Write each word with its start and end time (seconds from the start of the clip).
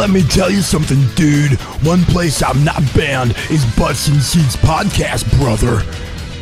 let 0.00 0.08
me 0.08 0.22
tell 0.22 0.50
you 0.50 0.62
something, 0.62 0.98
dude. 1.14 1.60
One 1.84 2.02
place 2.04 2.42
I'm 2.42 2.64
not 2.64 2.82
banned 2.94 3.34
is 3.50 3.66
Butts 3.76 4.08
and 4.08 4.22
Seats 4.22 4.56
Podcast, 4.56 5.30
brother. 5.38 5.84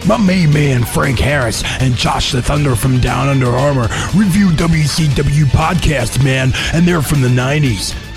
My 0.07 0.17
main 0.17 0.53
man 0.53 0.85
Frank 0.85 1.19
Harris 1.19 1.65
and 1.81 1.97
Josh 1.97 2.31
the 2.31 2.41
Thunder 2.41 2.77
from 2.77 3.01
Down 3.01 3.27
Under 3.27 3.49
Armour 3.49 3.89
review 4.15 4.51
WCW 4.51 5.47
podcast, 5.47 6.23
man, 6.23 6.53
and 6.73 6.87
they're 6.87 7.03
from 7.03 7.21
the 7.21 7.29
90s. 7.29 8.08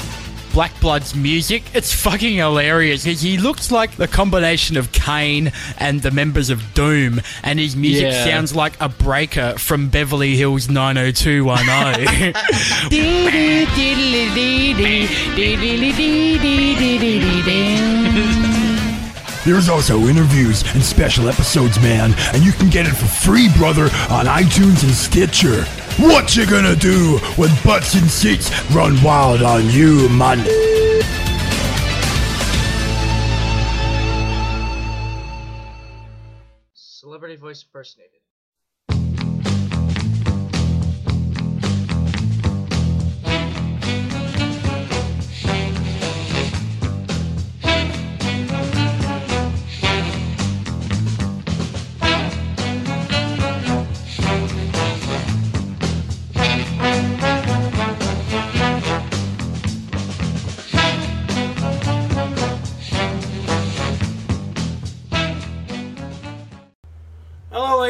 Black 0.53 0.77
Blood's 0.81 1.15
music. 1.15 1.63
It's 1.73 1.93
fucking 1.93 2.35
hilarious. 2.35 3.03
He, 3.03 3.13
he 3.13 3.37
looks 3.37 3.71
like 3.71 3.95
the 3.95 4.07
combination 4.07 4.75
of 4.77 4.91
Kane 4.91 5.51
and 5.79 6.01
the 6.01 6.11
members 6.11 6.49
of 6.49 6.73
Doom, 6.73 7.21
and 7.43 7.59
his 7.59 7.75
music 7.75 8.11
Yeah. 8.11 8.25
sounds 8.25 8.55
like 8.55 8.73
a 8.81 8.89
breaker 8.89 9.57
from 9.57 9.89
Beverly 9.89 10.35
Hills 10.35 10.69
90210. 10.69 12.33
There's 19.43 19.69
also 19.69 20.01
interviews 20.01 20.63
and 20.75 20.83
special 20.83 21.27
episodes, 21.27 21.79
man, 21.81 22.13
and 22.33 22.43
you 22.43 22.51
can 22.51 22.69
get 22.69 22.85
it 22.85 22.91
for 22.93 23.07
free, 23.07 23.49
brother, 23.57 23.85
on 24.11 24.27
iTunes 24.27 24.83
and 24.83 24.93
Stitcher. 24.93 25.65
What 25.97 26.35
you 26.35 26.45
gonna 26.45 26.75
do 26.75 27.17
when 27.35 27.49
Butts 27.63 27.95
and 27.95 28.09
Seats 28.09 28.49
run 28.71 29.01
wild 29.03 29.43
on 29.43 29.69
you, 29.69 30.09
man? 30.09 30.39
Celebrity 36.73 37.35
voice 37.35 37.63
impersonated. 37.63 38.20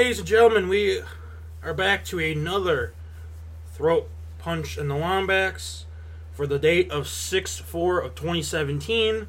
Ladies 0.01 0.17
and 0.17 0.27
gentlemen. 0.27 0.67
We 0.67 1.03
are 1.61 1.75
back 1.75 2.03
to 2.05 2.17
another 2.17 2.91
throat 3.75 4.09
punch 4.39 4.75
in 4.75 4.87
the 4.87 4.95
Wombats 4.95 5.85
for 6.31 6.47
the 6.47 6.57
date 6.57 6.89
of 6.89 7.07
6 7.07 7.59
4 7.59 7.99
of 7.99 8.15
2017. 8.15 9.27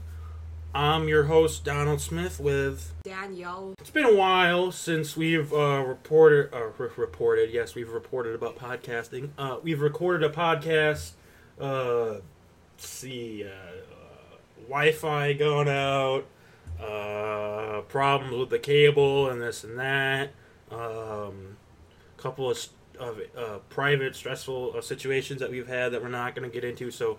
I'm 0.75 1.09
your 1.09 1.25
host, 1.25 1.63
Donald 1.63 2.01
Smith, 2.01 2.41
with. 2.41 2.95
Danielle. 3.05 3.75
It's 3.81 3.91
been 3.91 4.07
a 4.07 4.17
while 4.17 4.73
since 4.73 5.15
we've 5.15 5.53
uh, 5.53 5.85
reported, 5.87 6.55
uh, 6.55 6.69
re- 6.79 6.89
reported, 6.97 7.51
yes, 7.51 7.75
we've 7.75 7.91
reported 7.91 8.35
about 8.35 8.57
podcasting. 8.57 9.29
Uh, 9.37 9.59
we've 9.63 9.83
recorded 9.83 10.25
a 10.25 10.33
podcast, 10.33 11.11
uh, 11.61 12.13
let's 12.13 12.23
see, 12.79 13.45
uh, 13.45 13.49
uh, 13.49 14.37
Wi 14.69 14.93
Fi 14.93 15.35
going 15.35 15.69
out, 15.69 16.25
uh, 16.83 17.83
problems 17.89 18.35
with 18.35 18.49
the 18.49 18.59
cable 18.59 19.29
and 19.29 19.39
this 19.39 19.65
and 19.65 19.79
that, 19.79 20.31
um, 20.73 21.57
a 22.19 22.23
couple 22.23 22.51
of, 22.51 22.69
of 22.99 23.21
uh, 23.37 23.59
private 23.69 24.17
stressful 24.17 24.75
uh, 24.77 24.81
situations 24.81 25.41
that 25.41 25.51
we've 25.51 25.69
had 25.69 25.93
that 25.93 26.03
we're 26.03 26.09
not 26.09 26.35
going 26.35 26.49
to 26.49 26.53
get 26.53 26.65
into. 26.65 26.91
So, 26.91 27.19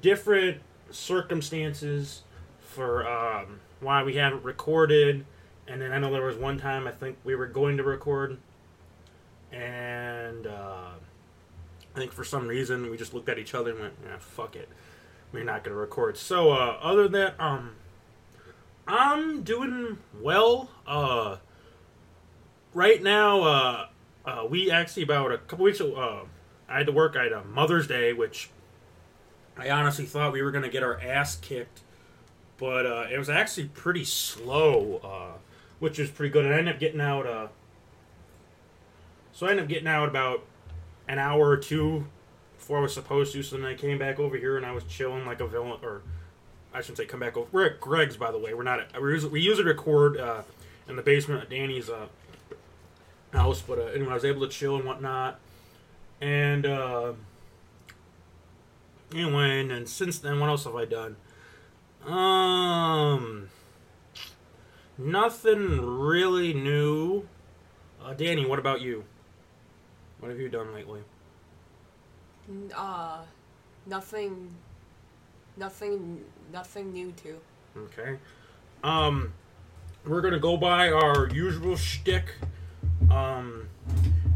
different 0.00 0.60
circumstances 0.90 2.22
for 2.60 3.08
um, 3.08 3.60
why 3.80 4.02
we 4.02 4.16
haven't 4.16 4.42
recorded. 4.42 5.24
And 5.66 5.80
then 5.80 5.92
I 5.92 5.98
know 5.98 6.12
there 6.12 6.22
was 6.22 6.36
one 6.36 6.58
time 6.58 6.86
I 6.86 6.90
think 6.90 7.16
we 7.24 7.34
were 7.34 7.46
going 7.46 7.78
to 7.78 7.82
record, 7.82 8.36
and 9.50 10.46
uh, 10.46 10.90
I 11.94 11.98
think 11.98 12.12
for 12.12 12.24
some 12.24 12.46
reason 12.46 12.90
we 12.90 12.98
just 12.98 13.14
looked 13.14 13.30
at 13.30 13.38
each 13.38 13.54
other 13.54 13.70
and 13.70 13.80
went, 13.80 13.94
"Yeah, 14.04 14.18
fuck 14.18 14.56
it, 14.56 14.68
we're 15.32 15.44
not 15.44 15.64
going 15.64 15.74
to 15.74 15.80
record." 15.80 16.18
So, 16.18 16.50
uh, 16.50 16.78
other 16.82 17.04
than 17.04 17.12
that, 17.12 17.40
um, 17.40 17.76
I'm 18.86 19.42
doing 19.42 19.98
well. 20.20 20.68
Uh, 20.86 21.36
right 22.74 23.02
now, 23.02 23.42
uh, 23.42 23.86
uh, 24.26 24.46
we 24.48 24.70
actually 24.70 25.04
about 25.04 25.32
a 25.32 25.38
couple 25.38 25.64
weeks 25.64 25.80
ago, 25.80 25.94
uh, 25.94 26.24
I 26.68 26.78
had 26.78 26.86
to 26.86 26.92
work. 26.92 27.16
I 27.16 27.24
had 27.24 27.32
a 27.32 27.44
Mother's 27.44 27.86
Day, 27.86 28.12
which 28.12 28.50
I 29.56 29.70
honestly 29.70 30.04
thought 30.04 30.32
we 30.32 30.42
were 30.42 30.50
going 30.50 30.64
to 30.64 30.70
get 30.70 30.82
our 30.82 31.00
ass 31.00 31.36
kicked, 31.36 31.80
but 32.58 32.84
uh, 32.86 33.06
it 33.10 33.18
was 33.18 33.30
actually 33.30 33.68
pretty 33.68 34.04
slow, 34.04 35.00
uh, 35.04 35.38
which 35.78 35.98
was 35.98 36.10
pretty 36.10 36.32
good. 36.32 36.44
And 36.44 36.54
I 36.54 36.58
ended 36.58 36.74
up 36.74 36.80
getting 36.80 37.00
out. 37.00 37.26
Uh, 37.26 37.48
so 39.32 39.46
I 39.46 39.50
ended 39.50 39.64
up 39.64 39.68
getting 39.68 39.88
out 39.88 40.08
about 40.08 40.44
an 41.08 41.18
hour 41.18 41.48
or 41.48 41.56
two 41.56 42.06
before 42.56 42.78
I 42.78 42.82
was 42.82 42.94
supposed 42.94 43.32
to. 43.34 43.42
So 43.42 43.56
then 43.56 43.66
I 43.66 43.74
came 43.74 43.98
back 43.98 44.18
over 44.18 44.36
here 44.36 44.56
and 44.56 44.64
I 44.64 44.72
was 44.72 44.84
chilling 44.84 45.26
like 45.26 45.40
a 45.40 45.46
villain, 45.46 45.78
or 45.82 46.02
I 46.72 46.80
shouldn't 46.80 46.98
say 46.98 47.06
come 47.06 47.20
back 47.20 47.36
over. 47.36 47.46
We're 47.52 47.66
at 47.66 47.80
Greg's, 47.80 48.16
by 48.16 48.32
the 48.32 48.38
way. 48.38 48.54
We're 48.54 48.62
not. 48.62 48.80
At, 48.80 49.02
we 49.02 49.40
usually 49.40 49.64
record 49.64 50.16
uh, 50.16 50.42
in 50.88 50.96
the 50.96 51.02
basement 51.02 51.42
at 51.42 51.50
Danny's 51.50 51.90
uh, 51.90 52.06
house, 53.34 53.60
but 53.60 53.78
uh, 53.78 53.82
anyway, 53.86 54.10
I 54.10 54.14
was 54.14 54.24
able 54.24 54.42
to 54.42 54.48
chill 54.48 54.76
and 54.76 54.84
whatnot. 54.84 55.40
And 56.20 56.66
uh, 56.66 57.12
anyway, 59.12 59.60
and 59.60 59.70
then 59.70 59.86
since 59.86 60.18
then, 60.18 60.40
what 60.40 60.48
else 60.48 60.64
have 60.64 60.74
I 60.74 60.84
done? 60.84 61.16
Um, 62.06 63.48
nothing 64.98 65.80
really 65.80 66.52
new. 66.52 67.26
Uh, 68.02 68.14
Danny, 68.14 68.46
what 68.46 68.58
about 68.58 68.80
you? 68.80 69.04
What 70.20 70.30
have 70.30 70.38
you 70.38 70.48
done 70.48 70.74
lately? 70.74 71.00
Uh, 72.74 73.22
nothing. 73.86 74.50
Nothing. 75.56 76.24
Nothing 76.52 76.92
new 76.92 77.12
too. 77.12 77.38
Okay. 77.76 78.18
Um, 78.82 79.32
we're 80.06 80.20
gonna 80.20 80.38
go 80.38 80.56
by 80.56 80.90
our 80.90 81.28
usual 81.30 81.76
shtick. 81.76 82.34
Um, 83.10 83.68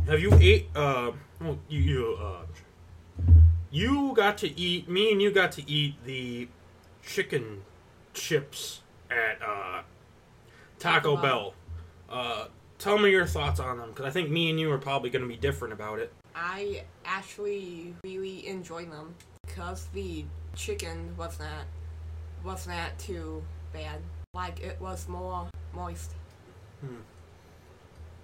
have 0.06 0.20
you 0.20 0.32
ate? 0.34 0.68
Uh, 0.74 1.12
well, 1.40 1.58
you 1.68 1.80
you 1.80 2.18
uh, 2.20 2.42
you 3.70 4.12
got 4.14 4.38
to 4.38 4.60
eat. 4.60 4.88
Me 4.88 5.12
and 5.12 5.20
you 5.20 5.30
got 5.30 5.52
to 5.52 5.70
eat 5.70 5.94
the 6.04 6.48
chicken 7.02 7.62
chips 8.14 8.80
at 9.10 9.40
uh, 9.42 9.82
Taco 10.78 11.16
Bell. 11.16 11.54
Uh, 12.08 12.46
tell 12.78 12.98
me 12.98 13.10
your 13.10 13.26
thoughts 13.26 13.60
on 13.60 13.78
them 13.78 13.90
because 13.90 14.06
I 14.06 14.10
think 14.10 14.30
me 14.30 14.50
and 14.50 14.58
you 14.58 14.70
are 14.72 14.78
probably 14.78 15.10
gonna 15.10 15.26
be 15.26 15.36
different 15.36 15.72
about 15.72 15.98
it. 15.98 16.12
I 16.34 16.84
actually 17.04 17.94
really 18.04 18.46
enjoy 18.46 18.86
them 18.86 19.14
because 19.46 19.86
the 19.92 20.24
chicken 20.54 21.14
was 21.16 21.38
not 21.38 21.66
was 22.44 22.66
not 22.66 22.98
too 22.98 23.42
bad. 23.72 24.00
Like 24.34 24.60
it 24.60 24.80
was 24.80 25.08
more 25.08 25.48
moist. 25.74 26.12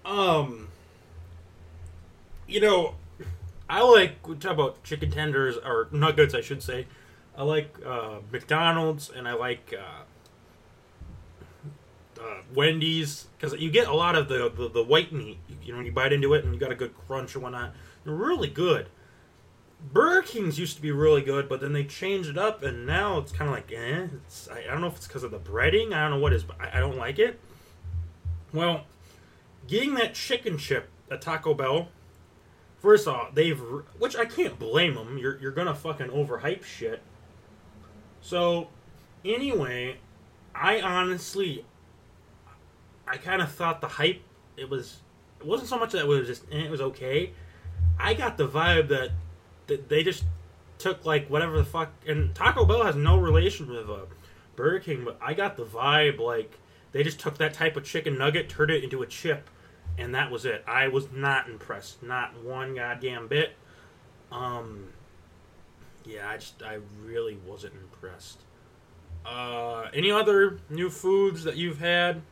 Um, 0.05 0.69
you 2.47 2.61
know, 2.61 2.95
I 3.69 3.83
like 3.83 4.27
we 4.29 4.37
talk 4.37 4.53
about 4.53 4.83
chicken 4.85 5.11
tenders 5.11 5.57
or 5.57 5.89
nuggets, 5.93 6.35
I 6.35 6.41
should 6.41 6.63
say. 6.63 6.87
I 7.37 7.43
like 7.43 7.75
uh, 7.85 8.19
McDonald's 8.31 9.11
and 9.11 9.27
I 9.27 9.35
like 9.35 9.75
uh, 9.77 10.03
uh, 12.21 12.43
Wendy's 12.55 13.27
because 13.37 13.59
you 13.61 13.71
get 13.71 13.89
a 13.89 13.95
lot 13.95 14.15
of 14.15 14.29
the, 14.29 14.53
the 14.55 14.69
the 14.69 14.83
white 14.83 15.13
meat. 15.13 15.39
You 15.63 15.73
know, 15.73 15.79
when 15.79 15.87
you 15.87 15.93
bite 15.93 16.13
into 16.13 16.35
it 16.35 16.45
and 16.45 16.55
you 16.55 16.61
got 16.61 16.73
a 16.73 16.77
good 16.77 16.95
crunch 17.07 17.35
and 17.35 17.43
whatnot. 17.43 17.75
They're 18.05 18.15
really 18.15 18.49
good. 18.49 18.89
Burger 19.93 20.23
King's 20.23 20.59
used 20.59 20.77
to 20.77 20.83
be 20.83 20.91
really 20.91 21.23
good, 21.23 21.49
but 21.49 21.61
then 21.61 21.73
they 21.73 21.85
changed 21.85 22.31
it 22.31 22.39
up, 22.39 22.63
and 22.63 22.87
now 22.87 23.19
it's 23.19 23.33
kind 23.33 23.51
of 23.51 23.55
like, 23.55 23.71
eh. 23.71 24.07
I, 24.51 24.61
I 24.61 24.73
don't 24.73 24.81
know 24.81 24.87
if 24.87 24.97
it's 24.97 25.07
because 25.07 25.25
of 25.25 25.31
the 25.31 25.39
breading. 25.39 25.93
I 25.93 26.03
don't 26.03 26.13
know 26.13 26.19
what 26.19 26.33
is, 26.33 26.43
but 26.43 26.57
I, 26.61 26.79
I 26.79 26.81
don't 26.81 26.97
like 26.97 27.19
it. 27.19 27.39
Well, 28.53 28.85
getting 29.67 29.95
that 29.95 30.15
chicken 30.15 30.59
chip 30.59 30.89
at 31.11 31.21
Taco 31.21 31.55
Bell, 31.55 31.89
first 32.79 33.07
off, 33.09 33.35
they've 33.35 33.61
which 33.99 34.17
I 34.17 34.25
can't 34.25 34.59
blame 34.59 34.95
them. 34.95 35.19
You're 35.19 35.39
you're 35.41 35.53
gonna 35.53 35.75
fucking 35.75 36.09
overhype 36.09 36.65
shit. 36.65 37.03
So, 38.21 38.69
anyway, 39.25 39.99
I 40.55 40.81
honestly, 40.81 41.65
I 43.07 43.17
kind 43.19 43.43
of 43.43 43.51
thought 43.53 43.81
the 43.81 43.89
hype 43.89 44.23
it 44.57 44.71
was 44.71 45.01
it 45.41 45.47
wasn't 45.47 45.69
so 45.69 45.79
much 45.79 45.93
that 45.93 46.01
it 46.01 46.07
was 46.07 46.27
just 46.27 46.45
eh, 46.51 46.65
it 46.65 46.71
was 46.71 46.81
okay. 46.81 47.33
I 47.99 48.15
got 48.15 48.37
the 48.37 48.49
vibe 48.49 48.89
that, 48.89 49.11
that 49.67 49.89
they 49.89 50.03
just 50.03 50.25
took 50.79 51.05
like 51.05 51.29
whatever 51.29 51.57
the 51.57 51.65
fuck 51.65 51.91
and 52.07 52.35
Taco 52.35 52.65
Bell 52.65 52.83
has 52.83 52.97
no 52.97 53.19
relation 53.19 53.69
with 53.69 53.89
uh, 53.89 54.01
Burger 54.57 54.81
King, 54.81 55.05
but 55.05 55.19
I 55.21 55.35
got 55.35 55.57
the 55.57 55.65
vibe 55.65 56.19
like 56.19 56.59
they 56.93 57.03
just 57.03 57.19
took 57.19 57.39
that 57.39 57.55
type 57.55 57.77
of 57.77 57.85
chicken 57.85 58.17
nugget, 58.19 58.49
turned 58.49 58.71
it 58.71 58.85
into 58.85 59.03
a 59.03 59.07
chip, 59.07 59.51
and 59.99 60.15
that 60.15 60.31
was 60.31 60.45
it. 60.45 60.65
I 60.67 60.89
was 60.89 61.11
not 61.13 61.49
impressed, 61.49 62.03
not 62.03 62.43
one 62.43 62.75
goddamn 62.75 63.29
bit. 63.29 63.55
Um, 64.33 64.89
yeah, 66.05 66.29
I 66.29 66.37
just 66.37 66.63
I 66.63 66.79
really 67.05 67.39
wasn't 67.47 67.75
impressed. 67.75 68.41
Uh, 69.25 69.89
any 69.95 70.11
other 70.11 70.59
new 70.69 70.91
foods 70.91 71.45
that 71.45 71.57
you've 71.57 71.79
had? 71.79 72.23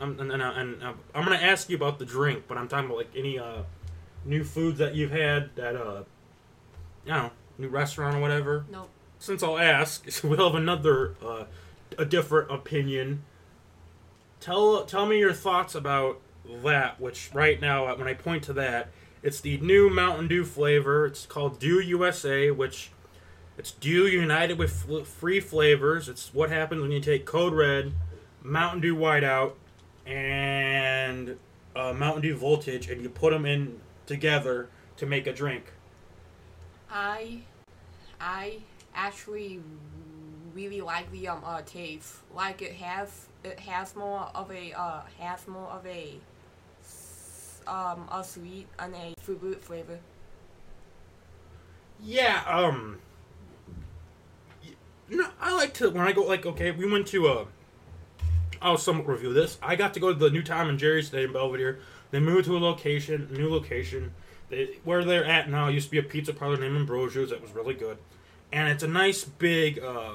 Um, 0.00 0.18
and, 0.20 0.32
and, 0.32 0.42
and, 0.42 0.82
uh, 0.82 0.92
I'm 1.14 1.24
gonna 1.24 1.36
ask 1.36 1.68
you 1.68 1.76
about 1.76 1.98
the 1.98 2.04
drink, 2.04 2.44
but 2.48 2.56
I'm 2.56 2.68
talking 2.68 2.86
about 2.86 2.98
like 2.98 3.10
any 3.16 3.38
uh, 3.38 3.62
new 4.24 4.44
foods 4.44 4.78
that 4.78 4.94
you've 4.94 5.10
had 5.10 5.54
that 5.56 5.76
uh, 5.76 6.02
I 7.06 7.08
don't 7.08 7.22
know, 7.24 7.30
new 7.58 7.68
restaurant 7.68 8.16
or 8.16 8.20
whatever. 8.20 8.64
Nope. 8.70 8.88
Since 9.18 9.42
I'll 9.42 9.58
ask, 9.58 10.06
we'll 10.24 10.50
have 10.50 10.54
another 10.54 11.14
uh, 11.24 11.44
a 11.96 12.04
different 12.04 12.50
opinion. 12.50 13.24
Tell 14.40 14.84
tell 14.84 15.06
me 15.06 15.18
your 15.18 15.32
thoughts 15.32 15.74
about 15.74 16.20
that. 16.62 17.00
Which 17.00 17.30
right 17.32 17.60
now, 17.60 17.94
when 17.96 18.08
I 18.08 18.14
point 18.14 18.42
to 18.44 18.52
that, 18.54 18.88
it's 19.22 19.40
the 19.40 19.58
new 19.58 19.90
Mountain 19.90 20.28
Dew 20.28 20.44
flavor. 20.44 21.06
It's 21.06 21.26
called 21.26 21.58
Dew 21.58 21.80
USA, 21.80 22.50
which 22.50 22.90
it's 23.56 23.72
Dew 23.72 24.06
united 24.06 24.58
with 24.58 24.70
fl- 24.70 25.02
free 25.02 25.40
flavors. 25.40 26.08
It's 26.08 26.32
what 26.32 26.50
happens 26.50 26.80
when 26.80 26.92
you 26.92 27.00
take 27.00 27.26
Code 27.26 27.52
Red, 27.52 27.92
Mountain 28.42 28.80
Dew 28.80 28.96
Whiteout, 28.96 29.54
and 30.06 31.36
uh, 31.74 31.92
Mountain 31.92 32.22
Dew 32.22 32.36
Voltage, 32.36 32.88
and 32.88 33.02
you 33.02 33.08
put 33.08 33.32
them 33.32 33.44
in 33.44 33.80
together 34.06 34.68
to 34.96 35.06
make 35.06 35.26
a 35.26 35.32
drink. 35.32 35.72
I, 36.90 37.40
I 38.20 38.58
actually 38.94 39.60
really 40.54 40.80
like 40.80 41.10
the 41.12 41.28
um 41.28 41.42
uh, 41.44 41.62
taste. 41.64 42.16
Like 42.34 42.62
it 42.62 42.72
has 42.74 43.26
it 43.44 43.60
has 43.60 43.94
more 43.94 44.30
of 44.34 44.50
a 44.50 44.72
uh 44.72 45.02
has 45.18 45.46
more 45.46 45.68
of 45.68 45.86
a 45.86 46.14
um 47.68 48.08
a 48.10 48.24
sweet 48.24 48.66
and 48.78 48.94
a 48.94 49.14
fruit 49.20 49.62
flavor. 49.62 49.98
Yeah, 52.02 52.42
um 52.46 52.98
no, 55.08 55.26
I 55.40 55.54
like 55.54 55.74
to 55.74 55.90
when 55.90 56.06
I 56.06 56.12
go 56.12 56.22
like 56.22 56.46
okay, 56.46 56.70
we 56.70 56.90
went 56.90 57.06
to 57.08 57.28
uh 57.28 57.44
I'll 58.60 58.78
somewhat 58.78 59.06
review 59.06 59.32
this. 59.32 59.58
I 59.62 59.76
got 59.76 59.94
to 59.94 60.00
go 60.00 60.12
to 60.12 60.18
the 60.18 60.30
new 60.30 60.42
Tom 60.42 60.68
and 60.68 60.78
Jerry's 60.78 61.10
today 61.10 61.24
in 61.24 61.32
Belvidere. 61.32 61.78
They 62.10 62.20
moved 62.20 62.46
to 62.46 62.56
a 62.56 62.58
location, 62.58 63.28
new 63.30 63.48
location. 63.50 64.12
They, 64.48 64.78
where 64.82 65.04
they're 65.04 65.24
at 65.24 65.50
now 65.50 65.68
used 65.68 65.86
to 65.86 65.90
be 65.90 65.98
a 65.98 66.02
pizza 66.02 66.32
parlor 66.32 66.56
named 66.56 66.76
Ambrosio's 66.76 67.30
that 67.30 67.42
was 67.42 67.52
really 67.52 67.74
good, 67.74 67.98
and 68.50 68.68
it's 68.68 68.82
a 68.82 68.88
nice 68.88 69.24
big 69.24 69.78
uh, 69.78 70.14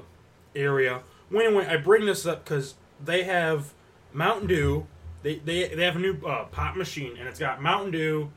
area. 0.56 1.04
Anyway, 1.34 1.66
I 1.68 1.78
bring 1.78 2.06
this 2.06 2.26
up 2.26 2.44
because 2.44 2.76
they 3.04 3.24
have 3.24 3.74
Mountain 4.12 4.48
Dew. 4.48 4.88
They, 5.24 5.36
they, 5.36 5.70
they 5.74 5.84
have 5.86 5.96
a 5.96 6.00
new 6.00 6.18
uh, 6.26 6.46
pop 6.46 6.76
machine, 6.76 7.16
and 7.18 7.28
it's 7.28 7.40
got 7.40 7.62
Mountain 7.62 7.92
Dew, 7.92 8.30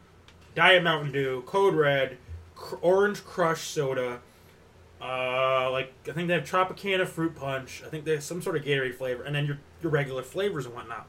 Diet 0.55 0.83
Mountain 0.83 1.13
Dew, 1.13 1.43
Code 1.47 1.75
Red, 1.75 2.17
cr- 2.55 2.77
Orange 2.81 3.25
Crush 3.25 3.63
Soda. 3.63 4.21
Uh, 5.03 5.71
like 5.71 5.93
I 6.09 6.13
think 6.13 6.29
they 6.29 6.35
have 6.35 6.45
Tropicana 6.45 7.07
Fruit 7.07 7.35
Punch. 7.37 7.83
I 7.85 7.89
think 7.91 8.05
they 8.05 8.13
have 8.13 8.23
some 8.23 8.41
sort 8.41 8.57
of 8.57 8.65
Gatorade 8.65 8.95
flavor, 8.95 9.25
and 9.25 9.35
then 9.35 9.47
your 9.47 9.59
your 9.83 9.91
regular 9.93 10.23
flavors 10.23 10.65
and 10.65 10.75
whatnot. 10.75 11.07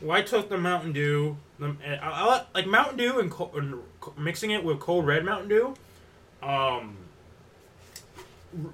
Well, 0.00 0.16
I 0.16 0.22
took 0.22 0.48
the 0.48 0.58
Mountain 0.58 0.92
Dew, 0.92 1.36
the, 1.58 1.76
and 1.84 2.00
I, 2.00 2.10
I 2.10 2.44
like- 2.54 2.66
Mountain 2.66 2.96
Dew 2.96 3.18
and, 3.20 3.30
co- 3.30 3.50
and 3.54 3.80
co- 4.00 4.14
mixing 4.16 4.50
it 4.52 4.64
with 4.64 4.80
Code 4.80 5.04
Red 5.06 5.24
Mountain 5.24 5.48
Dew. 5.48 5.74
Um, 6.42 6.96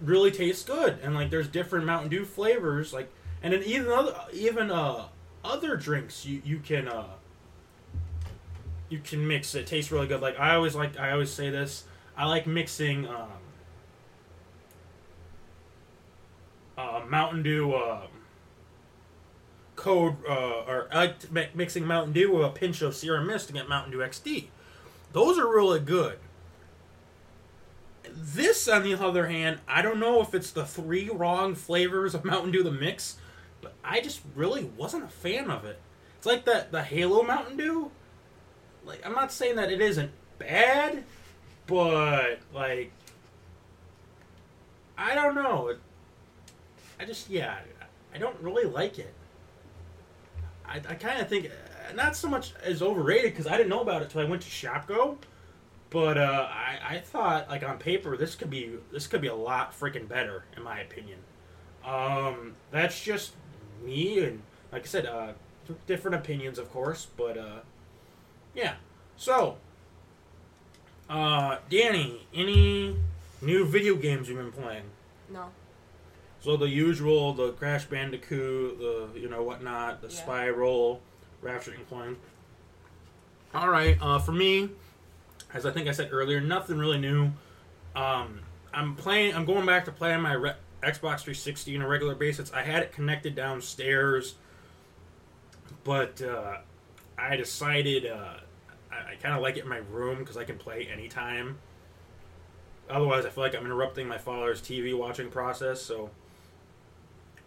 really 0.02 0.30
tastes 0.30 0.64
good, 0.64 0.98
and 1.02 1.14
like 1.14 1.30
there's 1.30 1.48
different 1.48 1.86
Mountain 1.86 2.10
Dew 2.10 2.24
flavors, 2.24 2.92
like 2.92 3.10
and 3.42 3.52
then 3.52 3.62
even 3.64 3.90
other 3.90 4.14
even 4.32 4.70
uh 4.70 5.06
other 5.44 5.76
drinks 5.76 6.24
you 6.24 6.42
you 6.44 6.58
can 6.58 6.88
uh 6.88 7.04
you 8.90 8.98
can 8.98 9.26
mix. 9.26 9.54
It 9.54 9.66
tastes 9.66 9.90
really 9.90 10.06
good. 10.06 10.20
Like 10.20 10.38
I 10.38 10.54
always 10.54 10.74
like 10.74 10.98
I 10.98 11.12
always 11.12 11.30
say 11.30 11.48
this. 11.48 11.84
I 12.16 12.26
like 12.26 12.46
mixing 12.46 13.06
um, 13.06 13.28
uh, 16.76 17.02
Mountain 17.08 17.42
Dew 17.42 17.72
uh, 17.72 18.06
code 19.76 20.16
uh, 20.28 20.64
or 20.66 20.88
I 20.92 20.96
like 20.96 21.32
mi- 21.32 21.48
mixing 21.54 21.86
Mountain 21.86 22.12
Dew 22.12 22.34
with 22.34 22.44
a 22.44 22.50
pinch 22.50 22.82
of 22.82 22.94
Sierra 22.94 23.24
Mist 23.24 23.46
to 23.46 23.52
get 23.52 23.68
Mountain 23.68 23.92
Dew 23.92 23.98
XD. 23.98 24.46
Those 25.12 25.38
are 25.38 25.46
really 25.48 25.80
good. 25.80 26.18
This, 28.12 28.66
on 28.68 28.82
the 28.82 28.94
other 28.94 29.28
hand, 29.28 29.60
I 29.68 29.82
don't 29.82 30.00
know 30.00 30.20
if 30.20 30.34
it's 30.34 30.50
the 30.50 30.64
three 30.64 31.08
wrong 31.08 31.54
flavors 31.54 32.14
of 32.14 32.24
Mountain 32.24 32.50
Dew 32.50 32.62
the 32.62 32.70
mix, 32.72 33.16
but 33.60 33.74
I 33.84 34.00
just 34.00 34.20
really 34.34 34.64
wasn't 34.76 35.04
a 35.04 35.08
fan 35.08 35.50
of 35.50 35.64
it. 35.64 35.78
It's 36.16 36.26
like 36.26 36.44
that 36.44 36.72
the 36.72 36.82
Halo 36.82 37.22
Mountain 37.22 37.56
Dew. 37.56 37.90
Like 38.84 39.04
I'm 39.04 39.12
not 39.12 39.32
saying 39.32 39.56
that 39.56 39.70
it 39.70 39.80
isn't 39.80 40.10
bad, 40.38 41.04
but 41.66 42.40
like 42.52 42.92
I 44.96 45.14
don't 45.14 45.34
know. 45.34 45.74
I 46.98 47.04
just 47.04 47.30
yeah, 47.30 47.56
I 48.14 48.18
don't 48.18 48.36
really 48.40 48.64
like 48.64 48.98
it. 48.98 49.14
I, 50.66 50.76
I 50.76 50.94
kind 50.94 51.20
of 51.20 51.28
think 51.28 51.46
uh, 51.46 51.92
not 51.94 52.16
so 52.16 52.28
much 52.28 52.52
as 52.62 52.82
overrated 52.82 53.32
because 53.32 53.46
I 53.46 53.56
didn't 53.56 53.70
know 53.70 53.80
about 53.80 54.02
it 54.02 54.10
till 54.10 54.20
I 54.20 54.24
went 54.24 54.42
to 54.42 54.48
Shopko. 54.48 55.16
But 55.90 56.18
uh, 56.18 56.48
I, 56.48 56.78
I 56.88 56.98
thought 56.98 57.48
like 57.48 57.64
on 57.64 57.78
paper 57.78 58.16
this 58.16 58.36
could 58.36 58.50
be 58.50 58.74
this 58.92 59.06
could 59.06 59.20
be 59.20 59.26
a 59.26 59.34
lot 59.34 59.78
freaking 59.78 60.08
better 60.08 60.44
in 60.56 60.62
my 60.62 60.80
opinion. 60.80 61.18
Um, 61.84 62.54
that's 62.70 63.02
just 63.02 63.32
me 63.82 64.22
and 64.24 64.42
like 64.72 64.82
I 64.82 64.86
said, 64.86 65.06
uh, 65.06 65.32
different 65.86 66.14
opinions 66.16 66.58
of 66.58 66.70
course, 66.72 67.06
but 67.16 67.36
uh, 67.38 67.60
yeah. 68.54 68.74
So, 69.16 69.58
uh, 71.08 71.58
Danny, 71.68 72.26
any 72.34 72.96
new 73.42 73.64
video 73.64 73.96
games 73.96 74.28
you've 74.28 74.38
been 74.38 74.52
playing? 74.52 74.84
No. 75.28 75.46
So 76.40 76.56
the 76.56 76.68
usual, 76.68 77.34
the 77.34 77.52
Crash 77.52 77.84
Bandicoot, 77.84 78.78
the 78.78 79.08
you 79.18 79.28
know 79.28 79.42
whatnot, 79.42 80.00
the 80.00 80.08
Yeah. 80.08 80.22
Spyro, 80.24 80.98
Ratchet 81.42 81.74
and 81.74 81.88
Clank. 81.88 82.18
All 83.54 83.68
right, 83.68 83.98
uh, 84.00 84.18
for 84.18 84.32
me, 84.32 84.70
as 85.52 85.66
I 85.66 85.72
think 85.72 85.88
I 85.88 85.92
said 85.92 86.08
earlier, 86.12 86.40
nothing 86.40 86.78
really 86.78 86.98
new. 86.98 87.32
Um, 87.96 88.40
I'm 88.72 88.94
playing. 88.94 89.34
I'm 89.34 89.44
going 89.44 89.66
back 89.66 89.84
to 89.86 89.92
playing 89.92 90.20
my 90.20 90.32
re- 90.34 90.54
Xbox 90.82 91.20
360 91.20 91.76
on 91.76 91.82
a 91.82 91.88
regular 91.88 92.14
basis. 92.14 92.52
I 92.52 92.62
had 92.62 92.82
it 92.82 92.92
connected 92.92 93.34
downstairs, 93.34 94.36
but 95.84 96.22
uh, 96.22 96.58
I 97.18 97.36
decided 97.36 98.06
uh, 98.06 98.34
I, 98.90 99.12
I 99.12 99.14
kind 99.16 99.34
of 99.34 99.42
like 99.42 99.56
it 99.56 99.64
in 99.64 99.68
my 99.68 99.80
room 99.90 100.18
because 100.18 100.36
I 100.36 100.44
can 100.44 100.56
play 100.56 100.88
anytime. 100.90 101.58
Otherwise, 102.88 103.24
I 103.24 103.30
feel 103.30 103.44
like 103.44 103.54
I'm 103.54 103.64
interrupting 103.64 104.08
my 104.08 104.18
father's 104.18 104.60
TV 104.60 104.96
watching 104.96 105.30
process. 105.30 105.80
So, 105.80 106.10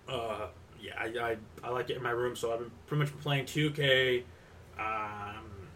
uh, 0.08 0.48
yeah, 0.80 0.94
I, 0.98 1.32
I, 1.32 1.38
I 1.64 1.70
like 1.70 1.90
it 1.90 1.98
in 1.98 2.04
my 2.04 2.12
room. 2.12 2.36
So 2.36 2.54
I've 2.54 2.60
been 2.60 2.72
pretty 2.88 3.04
much 3.04 3.20
playing 3.20 3.46
2K. 3.46 4.24
Um, 4.80 5.68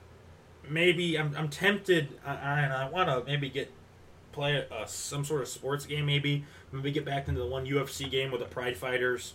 maybe 0.69 1.17
I'm, 1.19 1.35
I'm 1.35 1.49
tempted. 1.49 2.09
I, 2.25 2.35
I, 2.35 2.65
I 2.83 2.89
want 2.89 3.09
to 3.09 3.23
maybe 3.25 3.49
get 3.49 3.71
play 4.37 4.65
a, 4.71 4.87
some 4.87 5.25
sort 5.25 5.41
of 5.41 5.47
sports 5.47 5.85
game. 5.85 6.05
Maybe 6.05 6.45
maybe 6.71 6.91
get 6.91 7.05
back 7.05 7.27
into 7.27 7.41
the 7.41 7.47
one 7.47 7.65
UFC 7.65 8.09
game 8.09 8.31
with 8.31 8.39
the 8.39 8.45
Pride 8.45 8.77
Fighters. 8.77 9.33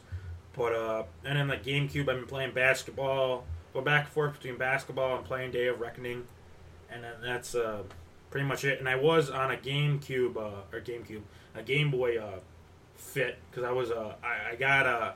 But 0.57 0.75
uh, 0.75 1.03
and 1.25 1.39
then 1.39 1.49
like 1.49 1.65
GameCube, 1.65 2.01
I've 2.01 2.17
been 2.17 2.27
playing 2.27 2.53
basketball. 2.53 3.45
Go 3.75 3.81
back 3.81 4.05
and 4.05 4.13
forth 4.13 4.35
between 4.35 4.59
basketball 4.59 5.17
and 5.17 5.25
playing 5.25 5.51
Day 5.51 5.67
of 5.67 5.81
Reckoning, 5.81 6.25
and 6.91 7.03
then 7.03 7.13
that's 7.23 7.55
uh, 7.55 7.83
pretty 8.31 8.47
much 8.47 8.65
it. 8.65 8.79
And 8.79 8.89
I 8.89 8.97
was 8.97 9.31
on 9.31 9.51
a 9.51 9.57
GameCube 9.57 10.37
uh, 10.37 10.77
or 10.77 10.81
GameCube, 10.81 11.23
a 11.55 11.63
Game 11.63 11.91
Boy 11.91 12.19
uh, 12.19 12.41
Fit 12.97 13.39
because 13.51 13.65
I 13.65 13.73
was 13.73 13.91
uh, 13.91 14.15
I, 14.23 14.53
I 14.53 14.57
got 14.57 14.87
uh, 14.87 15.13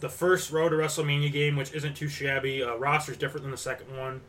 the 0.00 0.08
first 0.08 0.52
Road 0.52 0.70
to 0.70 0.76
WrestleMania 0.76 1.32
game, 1.32 1.56
which 1.56 1.72
isn't 1.74 1.94
too 1.94 2.08
shabby. 2.08 2.62
Uh, 2.62 2.76
roster's 2.76 3.16
different 3.16 3.42
than 3.42 3.50
the 3.50 3.56
second 3.56 3.96
one, 3.96 4.20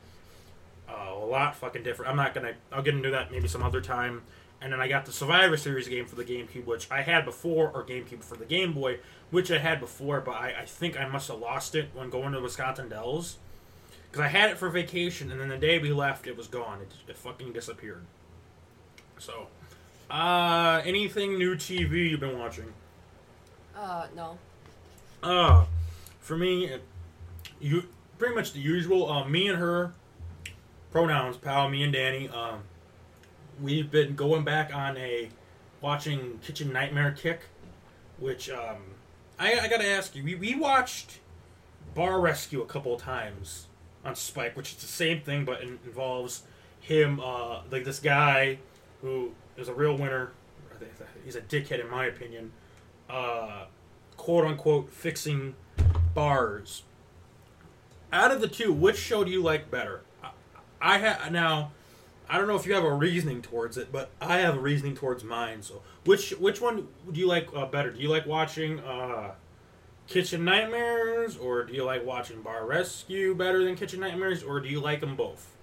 uh, 0.90 1.14
a 1.14 1.26
lot 1.26 1.56
fucking 1.56 1.84
different. 1.84 2.10
I'm 2.10 2.18
not 2.18 2.34
gonna. 2.34 2.54
I'll 2.72 2.82
get 2.82 2.96
into 2.96 3.12
that 3.12 3.32
maybe 3.32 3.48
some 3.48 3.62
other 3.62 3.82
time. 3.82 4.24
And 4.62 4.74
then 4.74 4.82
I 4.82 4.88
got 4.88 5.06
the 5.06 5.12
Survivor 5.12 5.56
Series 5.56 5.88
game 5.88 6.06
for 6.06 6.16
the 6.16 6.26
GameCube, 6.26 6.66
which 6.66 6.92
I 6.92 7.02
had 7.02 7.24
before, 7.24 7.70
or 7.70 7.84
GameCube 7.84 8.24
for 8.24 8.36
the 8.36 8.46
Game 8.46 8.74
Boy, 8.74 9.00
which 9.32 9.52
I 9.52 9.58
had 9.58 9.80
before, 9.80 10.20
but 10.20 10.32
I, 10.32 10.54
I 10.62 10.66
think 10.66 11.00
I 11.00 11.08
must 11.08 11.30
have 11.30 11.40
lost 11.40 11.76
it 11.76 11.90
when 11.94 12.10
going 12.10 12.34
to 12.34 12.42
Wisconsin 12.42 12.90
Dells. 12.90 13.38
Because 14.12 14.26
I 14.26 14.28
had 14.28 14.50
it 14.50 14.58
for 14.58 14.70
vacation, 14.70 15.32
and 15.32 15.40
then 15.40 15.50
the 15.50 15.58
day 15.58 15.80
we 15.80 15.92
left, 15.92 16.28
it 16.28 16.36
was 16.36 16.48
gone. 16.48 16.82
It, 16.82 16.92
it 17.12 17.18
fucking 17.18 17.54
disappeared. 17.54 18.06
So, 19.18 19.48
uh, 20.10 20.82
anything 20.84 21.38
new 21.38 21.56
TV 21.56 22.10
you've 22.10 22.20
been 22.20 22.38
watching? 22.38 22.74
Uh, 23.76 24.08
no. 24.16 24.38
Uh, 25.22 25.66
for 26.20 26.38
me, 26.38 26.66
it, 26.66 26.84
you 27.60 27.84
pretty 28.18 28.36
much 28.36 28.54
the 28.54 28.60
usual. 28.60 29.10
Uh, 29.10 29.28
me 29.28 29.48
and 29.48 29.60
her 29.60 29.94
pronouns, 30.92 31.38
pal. 31.38 31.70
Me 31.70 31.84
and 31.84 31.94
Danny. 31.94 32.28
Um, 32.30 32.64
we've 33.62 33.92
been 33.92 34.16
going 34.16 34.44
back 34.44 34.74
on 34.74 34.98
a 34.98 35.30
watching 35.82 36.40
Kitchen 36.44 36.72
Nightmare 36.74 37.12
kick, 37.12 37.42
which 38.18 38.50
um, 38.50 38.78
I, 39.38 39.60
I 39.60 39.68
gotta 39.68 39.88
ask 39.88 40.16
you. 40.16 40.24
We 40.24 40.36
we 40.36 40.56
watched 40.56 41.20
Bar 41.96 42.20
Rescue 42.20 42.62
a 42.62 42.66
couple 42.66 42.94
of 42.94 43.02
times 43.02 43.68
on 44.04 44.16
Spike, 44.16 44.56
which 44.56 44.72
is 44.72 44.78
the 44.78 44.88
same 44.88 45.22
thing, 45.22 45.46
but 45.46 45.62
it 45.62 45.70
involves 45.86 46.44
him, 46.80 47.20
uh, 47.20 47.62
like 47.72 47.84
this 47.84 48.00
guy 48.00 48.60
who 49.02 49.32
is 49.58 49.68
a 49.68 49.74
real 49.74 49.98
winner. 49.98 50.32
he's 51.26 51.36
a 51.36 51.42
dickhead 51.42 51.80
in 51.80 51.90
my 51.90 52.06
opinion. 52.06 52.52
Uh, 53.10 53.66
quote 54.18 54.46
unquote 54.46 54.92
fixing 54.92 55.56
bars. 56.14 56.84
Out 58.12 58.32
of 58.32 58.42
the 58.42 58.48
two, 58.48 58.74
which 58.74 58.98
show 58.98 59.24
do 59.24 59.32
you 59.32 59.42
like 59.42 59.70
better? 59.70 60.02
I, 60.24 60.30
I 60.82 60.98
have 60.98 61.32
now. 61.32 61.72
I 62.30 62.38
don't 62.38 62.48
know 62.48 62.56
if 62.56 62.66
you 62.66 62.74
have 62.76 62.84
a 62.84 62.94
reasoning 62.94 63.42
towards 63.42 63.76
it, 63.78 63.92
but 63.92 64.12
I 64.22 64.38
have 64.38 64.58
a 64.58 64.60
reasoning 64.60 64.96
towards 64.96 65.24
mine. 65.24 65.64
So, 65.64 65.82
which 66.06 66.32
which 66.32 66.62
one 66.62 66.88
do 67.12 67.20
you 67.20 67.28
like 67.28 67.48
uh, 67.56 67.66
better? 67.66 67.92
Do 67.92 68.00
you 68.00 68.10
like 68.10 68.28
watching 68.28 68.80
uh, 68.80 69.32
Kitchen 70.08 70.46
Nightmares, 70.46 71.38
or 71.38 71.64
do 71.64 71.74
you 71.74 71.84
like 71.84 72.06
watching 72.06 72.42
Bar 72.42 72.66
Rescue 72.66 73.34
better 73.34 73.64
than 73.64 73.76
Kitchen 73.76 74.00
Nightmares, 74.00 74.44
or 74.44 74.60
do 74.60 74.70
you 74.70 74.80
like 74.80 75.00
them 75.00 75.16
both? 75.16 75.56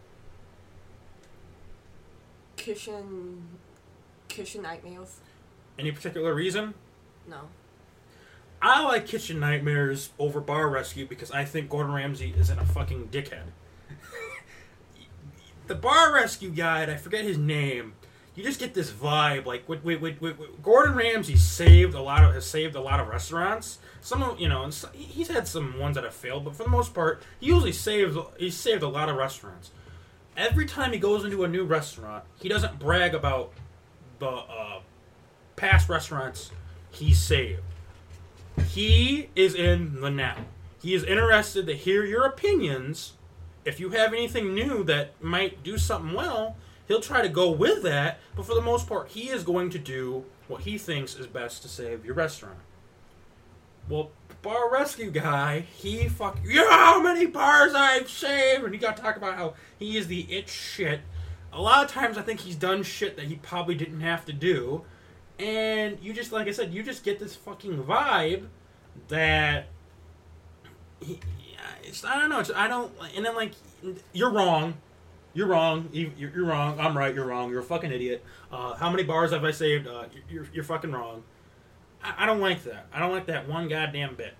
Kitchen, 2.56 3.46
kitchen 4.26 4.62
nightmares. 4.62 5.18
Any 5.78 5.92
particular 5.92 6.34
reason? 6.34 6.74
No. 7.28 7.42
I 8.60 8.82
like 8.82 9.06
Kitchen 9.06 9.38
Nightmares 9.38 10.10
over 10.18 10.40
Bar 10.40 10.68
Rescue 10.68 11.06
because 11.06 11.30
I 11.30 11.44
think 11.44 11.68
Gordon 11.68 11.92
Ramsay 11.92 12.34
isn't 12.36 12.58
a 12.58 12.64
fucking 12.64 13.08
dickhead. 13.08 13.50
The 15.68 15.74
Bar 15.74 16.14
Rescue 16.14 16.50
guy, 16.50 16.82
and 16.82 16.90
I 16.90 16.96
forget 16.96 17.24
his 17.24 17.38
name, 17.38 17.94
you 18.34 18.42
just 18.42 18.60
get 18.60 18.74
this 18.74 18.90
vibe 18.90 19.46
like 19.46 19.68
wait, 19.68 19.82
wait, 19.82 20.00
wait, 20.00 20.20
wait. 20.20 20.62
Gordon 20.62 20.94
Ramsay 20.94 21.36
saved 21.36 21.94
a 21.94 22.02
lot 22.02 22.22
of 22.22 22.34
has 22.34 22.44
saved 22.46 22.74
a 22.76 22.80
lot 22.80 23.00
of 23.00 23.08
restaurants. 23.08 23.78
Some 24.00 24.22
of 24.22 24.38
you 24.38 24.48
know, 24.48 24.68
so- 24.70 24.90
he's 24.92 25.28
had 25.28 25.48
some 25.48 25.78
ones 25.78 25.94
that 25.94 26.04
have 26.04 26.14
failed, 26.14 26.44
but 26.44 26.54
for 26.54 26.64
the 26.64 26.68
most 26.68 26.92
part, 26.92 27.22
he 27.40 27.46
usually 27.46 27.72
saves 27.72 28.16
he 28.38 28.50
saved 28.50 28.82
a 28.82 28.88
lot 28.88 29.08
of 29.08 29.16
restaurants. 29.16 29.70
Every 30.36 30.66
time 30.66 30.92
he 30.92 30.98
goes 30.98 31.24
into 31.24 31.44
a 31.44 31.48
new 31.48 31.64
restaurant, 31.64 32.24
he 32.38 32.48
doesn't 32.48 32.78
brag 32.78 33.14
about 33.14 33.52
the 34.18 34.28
uh, 34.28 34.80
past 35.56 35.88
restaurants 35.88 36.50
he 36.90 37.14
saved. 37.14 37.62
He 38.68 39.30
is 39.34 39.54
in 39.54 40.00
the 40.00 40.10
now. 40.10 40.36
He 40.82 40.94
is 40.94 41.04
interested 41.04 41.66
to 41.66 41.74
hear 41.74 42.04
your 42.04 42.24
opinions. 42.24 43.14
If 43.66 43.80
you 43.80 43.90
have 43.90 44.14
anything 44.14 44.54
new 44.54 44.84
that 44.84 45.20
might 45.20 45.64
do 45.64 45.76
something 45.76 46.14
well, 46.14 46.56
he'll 46.86 47.00
try 47.00 47.20
to 47.20 47.28
go 47.28 47.50
with 47.50 47.82
that. 47.82 48.20
But 48.36 48.46
for 48.46 48.54
the 48.54 48.62
most 48.62 48.86
part, 48.86 49.08
he 49.08 49.28
is 49.28 49.42
going 49.42 49.70
to 49.70 49.78
do 49.78 50.24
what 50.46 50.62
he 50.62 50.78
thinks 50.78 51.16
is 51.16 51.26
best 51.26 51.62
to 51.62 51.68
save 51.68 52.04
your 52.04 52.14
restaurant. 52.14 52.58
Well, 53.88 54.12
bar 54.42 54.70
rescue 54.70 55.10
guy, 55.10 55.60
he 55.60 56.08
fuck. 56.08 56.38
You 56.44 56.54
know 56.54 56.70
how 56.70 57.02
many 57.02 57.26
bars 57.26 57.74
I've 57.74 58.08
saved, 58.08 58.62
and 58.62 58.72
he 58.72 58.78
got 58.78 58.96
to 58.96 59.02
talk 59.02 59.16
about 59.16 59.34
how 59.34 59.54
he 59.78 59.96
is 59.96 60.06
the 60.06 60.20
it 60.22 60.48
shit. 60.48 61.00
A 61.52 61.60
lot 61.60 61.84
of 61.84 61.90
times, 61.90 62.16
I 62.16 62.22
think 62.22 62.40
he's 62.40 62.56
done 62.56 62.84
shit 62.84 63.16
that 63.16 63.26
he 63.26 63.36
probably 63.36 63.74
didn't 63.74 64.00
have 64.00 64.24
to 64.26 64.32
do, 64.32 64.84
and 65.38 65.98
you 66.00 66.12
just 66.12 66.30
like 66.30 66.46
I 66.46 66.52
said, 66.52 66.72
you 66.72 66.84
just 66.84 67.02
get 67.02 67.18
this 67.18 67.34
fucking 67.34 67.82
vibe 67.82 68.46
that 69.08 69.66
it's, 71.86 72.04
I 72.04 72.18
don't 72.18 72.30
know. 72.30 72.40
It's, 72.40 72.50
I 72.54 72.68
don't, 72.68 72.92
and 73.14 73.24
then 73.24 73.34
like 73.34 73.52
you're 74.12 74.30
wrong. 74.30 74.74
You're 75.34 75.46
wrong. 75.48 75.90
You- 75.92 76.12
You're, 76.16 76.46
wrong. 76.46 76.80
I'm 76.80 76.96
right. 76.96 77.14
You're 77.14 77.26
wrong. 77.26 77.50
You're 77.50 77.60
a 77.60 77.64
fucking 77.64 77.92
idiot. 77.92 78.24
Uh, 78.50 78.74
how 78.74 78.88
many 78.90 79.02
bars 79.02 79.32
have 79.32 79.44
I 79.44 79.50
saved? 79.50 79.86
Uh, 79.86 80.04
you're, 80.30 80.46
you're, 80.52 80.64
fucking 80.64 80.92
wrong. 80.92 81.24
I, 82.02 82.24
I 82.24 82.26
don't 82.26 82.40
like 82.40 82.64
that. 82.64 82.86
I 82.90 83.00
don't 83.00 83.12
like 83.12 83.26
that 83.26 83.46
one 83.46 83.68
goddamn 83.68 84.14
bit. 84.14 84.34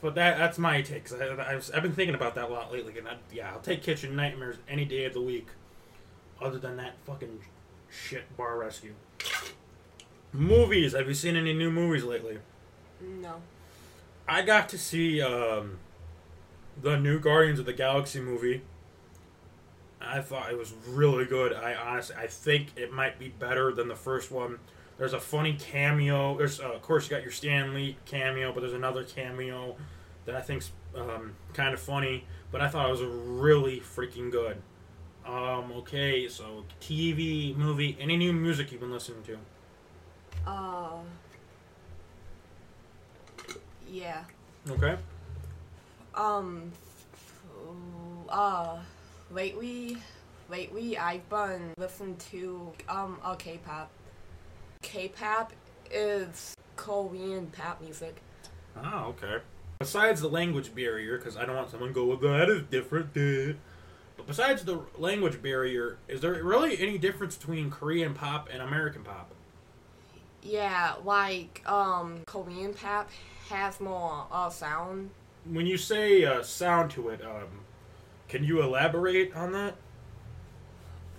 But 0.00 0.14
that 0.14 0.38
that's 0.38 0.58
my 0.58 0.80
take. 0.82 1.10
I, 1.12 1.54
I've, 1.54 1.68
I've 1.74 1.82
been 1.82 1.92
thinking 1.92 2.14
about 2.14 2.36
that 2.36 2.44
a 2.44 2.52
lot 2.52 2.70
lately. 2.72 2.96
And 2.98 3.08
I, 3.08 3.16
yeah, 3.32 3.50
I'll 3.50 3.58
take 3.58 3.82
Kitchen 3.82 4.14
Nightmares 4.14 4.56
any 4.68 4.84
day 4.84 5.06
of 5.06 5.12
the 5.12 5.20
week, 5.20 5.48
other 6.40 6.60
than 6.60 6.76
that 6.76 6.94
fucking 7.04 7.40
shit 7.90 8.36
bar 8.36 8.58
rescue. 8.58 8.94
Movies. 10.32 10.92
Have 10.92 11.08
you 11.08 11.14
seen 11.14 11.34
any 11.34 11.52
new 11.52 11.72
movies 11.72 12.04
lately? 12.04 12.38
No. 13.00 13.42
I 14.28 14.42
got 14.42 14.68
to 14.70 14.78
see 14.78 15.22
um, 15.22 15.78
the 16.80 16.96
new 16.98 17.18
Guardians 17.18 17.58
of 17.58 17.66
the 17.66 17.72
Galaxy 17.72 18.20
movie. 18.20 18.62
I 20.00 20.20
thought 20.20 20.50
it 20.50 20.58
was 20.58 20.74
really 20.86 21.24
good. 21.24 21.52
I 21.52 21.74
honestly, 21.74 22.14
I 22.16 22.26
think 22.26 22.68
it 22.76 22.92
might 22.92 23.18
be 23.18 23.28
better 23.28 23.72
than 23.72 23.88
the 23.88 23.96
first 23.96 24.30
one. 24.30 24.58
There's 24.98 25.14
a 25.14 25.20
funny 25.20 25.54
cameo. 25.54 26.36
There's, 26.36 26.60
uh, 26.60 26.72
of 26.72 26.82
course, 26.82 27.04
you 27.04 27.16
got 27.16 27.22
your 27.22 27.32
Stan 27.32 27.74
Lee 27.74 27.96
cameo, 28.04 28.52
but 28.52 28.60
there's 28.60 28.74
another 28.74 29.02
cameo 29.02 29.76
that 30.26 30.34
I 30.34 30.40
think's 30.40 30.72
um, 30.94 31.34
kind 31.54 31.72
of 31.72 31.80
funny. 31.80 32.24
But 32.52 32.60
I 32.60 32.68
thought 32.68 32.86
it 32.86 32.92
was 32.92 33.02
really 33.02 33.80
freaking 33.80 34.30
good. 34.30 34.60
Um, 35.26 35.72
okay, 35.76 36.28
so 36.28 36.64
TV, 36.80 37.56
movie, 37.56 37.96
any 38.00 38.16
new 38.16 38.32
music 38.32 38.72
you've 38.72 38.80
been 38.80 38.92
listening 38.92 39.22
to? 39.24 39.38
Uh. 40.46 40.98
Yeah. 43.90 44.24
Okay. 44.70 44.96
Um. 46.14 46.72
Uh. 48.28 48.78
Lately, 49.30 49.98
lately 50.48 50.96
I've 50.96 51.28
been 51.28 51.72
listening 51.76 52.16
to 52.30 52.72
um 52.88 53.18
a 53.24 53.36
K-pop. 53.36 53.90
K-pop 54.80 55.52
is 55.90 56.54
Korean 56.76 57.48
pop 57.48 57.80
music. 57.80 58.22
Oh, 58.82 59.14
okay. 59.22 59.42
Besides 59.80 60.20
the 60.20 60.28
language 60.28 60.74
barrier, 60.74 61.18
because 61.18 61.36
I 61.36 61.44
don't 61.44 61.56
want 61.56 61.70
someone 61.70 61.90
to 61.90 61.94
go, 61.94 62.04
well, 62.06 62.16
that 62.16 62.48
is 62.48 62.62
different. 62.62 63.12
duh." 63.12 63.54
But 64.16 64.26
besides 64.26 64.64
the 64.64 64.80
language 64.96 65.40
barrier, 65.42 65.98
is 66.08 66.20
there 66.20 66.42
really 66.42 66.78
any 66.80 66.98
difference 66.98 67.36
between 67.36 67.70
Korean 67.70 68.14
pop 68.14 68.48
and 68.52 68.60
American 68.62 69.04
pop? 69.04 69.30
Yeah, 70.42 70.94
like 71.04 71.62
um 71.66 72.22
Korean 72.26 72.72
pop 72.72 73.10
has 73.48 73.80
more 73.80 74.26
uh 74.30 74.50
sound. 74.50 75.10
When 75.44 75.66
you 75.66 75.76
say 75.76 76.24
uh, 76.24 76.42
sound 76.42 76.90
to 76.92 77.08
it, 77.08 77.22
um, 77.24 77.60
can 78.28 78.44
you 78.44 78.62
elaborate 78.62 79.34
on 79.34 79.52
that? 79.52 79.76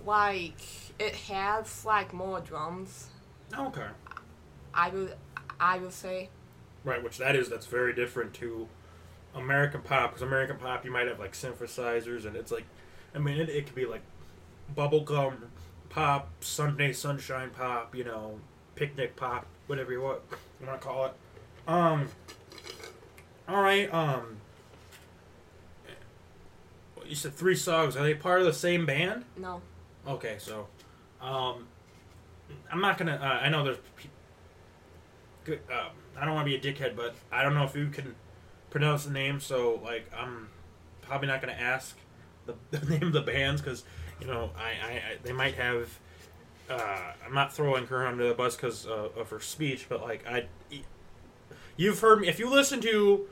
Like 0.04 0.60
it 0.98 1.14
has 1.14 1.84
like 1.84 2.12
more 2.12 2.40
drums. 2.40 3.08
Okay. 3.56 3.86
I 4.72 4.88
would 4.90 5.14
I 5.58 5.78
would 5.78 5.92
say. 5.92 6.30
Right, 6.84 7.02
which 7.02 7.18
that 7.18 7.36
is, 7.36 7.50
that's 7.50 7.66
very 7.66 7.92
different 7.92 8.32
to 8.34 8.66
American 9.34 9.82
pop, 9.82 10.10
because 10.10 10.22
American 10.22 10.56
pop, 10.56 10.84
you 10.84 10.90
might 10.90 11.06
have 11.08 11.18
like 11.18 11.32
synthesizers, 11.32 12.24
and 12.24 12.36
it's 12.36 12.50
like, 12.50 12.64
I 13.14 13.18
mean, 13.18 13.38
it, 13.38 13.50
it 13.50 13.66
could 13.66 13.74
be 13.74 13.84
like 13.84 14.00
bubblegum 14.74 15.36
pop, 15.90 16.30
Sunday 16.40 16.92
sunshine 16.92 17.50
pop, 17.50 17.94
you 17.94 18.04
know, 18.04 18.38
picnic 18.76 19.16
pop, 19.16 19.46
whatever 19.66 19.92
you 19.92 20.00
want, 20.00 20.20
you 20.60 20.66
want 20.66 20.80
to 20.80 20.86
call 20.86 21.04
it. 21.06 21.12
Um, 21.66 22.08
all 23.48 23.62
right, 23.62 23.92
um, 23.92 24.36
you 27.06 27.14
said 27.14 27.34
three 27.34 27.56
songs. 27.56 27.96
Are 27.96 28.02
they 28.02 28.14
part 28.14 28.40
of 28.40 28.46
the 28.46 28.52
same 28.52 28.86
band? 28.86 29.24
No. 29.36 29.60
Okay, 30.06 30.36
so, 30.38 30.66
um, 31.20 31.66
I'm 32.72 32.80
not 32.80 32.98
gonna. 32.98 33.16
Uh, 33.22 33.44
I 33.44 33.48
know 33.48 33.64
there's. 33.64 33.78
pe- 33.96 34.08
Good. 35.44 35.60
Uh, 35.72 35.88
I 36.18 36.24
don't 36.24 36.34
want 36.34 36.46
to 36.48 36.58
be 36.58 36.68
a 36.68 36.72
dickhead, 36.72 36.96
but 36.96 37.14
I 37.32 37.42
don't 37.42 37.54
know 37.54 37.64
if 37.64 37.74
you 37.74 37.88
can 37.88 38.14
pronounce 38.70 39.04
the 39.04 39.10
name. 39.10 39.40
So, 39.40 39.80
like, 39.82 40.10
I'm 40.16 40.48
probably 41.02 41.28
not 41.28 41.40
gonna 41.40 41.52
ask 41.54 41.96
the, 42.46 42.54
the 42.76 42.86
name 42.90 43.04
of 43.04 43.12
the 43.12 43.22
bands 43.22 43.60
because 43.60 43.84
you 44.20 44.26
know 44.26 44.50
I, 44.56 44.68
I, 44.86 44.92
I 44.92 45.02
they 45.22 45.32
might 45.32 45.54
have. 45.54 45.98
Uh, 46.68 47.12
I'm 47.26 47.34
not 47.34 47.52
throwing 47.52 47.86
her 47.88 48.06
under 48.06 48.28
the 48.28 48.34
bus 48.34 48.54
because 48.54 48.86
of 48.86 49.28
her 49.30 49.40
speech, 49.40 49.86
but 49.88 50.02
like 50.02 50.24
I, 50.26 50.46
you've 51.80 51.98
heard 52.00 52.20
me. 52.20 52.28
If 52.28 52.38
you 52.38 52.50
listen 52.50 52.80
to, 52.82 53.26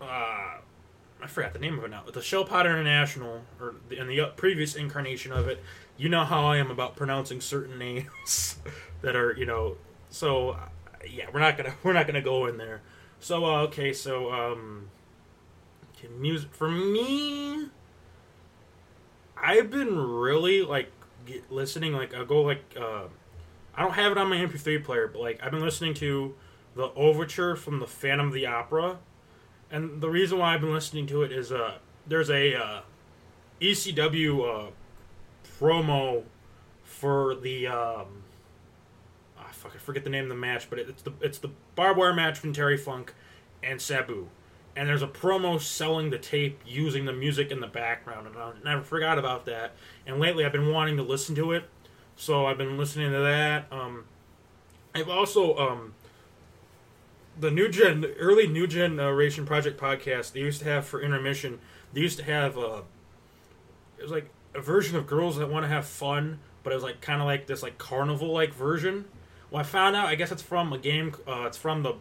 uh, 0.00 0.04
I 1.22 1.26
forgot 1.26 1.52
the 1.52 1.58
name 1.58 1.78
of 1.78 1.84
it 1.84 1.90
now. 1.90 2.02
The 2.10 2.22
Shell 2.22 2.46
Pot 2.46 2.64
International, 2.64 3.42
or 3.60 3.74
in 3.90 4.08
the 4.08 4.32
previous 4.36 4.74
incarnation 4.74 5.30
of 5.30 5.46
it, 5.46 5.62
you 5.98 6.08
know 6.08 6.24
how 6.24 6.46
I 6.46 6.56
am 6.56 6.70
about 6.70 6.96
pronouncing 6.96 7.42
certain 7.42 7.78
names 7.78 8.58
that 9.02 9.14
are, 9.14 9.36
you 9.36 9.44
know. 9.44 9.76
So, 10.08 10.50
uh, 10.50 10.68
yeah, 11.08 11.26
we're 11.32 11.40
not 11.40 11.58
gonna 11.58 11.74
we're 11.82 11.92
not 11.92 12.06
gonna 12.06 12.22
go 12.22 12.46
in 12.46 12.56
there. 12.56 12.80
So, 13.20 13.44
uh, 13.44 13.62
okay, 13.64 13.92
so 13.92 14.32
um, 14.32 14.88
can 16.00 16.20
music 16.20 16.54
for 16.54 16.70
me. 16.70 17.68
I've 19.36 19.70
been 19.70 19.98
really 19.98 20.62
like 20.62 20.90
get, 21.26 21.52
listening. 21.52 21.92
Like 21.92 22.14
I'll 22.14 22.24
go 22.24 22.40
like 22.40 22.74
uh, 22.80 23.04
I 23.74 23.82
don't 23.82 23.92
have 23.92 24.12
it 24.12 24.18
on 24.18 24.30
my 24.30 24.36
MP3 24.36 24.82
player, 24.82 25.08
but 25.08 25.20
like 25.20 25.40
I've 25.42 25.50
been 25.50 25.60
listening 25.60 25.92
to 25.94 26.34
the 26.74 26.92
overture 26.94 27.56
from 27.56 27.80
the 27.80 27.86
Phantom 27.86 28.28
of 28.28 28.32
the 28.32 28.46
Opera 28.46 28.98
and 29.70 30.00
the 30.00 30.10
reason 30.10 30.38
why 30.38 30.54
I've 30.54 30.60
been 30.60 30.72
listening 30.72 31.06
to 31.08 31.22
it 31.22 31.30
is 31.30 31.52
uh, 31.52 31.74
there's 32.06 32.28
a 32.28 32.54
uh, 32.56 32.80
ECW 33.60 34.68
uh, 34.68 34.70
promo 35.60 36.24
for 36.82 37.36
the 37.36 37.68
um, 37.68 38.24
ah, 39.38 39.46
fuck 39.52 39.72
I 39.74 39.78
forget 39.78 40.02
the 40.02 40.10
name 40.10 40.24
of 40.24 40.30
the 40.30 40.34
match, 40.34 40.68
but 40.68 40.78
it, 40.80 40.88
it's 40.88 41.02
the 41.02 41.12
it's 41.20 41.38
the 41.38 41.50
barbed 41.76 41.98
wire 41.98 42.12
match 42.12 42.38
from 42.38 42.52
Terry 42.52 42.76
Funk 42.76 43.14
and 43.62 43.80
Sabu, 43.80 44.28
and 44.74 44.88
there's 44.88 45.02
a 45.02 45.08
promo 45.08 45.60
selling 45.60 46.10
the 46.10 46.18
tape 46.18 46.60
using 46.66 47.04
the 47.04 47.12
music 47.12 47.52
in 47.52 47.60
the 47.60 47.68
background, 47.68 48.26
and 48.26 48.36
I 48.36 48.52
never 48.64 48.82
forgot 48.82 49.18
about 49.18 49.46
that. 49.46 49.72
And 50.04 50.18
lately 50.18 50.44
I've 50.44 50.52
been 50.52 50.72
wanting 50.72 50.96
to 50.96 51.04
listen 51.04 51.36
to 51.36 51.52
it, 51.52 51.68
So 52.16 52.46
I've 52.46 52.58
been 52.58 52.76
listening 52.76 53.12
to 53.12 53.20
that. 53.20 53.66
Um, 53.70 54.04
I've 54.96 55.08
also 55.08 55.56
um, 55.56 55.94
the 57.40 57.50
new 57.50 57.68
gen, 57.68 58.04
early 58.18 58.46
new 58.46 58.66
generation 58.66 59.46
project 59.46 59.80
podcast 59.80 60.32
they 60.32 60.40
used 60.40 60.60
to 60.60 60.66
have 60.66 60.86
for 60.86 61.00
intermission. 61.00 61.58
They 61.92 62.02
used 62.02 62.18
to 62.18 62.24
have 62.24 62.56
uh, 62.56 62.82
it 63.98 64.02
was 64.02 64.12
like 64.12 64.30
a 64.54 64.60
version 64.60 64.96
of 64.96 65.06
girls 65.06 65.36
that 65.36 65.50
want 65.50 65.64
to 65.64 65.68
have 65.68 65.86
fun, 65.86 66.38
but 66.62 66.72
it 66.72 66.76
was 66.76 66.84
like 66.84 67.00
kind 67.00 67.20
of 67.20 67.26
like 67.26 67.46
this 67.46 67.62
like 67.62 67.78
carnival 67.78 68.32
like 68.32 68.54
version. 68.54 69.06
Well, 69.50 69.60
I 69.60 69.64
found 69.64 69.96
out 69.96 70.06
I 70.06 70.14
guess 70.14 70.30
it's 70.30 70.42
from 70.42 70.72
a 70.72 70.78
game. 70.78 71.14
Uh, 71.26 71.44
it's 71.46 71.56
from 71.56 71.82
the 71.82 71.94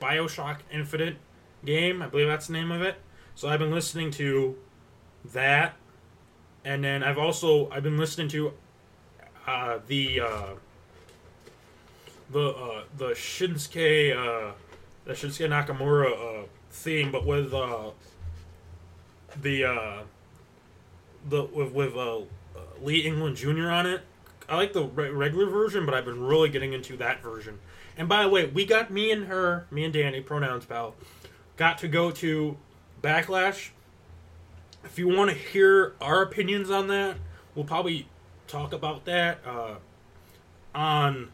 Bioshock 0.00 0.58
Infinite 0.70 1.16
game. 1.64 2.02
I 2.02 2.06
believe 2.06 2.28
that's 2.28 2.46
the 2.46 2.52
name 2.52 2.70
of 2.70 2.82
it. 2.82 2.96
So 3.34 3.48
I've 3.48 3.60
been 3.60 3.70
listening 3.72 4.10
to 4.12 4.56
that, 5.32 5.74
and 6.64 6.84
then 6.84 7.02
I've 7.02 7.18
also 7.18 7.70
I've 7.70 7.82
been 7.82 7.96
listening 7.96 8.28
to 8.28 8.52
uh, 9.46 9.78
the 9.86 10.20
uh, 10.20 10.54
the 12.30 12.48
uh, 12.48 12.82
the 12.96 13.08
Shinsuke 13.10 14.16
uh, 14.16 14.52
the 15.04 15.12
Shinsuke 15.12 15.48
Nakamura 15.48 16.12
uh, 16.12 16.46
theme, 16.70 17.10
but 17.10 17.26
with 17.26 17.52
uh, 17.52 17.90
the 19.40 19.64
uh, 19.64 20.02
the 21.28 21.44
with 21.44 21.72
with 21.72 21.96
uh, 21.96 22.20
Lee 22.80 23.00
England 23.00 23.36
Jr. 23.36 23.70
on 23.70 23.86
it. 23.86 24.02
I 24.48 24.56
like 24.56 24.72
the 24.72 24.84
re- 24.84 25.10
regular 25.10 25.46
version, 25.46 25.86
but 25.86 25.94
I've 25.94 26.04
been 26.04 26.22
really 26.22 26.48
getting 26.48 26.72
into 26.72 26.96
that 26.98 27.22
version. 27.22 27.58
And 27.96 28.08
by 28.08 28.22
the 28.22 28.28
way, 28.28 28.46
we 28.46 28.64
got 28.64 28.90
me 28.90 29.10
and 29.10 29.26
her, 29.26 29.66
me 29.70 29.84
and 29.84 29.92
Danny, 29.92 30.20
pronouns 30.20 30.64
pal, 30.64 30.94
got 31.56 31.78
to 31.78 31.88
go 31.88 32.10
to 32.10 32.56
Backlash. 33.02 33.70
If 34.84 34.98
you 34.98 35.08
want 35.08 35.30
to 35.30 35.36
hear 35.36 35.94
our 36.00 36.22
opinions 36.22 36.70
on 36.70 36.88
that, 36.88 37.16
we'll 37.54 37.64
probably 37.64 38.08
talk 38.48 38.72
about 38.72 39.04
that 39.04 39.38
uh, 39.46 39.76
on 40.74 41.30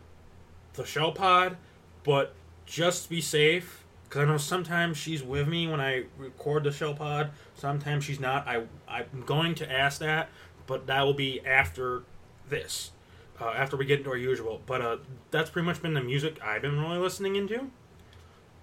the 0.74 0.84
show 0.84 1.10
pod. 1.10 1.56
But 2.04 2.34
just 2.68 3.08
be 3.08 3.20
safe, 3.20 3.82
because 4.04 4.22
I 4.22 4.24
know 4.26 4.36
sometimes 4.36 4.98
she's 4.98 5.22
with 5.22 5.48
me 5.48 5.66
when 5.66 5.80
I 5.80 6.04
record 6.18 6.64
the 6.64 6.70
show 6.70 6.92
pod. 6.92 7.30
Sometimes 7.54 8.04
she's 8.04 8.20
not. 8.20 8.46
I 8.46 8.64
I'm 8.86 9.24
going 9.26 9.54
to 9.56 9.72
ask 9.72 9.98
that, 10.00 10.28
but 10.66 10.86
that 10.86 11.02
will 11.02 11.14
be 11.14 11.40
after 11.44 12.02
this, 12.48 12.92
uh, 13.40 13.48
after 13.48 13.76
we 13.76 13.86
get 13.86 14.00
into 14.00 14.10
our 14.10 14.16
usual. 14.16 14.60
But 14.66 14.82
uh, 14.82 14.96
that's 15.30 15.50
pretty 15.50 15.66
much 15.66 15.80
been 15.82 15.94
the 15.94 16.02
music 16.02 16.38
I've 16.42 16.62
been 16.62 16.78
really 16.80 16.98
listening 16.98 17.36
into. 17.36 17.70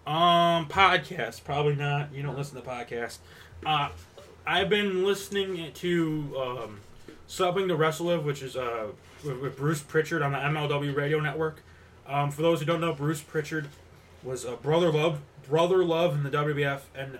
Um, 0.06 0.68
podcast 0.70 1.44
probably 1.44 1.76
not. 1.76 2.14
You 2.14 2.22
don't 2.22 2.38
listen 2.38 2.62
to 2.62 2.68
podcasts. 2.68 3.18
Uh, 3.66 3.90
I've 4.46 4.70
been 4.70 5.04
listening 5.04 5.72
to 5.74 6.36
um, 6.40 6.80
Something 7.26 7.68
to 7.70 7.76
Wrestle 7.76 8.06
With, 8.06 8.22
which 8.24 8.44
is 8.44 8.56
uh 8.56 8.90
with, 9.24 9.40
with 9.40 9.58
Bruce 9.58 9.82
Prichard 9.82 10.22
on 10.22 10.32
the 10.32 10.38
MLW 10.38 10.96
Radio 10.96 11.20
Network. 11.20 11.64
Um, 12.08 12.30
for 12.30 12.44
those 12.44 12.60
who 12.60 12.68
don't 12.68 12.82
know, 12.82 12.94
Bruce 12.94 13.22
Prichard 13.22 13.68
was 14.26 14.46
uh, 14.46 14.56
brother 14.56 14.92
love, 14.92 15.22
brother 15.48 15.84
love 15.84 16.16
in 16.16 16.24
the 16.24 16.30
WWF, 16.30 16.82
and 16.96 17.20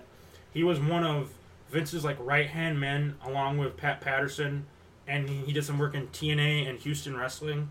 he 0.52 0.64
was 0.64 0.80
one 0.80 1.04
of 1.04 1.32
Vince's 1.70 2.04
like 2.04 2.16
right 2.20 2.48
hand 2.48 2.80
men, 2.80 3.16
along 3.24 3.58
with 3.58 3.76
Pat 3.76 4.00
Patterson, 4.00 4.66
and 5.06 5.28
he, 5.28 5.36
he 5.46 5.52
did 5.52 5.64
some 5.64 5.78
work 5.78 5.94
in 5.94 6.08
TNA 6.08 6.68
and 6.68 6.78
Houston 6.80 7.16
Wrestling, 7.16 7.70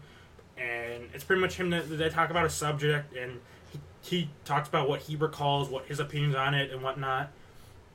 and 0.57 1.09
it's 1.13 1.23
pretty 1.23 1.41
much 1.41 1.55
him 1.55 1.69
that 1.71 1.89
they 1.89 2.09
talk 2.09 2.29
about 2.29 2.45
a 2.45 2.49
subject, 2.49 3.15
and 3.15 3.41
he, 3.71 3.79
he 4.01 4.29
talks 4.45 4.69
about 4.69 4.87
what 4.87 5.01
he 5.01 5.15
recalls, 5.15 5.69
what 5.69 5.85
his 5.85 5.99
opinions 5.99 6.35
on 6.35 6.53
it, 6.53 6.71
and 6.71 6.81
whatnot. 6.81 7.31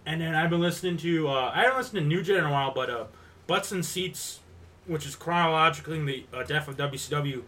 And 0.07 0.21
then 0.21 0.35
I've 0.35 0.51
been 0.51 0.61
listening 0.61 0.97
to 0.99 1.29
uh, 1.29 1.53
I 1.55 1.63
haven't 1.63 1.79
listened 1.79 2.01
to 2.01 2.07
New 2.07 2.23
Gen 2.23 2.37
in 2.39 2.45
a 2.45 2.51
while, 2.51 2.73
but 2.73 2.91
uh, 2.91 3.05
Butts 3.47 3.73
and 3.73 3.85
Seats, 3.85 4.41
which 4.87 5.07
is 5.07 5.15
chronologically 5.15 6.03
the 6.05 6.25
uh, 6.37 6.43
death 6.43 6.69
of 6.69 6.77
WCW, 6.77 7.43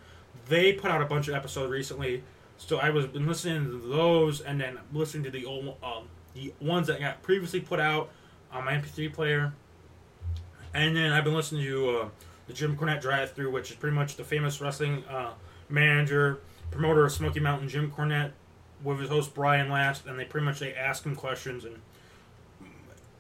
they 0.49 0.73
put 0.73 0.91
out 0.91 1.01
a 1.01 1.07
bunch 1.07 1.29
of 1.29 1.35
episodes 1.35 1.71
recently. 1.71 2.23
So 2.59 2.79
I 2.79 2.91
was 2.91 3.07
been 3.07 3.27
listening 3.27 3.65
to 3.67 3.89
those, 3.89 4.41
and 4.41 4.61
then 4.61 4.79
listening 4.93 5.25
to 5.25 5.31
the 5.31 5.45
old 5.45 5.77
um, 5.83 6.09
the 6.35 6.53
ones 6.61 6.87
that 6.87 7.01
got 7.01 7.23
previously 7.23 7.61
put 7.61 7.81
out 7.81 8.11
on 8.53 8.65
my 8.65 8.73
MP3 8.73 9.13
player. 9.13 9.53
And 10.75 10.97
then 10.97 11.13
I've 11.13 11.25
been 11.25 11.35
listening 11.35 11.65
to 11.65 11.91
uh, 11.91 12.09
the 12.47 12.53
Jim 12.53 12.77
Cornette 12.77 13.01
Drive 13.01 13.33
Through, 13.33 13.51
which 13.51 13.71
is 13.71 13.77
pretty 13.77 13.95
much 13.95 14.17
the 14.17 14.25
famous 14.25 14.61
wrestling 14.61 15.05
uh, 15.05 15.33
manager, 15.69 16.41
promoter 16.71 17.05
of 17.05 17.13
Smoky 17.13 17.41
Mountain, 17.41 17.69
Jim 17.69 17.91
Cornette, 17.91 18.33
with 18.83 19.01
his 19.01 19.09
host 19.09 19.35
Brian 19.35 19.71
Last, 19.71 20.07
and 20.07 20.19
they 20.19 20.25
pretty 20.25 20.45
much 20.45 20.61
they 20.61 20.75
ask 20.75 21.05
him 21.05 21.15
questions. 21.15 21.65
And 21.65 21.77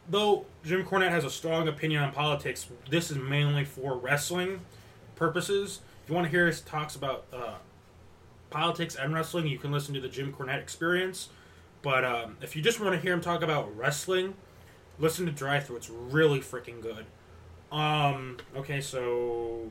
though 0.09 0.47
Jim 0.65 0.85
Cornette 0.85 1.11
has 1.11 1.25
a 1.25 1.31
strong 1.31 1.69
opinion 1.69 2.03
on 2.03 2.13
politics, 2.13 2.67
this 2.91 3.11
is 3.11 3.19
mainly 3.19 3.65
for 3.65 3.97
wrestling 3.97 4.61
purposes. 5.17 5.81
If 6.03 6.11
you 6.11 6.15
want 6.15 6.27
to 6.27 6.31
hear 6.31 6.47
his 6.47 6.61
talks 6.61 6.97
about 6.97 7.25
uh, 7.33 7.55
politics 8.53 8.95
and 8.95 9.13
wrestling, 9.15 9.47
you 9.47 9.59
can 9.59 9.73
listen 9.73 9.95
to 9.95 10.01
the 10.01 10.09
Jim 10.09 10.33
Cornette 10.33 10.61
Experience. 10.61 11.31
But 11.83 12.05
um, 12.05 12.37
if 12.41 12.55
you 12.55 12.63
just 12.63 12.81
want 12.81 12.95
to 12.95 13.01
hear 13.01 13.13
him 13.13 13.21
talk 13.21 13.43
about 13.43 13.77
wrestling, 13.77 14.35
listen 14.99 15.27
to 15.27 15.33
Drive 15.33 15.67
Through. 15.67 15.77
It's 15.77 15.91
really 15.91 16.41
freaking 16.41 16.81
good. 16.81 17.07
Um, 17.73 18.37
okay, 18.57 18.81
so 18.81 19.71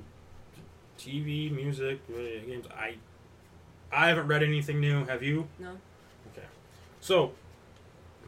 TV, 0.98 1.52
music, 1.52 2.00
games. 2.08 2.66
I 2.76 2.96
I 3.92 4.08
haven't 4.08 4.28
read 4.28 4.44
anything 4.44 4.80
new. 4.80 5.06
Have 5.06 5.24
you? 5.24 5.48
No. 5.60 5.72
Okay. 6.32 6.48
So, 7.00 7.34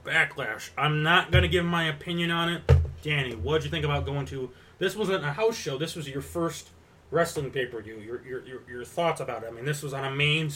Backlash. 0.03 0.69
I'm 0.77 1.03
not 1.03 1.31
gonna 1.31 1.47
give 1.47 1.65
my 1.65 1.85
opinion 1.85 2.31
on 2.31 2.49
it. 2.49 2.61
Danny, 3.01 3.35
what'd 3.35 3.65
you 3.65 3.71
think 3.71 3.83
about 3.83 4.05
going 4.05 4.25
to? 4.27 4.51
This 4.79 4.95
wasn't 4.95 5.23
a 5.25 5.33
house 5.33 5.57
show. 5.57 5.77
This 5.77 5.95
was 5.95 6.07
your 6.07 6.21
first 6.21 6.69
wrestling 7.13 7.51
pay 7.51 7.67
per 7.67 7.81
view. 7.81 7.99
Your, 7.99 8.25
your 8.25 8.45
your 8.45 8.61
your 8.69 8.83
thoughts 8.83 9.21
about 9.21 9.43
it. 9.43 9.47
I 9.47 9.51
mean, 9.51 9.65
this 9.65 9.83
was 9.83 9.93
on 9.93 10.03
a 10.03 10.11
main 10.11 10.51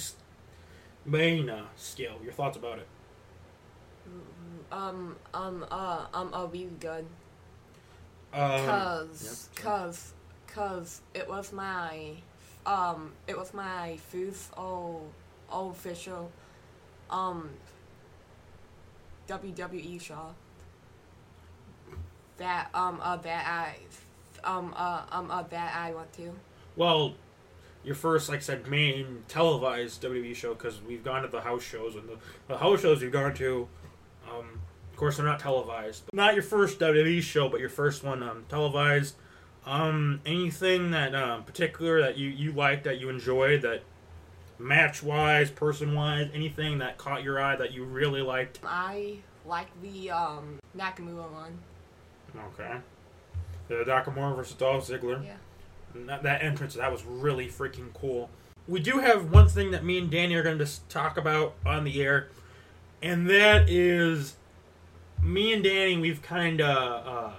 main 1.05 1.49
uh, 1.49 1.65
scale. 1.75 2.17
Your 2.23 2.33
thoughts 2.33 2.57
about 2.57 2.79
it. 2.79 2.87
Um, 4.71 5.15
um, 5.33 5.65
uh, 5.71 6.05
um, 6.13 6.33
uh, 6.33 6.45
really 6.45 6.69
good. 6.79 7.05
Um, 8.33 8.65
Cause, 8.65 9.49
cause, 9.55 10.13
cause 10.47 11.01
it 11.13 11.29
was 11.29 11.53
my, 11.53 12.11
um, 12.65 13.13
it 13.25 13.37
was 13.37 13.53
my 13.53 13.97
first 14.09 14.51
all, 14.57 15.07
all 15.49 15.69
official, 15.71 16.29
um, 17.09 17.49
WWE 19.29 20.01
show. 20.01 20.35
That, 22.37 22.67
um, 22.73 22.99
uh, 23.01 23.15
that 23.15 23.47
I, 23.47 23.77
um, 24.43 24.73
uh, 24.75 25.03
um, 25.11 25.31
uh, 25.31 25.43
that 25.43 25.75
I 25.75 25.93
went 25.93 26.11
to. 26.13 26.33
Well, 26.77 27.15
your 27.83 27.95
first, 27.95 28.29
like 28.29 28.37
I 28.39 28.41
said, 28.41 28.67
main 28.67 29.23
televised 29.27 30.01
WWE 30.03 30.35
show 30.35 30.53
because 30.53 30.81
we've 30.81 31.03
gone 31.03 31.23
to 31.23 31.27
the 31.27 31.41
house 31.41 31.63
shows 31.63 31.95
and 31.95 32.07
the, 32.07 32.17
the 32.47 32.57
house 32.57 32.81
shows 32.81 33.01
we've 33.01 33.11
gone 33.11 33.33
to. 33.35 33.67
Um, 34.29 34.61
of 34.91 34.95
course, 34.95 35.17
they're 35.17 35.25
not 35.25 35.39
televised. 35.39 36.03
Not 36.13 36.33
your 36.33 36.43
first 36.43 36.79
WWE 36.79 37.21
show, 37.21 37.49
but 37.49 37.59
your 37.59 37.69
first 37.69 38.03
one 38.03 38.23
um, 38.23 38.45
televised. 38.47 39.15
Um, 39.65 40.21
anything 40.25 40.91
that 40.91 41.13
um, 41.13 41.43
particular 41.43 42.01
that 42.01 42.17
you 42.17 42.29
you 42.29 42.53
liked 42.53 42.85
that 42.85 42.99
you 42.99 43.09
enjoyed 43.09 43.63
that 43.63 43.83
match 44.59 45.03
wise, 45.03 45.51
person 45.51 45.93
wise, 45.93 46.29
anything 46.33 46.77
that 46.77 46.97
caught 46.97 47.23
your 47.23 47.41
eye 47.41 47.55
that 47.57 47.73
you 47.73 47.83
really 47.83 48.21
liked. 48.21 48.59
I 48.63 49.17
like 49.45 49.67
the, 49.81 50.11
um, 50.11 50.59
Nakamura 50.77 51.31
one. 51.31 51.57
Okay. 52.53 52.77
The 53.67 53.75
Nakamura 53.75 54.35
versus 54.35 54.55
Dolph 54.55 54.87
Ziggler. 54.87 55.23
Yeah. 55.23 55.35
That, 56.05 56.23
that 56.23 56.43
entrance 56.43 56.75
that 56.75 56.91
was 56.91 57.03
really 57.03 57.47
freaking 57.47 57.93
cool. 57.93 58.29
We 58.67 58.79
do 58.79 58.99
have 58.99 59.31
one 59.31 59.47
thing 59.47 59.71
that 59.71 59.83
me 59.83 59.97
and 59.97 60.11
Danny 60.11 60.35
are 60.35 60.43
going 60.43 60.59
to 60.59 60.67
talk 60.89 61.17
about 61.17 61.55
on 61.65 61.83
the 61.83 62.01
air, 62.01 62.29
and 63.01 63.29
that 63.29 63.69
is 63.69 64.35
me 65.21 65.53
and 65.53 65.63
Danny. 65.63 65.97
We've 65.97 66.21
kind 66.21 66.61
of 66.61 67.07
uh, 67.07 67.33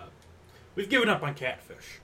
we've 0.75 0.89
given 0.89 1.09
up 1.09 1.23
on 1.23 1.35
Catfish. 1.35 2.01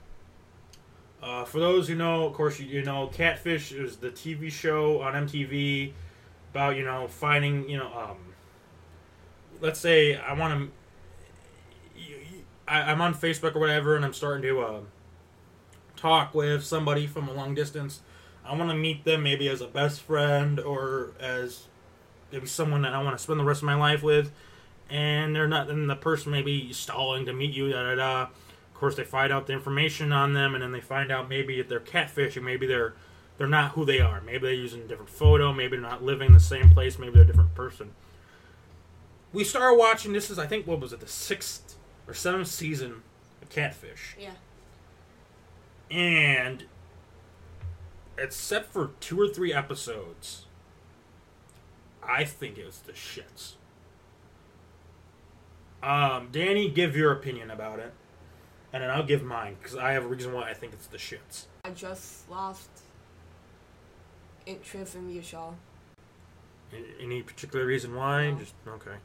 Uh, 1.21 1.43
for 1.43 1.59
those 1.59 1.87
who 1.87 1.95
know, 1.95 2.27
of 2.27 2.33
course, 2.33 2.59
you, 2.59 2.67
you 2.67 2.83
know 2.83 3.07
Catfish 3.07 3.71
is 3.71 3.97
the 3.97 4.11
TV 4.11 4.51
show 4.51 5.01
on 5.01 5.27
MTV 5.27 5.93
about 6.51 6.75
you 6.75 6.85
know 6.85 7.07
finding 7.07 7.67
you 7.67 7.77
know 7.77 7.91
um, 7.97 8.17
let's 9.59 9.79
say 9.79 10.15
I 10.15 10.33
want 10.33 10.69
to. 10.69 10.75
I'm 12.67 12.99
on 12.99 13.13
Facebook 13.13 13.55
or 13.55 13.59
whatever, 13.59 13.95
and 13.95 14.03
I'm 14.03 14.13
starting 14.13 14.41
to 14.43 14.61
uh, 14.61 14.79
talk 16.05 16.35
with 16.35 16.63
somebody 16.63 17.07
from 17.07 17.27
a 17.27 17.33
long 17.33 17.55
distance. 17.55 18.01
I 18.45 18.55
want 18.55 18.69
to 18.69 18.75
meet 18.75 19.05
them 19.05 19.23
maybe 19.23 19.49
as 19.49 19.61
a 19.61 19.67
best 19.67 20.01
friend 20.01 20.59
or 20.59 21.13
as 21.19 21.63
maybe 22.31 22.45
someone 22.45 22.83
that 22.83 22.93
I 22.93 23.01
want 23.01 23.17
to 23.17 23.23
spend 23.23 23.39
the 23.39 23.43
rest 23.43 23.61
of 23.61 23.65
my 23.65 23.73
life 23.73 24.03
with. 24.03 24.31
And 24.87 25.35
they're 25.35 25.47
not, 25.47 25.67
and 25.71 25.89
the 25.89 25.95
person 25.95 26.31
maybe 26.31 26.71
stalling 26.71 27.25
to 27.25 27.33
meet 27.33 27.55
you, 27.55 27.71
da 27.71 27.83
da 27.83 27.95
da. 27.95 28.21
Of 28.23 28.79
course, 28.79 28.95
they 28.95 29.03
find 29.03 29.33
out 29.33 29.47
the 29.47 29.53
information 29.53 30.11
on 30.11 30.33
them, 30.33 30.53
and 30.53 30.61
then 30.61 30.71
they 30.73 30.81
find 30.81 31.11
out 31.11 31.27
maybe 31.27 31.59
if 31.59 31.67
they're 31.67 31.79
catfishing, 31.79 32.43
maybe 32.43 32.67
they're 32.67 32.93
they're 33.37 33.47
not 33.47 33.71
who 33.71 33.83
they 33.83 33.99
are. 33.99 34.21
Maybe 34.21 34.39
they're 34.39 34.53
using 34.53 34.81
a 34.81 34.87
different 34.87 35.09
photo. 35.09 35.51
Maybe 35.51 35.71
they're 35.77 35.89
not 35.89 36.03
living 36.03 36.27
in 36.27 36.33
the 36.33 36.39
same 36.39 36.69
place. 36.69 36.99
Maybe 36.99 37.13
they're 37.13 37.23
a 37.23 37.27
different 37.27 37.55
person. 37.55 37.91
We 39.33 39.43
started 39.43 39.77
watching. 39.77 40.13
This 40.13 40.29
is, 40.29 40.37
I 40.37 40.45
think, 40.45 40.67
what 40.67 40.79
was 40.79 40.93
it, 40.93 40.99
the 40.99 41.07
sixth 41.07 41.75
or 42.07 42.13
seventh 42.13 42.47
season 42.47 43.01
of 43.41 43.49
Catfish 43.49 44.15
Yeah. 44.19 44.31
And 45.91 46.65
except 48.17 48.71
for 48.71 48.91
two 48.99 49.19
or 49.19 49.27
three 49.27 49.53
episodes, 49.53 50.45
I 52.01 52.23
think 52.23 52.57
it 52.57 52.65
was 52.65 52.79
the 52.79 52.93
shits. 52.93 53.53
Um, 55.83 56.29
Danny, 56.31 56.69
give 56.69 56.95
your 56.95 57.11
opinion 57.11 57.51
about 57.51 57.79
it, 57.79 57.93
and 58.73 58.81
then 58.83 58.89
I'll 58.89 59.03
give 59.05 59.23
mine 59.23 59.55
because 59.61 59.75
I 59.77 59.91
have 59.91 60.05
a 60.05 60.07
reason 60.07 60.33
why 60.33 60.49
I 60.49 60.53
think 60.53 60.73
it's 60.73 60.87
the 60.87 60.97
shits. 60.97 61.45
I 61.63 61.69
just 61.71 62.29
lost 62.29 62.69
interest 64.45 64.95
in 64.95 65.21
show. 65.21 65.55
A- 66.73 67.01
Any 67.03 67.21
particular 67.21 67.65
reason 67.65 67.93
why? 67.95 68.31
No. 68.31 68.37
Just 68.39 68.53
okay. 68.67 68.95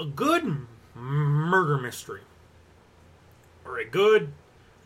A 0.00 0.04
good 0.06 0.66
murder 0.94 1.78
mystery, 1.78 2.22
or 3.64 3.78
a 3.78 3.84
good 3.84 4.32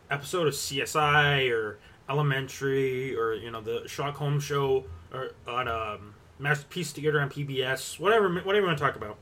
episode 0.09 0.47
of 0.47 0.53
CSI 0.53 1.51
or 1.51 1.79
Elementary, 2.09 3.15
or 3.15 3.33
you 3.33 3.51
know 3.51 3.61
the 3.61 3.83
Sherlock 3.87 4.15
Holmes 4.15 4.43
show, 4.43 4.85
or 5.13 5.31
on 5.47 5.67
um, 5.67 6.15
Masterpiece 6.39 6.91
Theater 6.91 7.21
on 7.21 7.29
PBS, 7.29 7.99
whatever, 7.99 8.27
whatever 8.33 8.61
you 8.61 8.65
want 8.65 8.77
to 8.77 8.83
talk 8.83 8.95
about. 8.95 9.17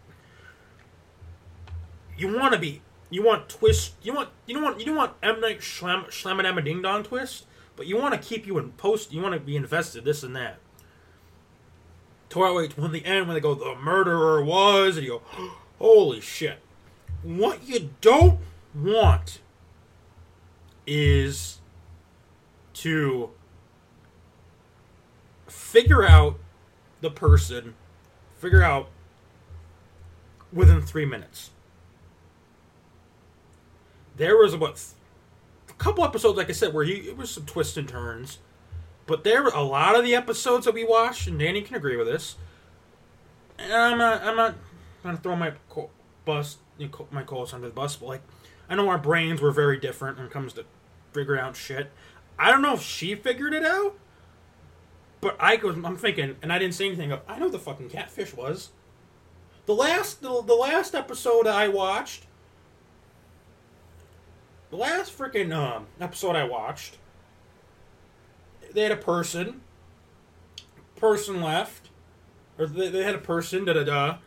You 2.17 2.34
want 2.34 2.54
to 2.54 2.60
be, 2.60 2.82
you 3.10 3.23
want 3.23 3.50
twist, 3.50 3.95
you 4.02 4.13
want, 4.13 4.30
you 4.45 4.56
don't 4.56 4.63
want, 4.63 4.80
you 4.80 4.86
don't 4.86 4.95
want 4.95 5.13
M 5.21 5.41
Night 5.41 5.60
Shlam 5.60 6.06
Shlammadama 6.06 6.63
Ding 6.63 6.82
Dong 6.82 7.04
twist, 7.04 7.45
but 7.76 7.88
you 7.88 7.97
want 7.97 8.13
to 8.13 8.19
keep 8.19 8.47
you 8.47 8.58
in 8.58 8.71
post, 8.71 9.12
you 9.12 9.21
want 9.21 9.34
to 9.34 9.39
be 9.41 9.58
invested, 9.58 10.06
this 10.06 10.23
and 10.23 10.36
that. 10.36 10.60
Twilight 12.30 12.78
when 12.78 12.91
the 12.91 13.06
end 13.06 13.28
when 13.28 13.36
they 13.36 13.41
go 13.41 13.54
the 13.54 13.76
murderer 13.76 14.43
was 14.43 14.97
and 14.97 15.06
you 15.06 15.21
go 15.38 15.52
holy 15.80 16.19
shit 16.19 16.60
what 17.23 17.67
you 17.67 17.89
don't 18.02 18.39
want 18.76 19.39
is 20.88 21.60
to 22.73 23.30
figure 25.47 26.06
out 26.08 26.39
the 27.02 27.12
person 27.12 27.76
figure 28.38 28.63
out 28.63 28.89
within 30.52 30.82
three 30.82 31.06
minutes 31.06 31.52
there 34.15 34.36
was 34.38 34.54
about 34.54 34.82
a 35.69 35.73
couple 35.73 36.04
episodes 36.04 36.38
like 36.38 36.50
i 36.50 36.54
said 36.54 36.73
where 36.73 36.86
he, 36.86 36.93
it 36.93 37.17
was 37.17 37.30
some 37.30 37.45
twists 37.45 37.78
and 37.78 37.88
turns 37.88 38.39
but 39.08 39.23
there 39.23 39.41
were 39.41 39.52
a 39.56 39.63
lot 39.63 39.95
of 39.97 40.04
the 40.04 40.13
episodes 40.13 40.65
that 40.65 40.73
we 40.73 40.84
watched, 40.84 41.28
and 41.28 41.39
Danny 41.39 41.62
can 41.62 41.76
agree 41.76 41.95
with 41.95 42.08
this. 42.08 42.36
And 43.58 43.73
I'm 43.73 43.97
not, 43.97 44.21
I'm 44.21 44.36
not 44.36 44.56
gonna 45.02 45.17
throw 45.17 45.36
my 45.36 45.54
co- 45.69 45.89
bus, 46.26 46.58
my 47.10 47.23
co 47.23 47.47
under 47.54 47.67
the 47.69 47.73
bus, 47.73 47.95
but 47.95 48.06
like, 48.06 48.21
I 48.69 48.76
know 48.76 48.89
our 48.89 48.97
brains 48.97 49.41
were 49.41 49.52
very 49.52 49.80
different 49.80 50.17
when 50.17 50.28
it 50.28 50.32
comes 50.32 50.54
to 50.54 50.65
figuring 51.11 51.41
out 51.41 51.55
shit. 51.55 51.91
I 52.39 52.51
don't 52.51 52.61
know 52.61 52.73
if 52.73 52.81
she 52.81 53.15
figured 53.15 53.53
it 53.53 53.65
out, 53.65 53.95
but 55.21 55.35
I 55.39 55.55
was, 55.57 55.75
I'm 55.83 55.97
thinking, 55.97 56.35
and 56.41 56.53
I 56.53 56.59
didn't 56.59 56.75
say 56.75 56.87
anything. 56.87 57.11
Of, 57.11 57.21
I 57.27 57.39
know 57.39 57.49
the 57.49 57.59
fucking 57.59 57.89
catfish 57.89 58.33
was. 58.33 58.69
The 59.65 59.73
last, 59.73 60.21
the, 60.21 60.41
the 60.41 60.53
last 60.53 60.95
episode 60.95 61.47
I 61.47 61.67
watched, 61.67 62.25
the 64.69 64.77
last 64.77 65.17
freaking 65.17 65.53
um, 65.53 65.87
episode 65.99 66.35
I 66.35 66.43
watched 66.43 66.97
they 68.73 68.83
had 68.83 68.91
a 68.91 68.97
person. 68.97 69.61
Person 70.95 71.41
left, 71.41 71.89
or 72.57 72.67
they, 72.67 72.89
they 72.89 73.03
had 73.03 73.15
a 73.15 73.19
person. 73.19 73.65
Da 73.65 73.73
da 73.73 73.83
da. 73.83 74.17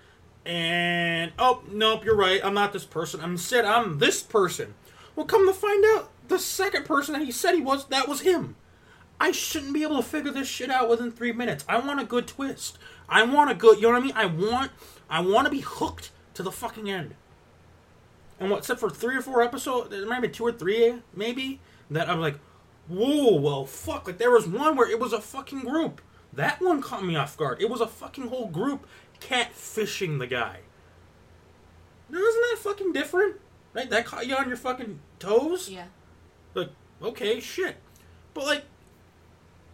And 0.44 1.32
oh 1.38 1.62
nope, 1.70 2.04
you're 2.04 2.16
right. 2.16 2.40
I'm 2.44 2.54
not 2.54 2.72
this 2.72 2.84
person. 2.84 3.20
I'm 3.20 3.36
said 3.36 3.64
I'm 3.64 3.98
this 3.98 4.22
person. 4.22 4.74
Well, 5.14 5.26
come 5.26 5.46
to 5.46 5.54
find 5.54 5.84
out, 5.94 6.10
the 6.30 6.38
second 6.38 6.86
person 6.86 7.12
that 7.12 7.24
he 7.24 7.30
said 7.30 7.54
he 7.54 7.60
was 7.60 7.86
that 7.88 8.08
was 8.08 8.22
him. 8.22 8.56
I 9.20 9.32
shouldn't 9.32 9.74
be 9.74 9.82
able 9.82 9.96
to 9.96 10.02
figure 10.02 10.32
this 10.32 10.48
shit 10.48 10.70
out 10.70 10.88
within 10.88 11.12
three 11.12 11.32
minutes. 11.32 11.64
I 11.68 11.78
want 11.78 12.00
a 12.00 12.04
good 12.04 12.26
twist. 12.26 12.78
I 13.06 13.22
want 13.24 13.50
a 13.50 13.54
good. 13.54 13.76
You 13.76 13.82
know 13.82 13.90
what 13.90 14.02
I 14.02 14.04
mean? 14.06 14.12
I 14.16 14.24
want. 14.24 14.70
I 15.10 15.20
want 15.20 15.44
to 15.44 15.50
be 15.50 15.60
hooked 15.60 16.10
to 16.34 16.42
the 16.42 16.50
fucking 16.50 16.88
end. 16.88 17.14
And 18.38 18.50
what? 18.50 18.60
Except 18.60 18.80
for 18.80 18.88
three 18.88 19.16
or 19.16 19.20
four 19.20 19.42
episodes, 19.42 19.90
there 19.90 20.06
might 20.06 20.20
been 20.20 20.32
two 20.32 20.46
or 20.46 20.52
three, 20.52 20.94
maybe. 21.14 21.60
That 21.90 22.08
I'm 22.08 22.20
like, 22.20 22.38
whoa, 22.88 23.34
well, 23.34 23.66
fuck. 23.66 24.06
Like, 24.06 24.18
there 24.18 24.30
was 24.30 24.46
one 24.46 24.76
where 24.76 24.88
it 24.88 24.98
was 24.98 25.12
a 25.12 25.20
fucking 25.20 25.60
group. 25.60 26.00
That 26.32 26.62
one 26.62 26.80
caught 26.80 27.04
me 27.04 27.16
off 27.16 27.36
guard. 27.36 27.60
It 27.60 27.68
was 27.68 27.80
a 27.80 27.86
fucking 27.86 28.28
whole 28.28 28.46
group 28.46 28.86
catfishing 29.20 30.18
the 30.18 30.28
guy. 30.28 30.60
Now, 32.08 32.20
isn't 32.20 32.40
that 32.50 32.58
fucking 32.60 32.92
different? 32.92 33.40
Right? 33.74 33.90
That 33.90 34.06
caught 34.06 34.26
you 34.26 34.36
on 34.36 34.48
your 34.48 34.56
fucking 34.56 35.00
toes? 35.18 35.68
Yeah. 35.68 35.86
Like, 36.54 36.70
okay, 37.02 37.40
shit. 37.40 37.76
But, 38.34 38.44
like, 38.44 38.64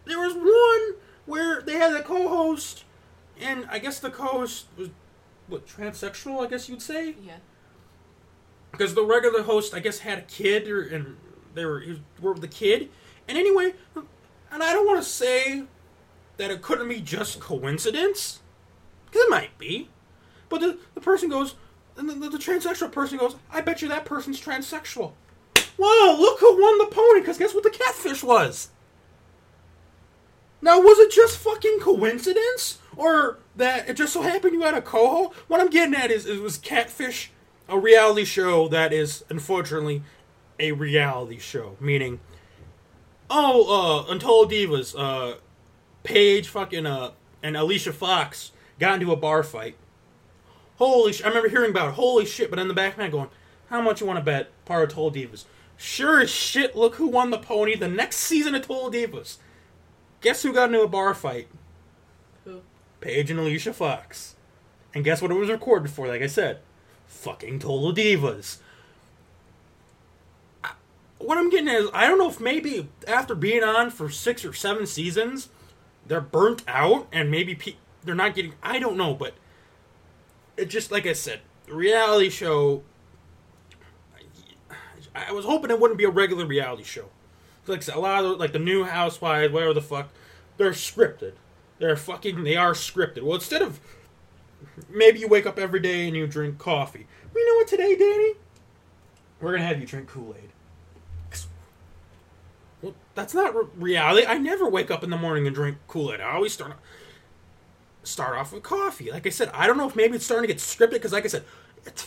there 0.05 0.19
was 0.19 0.33
one 0.33 1.01
where 1.25 1.61
they 1.61 1.73
had 1.75 1.93
a 1.93 2.03
co 2.03 2.27
host, 2.29 2.83
and 3.39 3.65
I 3.69 3.79
guess 3.79 3.99
the 3.99 4.09
co 4.09 4.23
host 4.25 4.65
was, 4.77 4.89
what, 5.47 5.67
transsexual, 5.67 6.45
I 6.45 6.49
guess 6.49 6.69
you'd 6.69 6.81
say? 6.81 7.15
Yeah. 7.23 7.37
because 8.71 8.93
the 8.95 9.03
regular 9.03 9.43
host, 9.43 9.73
I 9.73 9.79
guess, 9.79 9.99
had 9.99 10.19
a 10.19 10.21
kid, 10.23 10.67
or 10.67 10.81
and 10.83 11.17
they 11.55 11.65
were 11.65 11.79
he 11.79 11.91
was 11.91 11.99
were 12.21 12.33
the 12.35 12.47
kid. 12.47 12.89
And 13.27 13.37
anyway, 13.37 13.73
and 13.95 14.63
I 14.63 14.73
don't 14.73 14.85
want 14.85 15.01
to 15.01 15.07
say 15.09 15.63
that 16.37 16.51
it 16.51 16.61
couldn't 16.61 16.87
be 16.89 17.01
just 17.01 17.39
coincidence, 17.39 18.39
because 19.05 19.23
it 19.25 19.29
might 19.29 19.57
be. 19.57 19.89
But 20.49 20.61
the, 20.61 20.77
the 20.95 21.01
person 21.01 21.29
goes, 21.29 21.55
and 21.97 22.07
the, 22.09 22.13
the, 22.13 22.29
the 22.29 22.37
transsexual 22.37 22.91
person 22.91 23.17
goes, 23.17 23.35
I 23.51 23.61
bet 23.61 23.81
you 23.81 23.87
that 23.89 24.05
person's 24.05 24.39
transsexual. 24.39 25.13
Wow, 25.77 26.15
look 26.19 26.39
who 26.39 26.61
won 26.61 26.77
the 26.79 26.87
pony, 26.87 27.19
because 27.19 27.37
guess 27.37 27.53
what 27.53 27.63
the 27.63 27.69
catfish 27.69 28.23
was? 28.23 28.69
Now, 30.61 30.79
was 30.79 30.97
it 30.99 31.11
just 31.11 31.37
fucking 31.37 31.79
coincidence? 31.79 32.79
Or 32.95 33.37
that 33.55 33.87
it 33.87 33.93
just 33.93 34.13
so 34.13 34.23
happened 34.23 34.53
you 34.53 34.63
had 34.63 34.73
a 34.73 34.81
coho? 34.81 35.31
What 35.47 35.61
I'm 35.61 35.69
getting 35.69 35.93
at 35.93 36.09
is, 36.09 36.25
it 36.25 36.41
was 36.41 36.57
Catfish 36.57 37.31
a 37.69 37.77
reality 37.77 38.25
show 38.25 38.67
that 38.69 38.91
is, 38.91 39.23
unfortunately, 39.29 40.01
a 40.59 40.71
reality 40.71 41.37
show? 41.37 41.77
Meaning, 41.79 42.19
oh, 43.29 44.07
uh, 44.07 44.11
Untold 44.11 44.51
Divas, 44.51 44.95
uh, 44.97 45.37
Paige 46.03 46.47
fucking, 46.47 46.87
uh, 46.87 47.11
and 47.43 47.55
Alicia 47.55 47.93
Fox 47.93 48.51
got 48.79 48.95
into 48.95 49.11
a 49.11 49.15
bar 49.15 49.43
fight. 49.43 49.75
Holy 50.77 51.13
sh! 51.13 51.23
I 51.23 51.27
remember 51.27 51.49
hearing 51.49 51.71
about 51.71 51.89
it. 51.89 51.93
Holy 51.95 52.25
shit! 52.25 52.49
But 52.49 52.59
in 52.59 52.67
the 52.67 52.73
back 52.73 52.93
of 52.93 52.99
my 52.99 53.09
going, 53.09 53.29
how 53.69 53.81
much 53.81 54.01
you 54.01 54.07
want 54.07 54.17
to 54.17 54.25
bet? 54.25 54.49
Par 54.65 54.85
Total 54.87 55.11
Divas. 55.11 55.45
Sure 55.77 56.19
as 56.19 56.29
shit. 56.29 56.75
Look 56.75 56.95
who 56.95 57.07
won 57.07 57.29
the 57.29 57.37
pony. 57.37 57.75
The 57.75 57.87
next 57.87 58.17
season 58.17 58.55
of 58.55 58.67
Total 58.67 58.91
Divas. 58.91 59.37
Guess 60.21 60.41
who 60.43 60.51
got 60.51 60.69
into 60.69 60.81
a 60.81 60.87
bar 60.87 61.13
fight? 61.13 61.47
Who? 62.45 62.61
Paige 62.99 63.29
and 63.31 63.39
Alicia 63.39 63.73
Fox. 63.73 64.35
And 64.95 65.03
guess 65.03 65.21
what 65.21 65.29
it 65.31 65.35
was 65.35 65.49
recorded 65.49 65.91
for? 65.91 66.07
Like 66.07 66.23
I 66.23 66.27
said, 66.27 66.59
fucking 67.05 67.59
Total 67.59 67.93
Divas. 67.93 68.57
I- 70.63 70.71
What 71.19 71.37
I'm 71.37 71.49
getting 71.51 71.67
at 71.69 71.81
is, 71.81 71.89
I 71.93 72.07
don't 72.07 72.17
know 72.17 72.29
if 72.29 72.39
maybe 72.39 72.89
after 73.07 73.35
being 73.35 73.63
on 73.63 73.91
for 73.91 74.09
six 74.09 74.43
or 74.43 74.53
seven 74.53 74.87
seasons, 74.87 75.49
they're 76.07 76.21
burnt 76.21 76.63
out 76.67 77.07
and 77.11 77.29
maybe 77.29 77.53
pe- 77.53 77.75
they're 78.03 78.15
not 78.15 78.33
getting. 78.33 78.53
I 78.63 78.79
don't 78.79 78.97
know, 78.97 79.13
but 79.13 79.35
it 80.55 80.69
just 80.69 80.91
like 80.91 81.05
I 81.05 81.13
said, 81.13 81.41
reality 81.67 82.29
show. 82.29 82.81
I 85.27 85.31
was 85.31 85.45
hoping 85.45 85.71
it 85.71 85.79
wouldn't 85.79 85.97
be 85.97 86.03
a 86.03 86.09
regular 86.09 86.45
reality 86.45 86.83
show. 86.83 87.05
Like 87.65 87.85
a 87.87 87.99
lot 87.99 88.23
of 88.23 88.39
like 88.39 88.53
the 88.53 88.59
new 88.59 88.85
Housewives, 88.85 89.51
whatever 89.51 89.73
the 89.73 89.81
fuck, 89.81 90.09
they're 90.57 90.71
scripted. 90.71 91.33
They're 91.79 91.97
fucking. 91.97 92.43
They 92.43 92.55
are 92.55 92.73
scripted. 92.73 93.23
Well, 93.23 93.35
instead 93.35 93.61
of 93.61 93.79
maybe 94.89 95.19
you 95.19 95.27
wake 95.27 95.45
up 95.45 95.59
every 95.59 95.79
day 95.79 96.07
and 96.07 96.15
you 96.15 96.27
drink 96.27 96.57
coffee. 96.57 97.07
You 97.35 97.47
know 97.47 97.55
what 97.55 97.67
today, 97.67 97.95
Danny? 97.95 98.33
We're 99.41 99.51
gonna 99.51 99.65
have 99.67 99.79
you 99.79 99.85
drink 99.85 100.07
Kool 100.07 100.35
Aid. 100.37 100.49
Well, 102.81 102.95
that's 103.15 103.33
not 103.33 103.55
re- 103.55 103.67
reality. 103.75 104.25
I 104.25 104.37
never 104.37 104.69
wake 104.69 104.89
up 104.89 105.03
in 105.03 105.09
the 105.09 105.17
morning 105.17 105.45
and 105.45 105.55
drink 105.55 105.77
Kool 105.87 106.13
Aid. 106.13 106.21
I 106.21 106.33
always 106.33 106.53
start 106.53 106.73
start 108.03 108.37
off 108.37 108.53
with 108.53 108.63
coffee. 108.63 109.11
Like 109.11 109.27
I 109.27 109.29
said, 109.29 109.49
I 109.53 109.67
don't 109.67 109.77
know 109.77 109.87
if 109.87 109.95
maybe 109.95 110.15
it's 110.15 110.25
starting 110.25 110.47
to 110.47 110.53
get 110.53 110.61
scripted 110.61 110.91
because, 110.91 111.11
like 111.11 111.25
I 111.25 111.27
said, 111.27 111.43
it's 111.85 112.03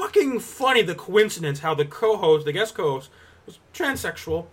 fucking 0.00 0.40
funny 0.40 0.80
the 0.82 0.94
coincidence 0.94 1.60
how 1.60 1.74
the 1.74 1.84
co-host, 1.84 2.46
the 2.46 2.52
guest 2.52 2.74
co-host, 2.74 3.10
was 3.44 3.58
transsexual, 3.74 4.46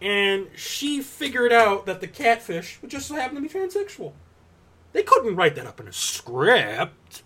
and 0.00 0.46
she 0.54 1.00
figured 1.00 1.52
out 1.52 1.86
that 1.86 2.00
the 2.00 2.06
catfish 2.06 2.80
would 2.80 2.90
just 2.90 3.08
so 3.08 3.14
happen 3.16 3.34
to 3.34 3.42
be 3.42 3.48
transsexual. 3.48 4.12
They 4.92 5.02
couldn't 5.02 5.34
write 5.34 5.56
that 5.56 5.66
up 5.66 5.80
in 5.80 5.88
a 5.88 5.92
script. 5.92 7.22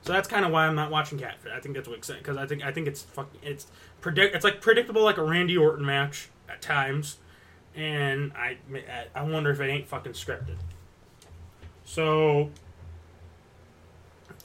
So 0.00 0.12
that's 0.12 0.26
kind 0.26 0.44
of 0.44 0.50
why 0.52 0.66
I'm 0.66 0.74
not 0.74 0.90
watching 0.90 1.18
Catfish. 1.18 1.52
I 1.54 1.60
think 1.60 1.74
that's 1.74 1.86
what 1.86 2.00
because 2.00 2.36
I 2.38 2.46
think 2.46 2.64
I 2.64 2.72
think 2.72 2.88
it's 2.88 3.02
fucking 3.02 3.40
it's 3.42 3.66
predict 4.00 4.34
it's 4.34 4.42
like 4.42 4.62
predictable 4.62 5.02
like 5.02 5.18
a 5.18 5.22
Randy 5.22 5.56
Orton 5.58 5.84
match 5.84 6.30
at 6.48 6.62
times, 6.62 7.18
and 7.74 8.32
I 8.32 8.56
I 9.14 9.22
wonder 9.22 9.50
if 9.50 9.60
it 9.60 9.68
ain't 9.68 9.86
fucking 9.86 10.12
scripted. 10.12 10.56
So 11.84 12.48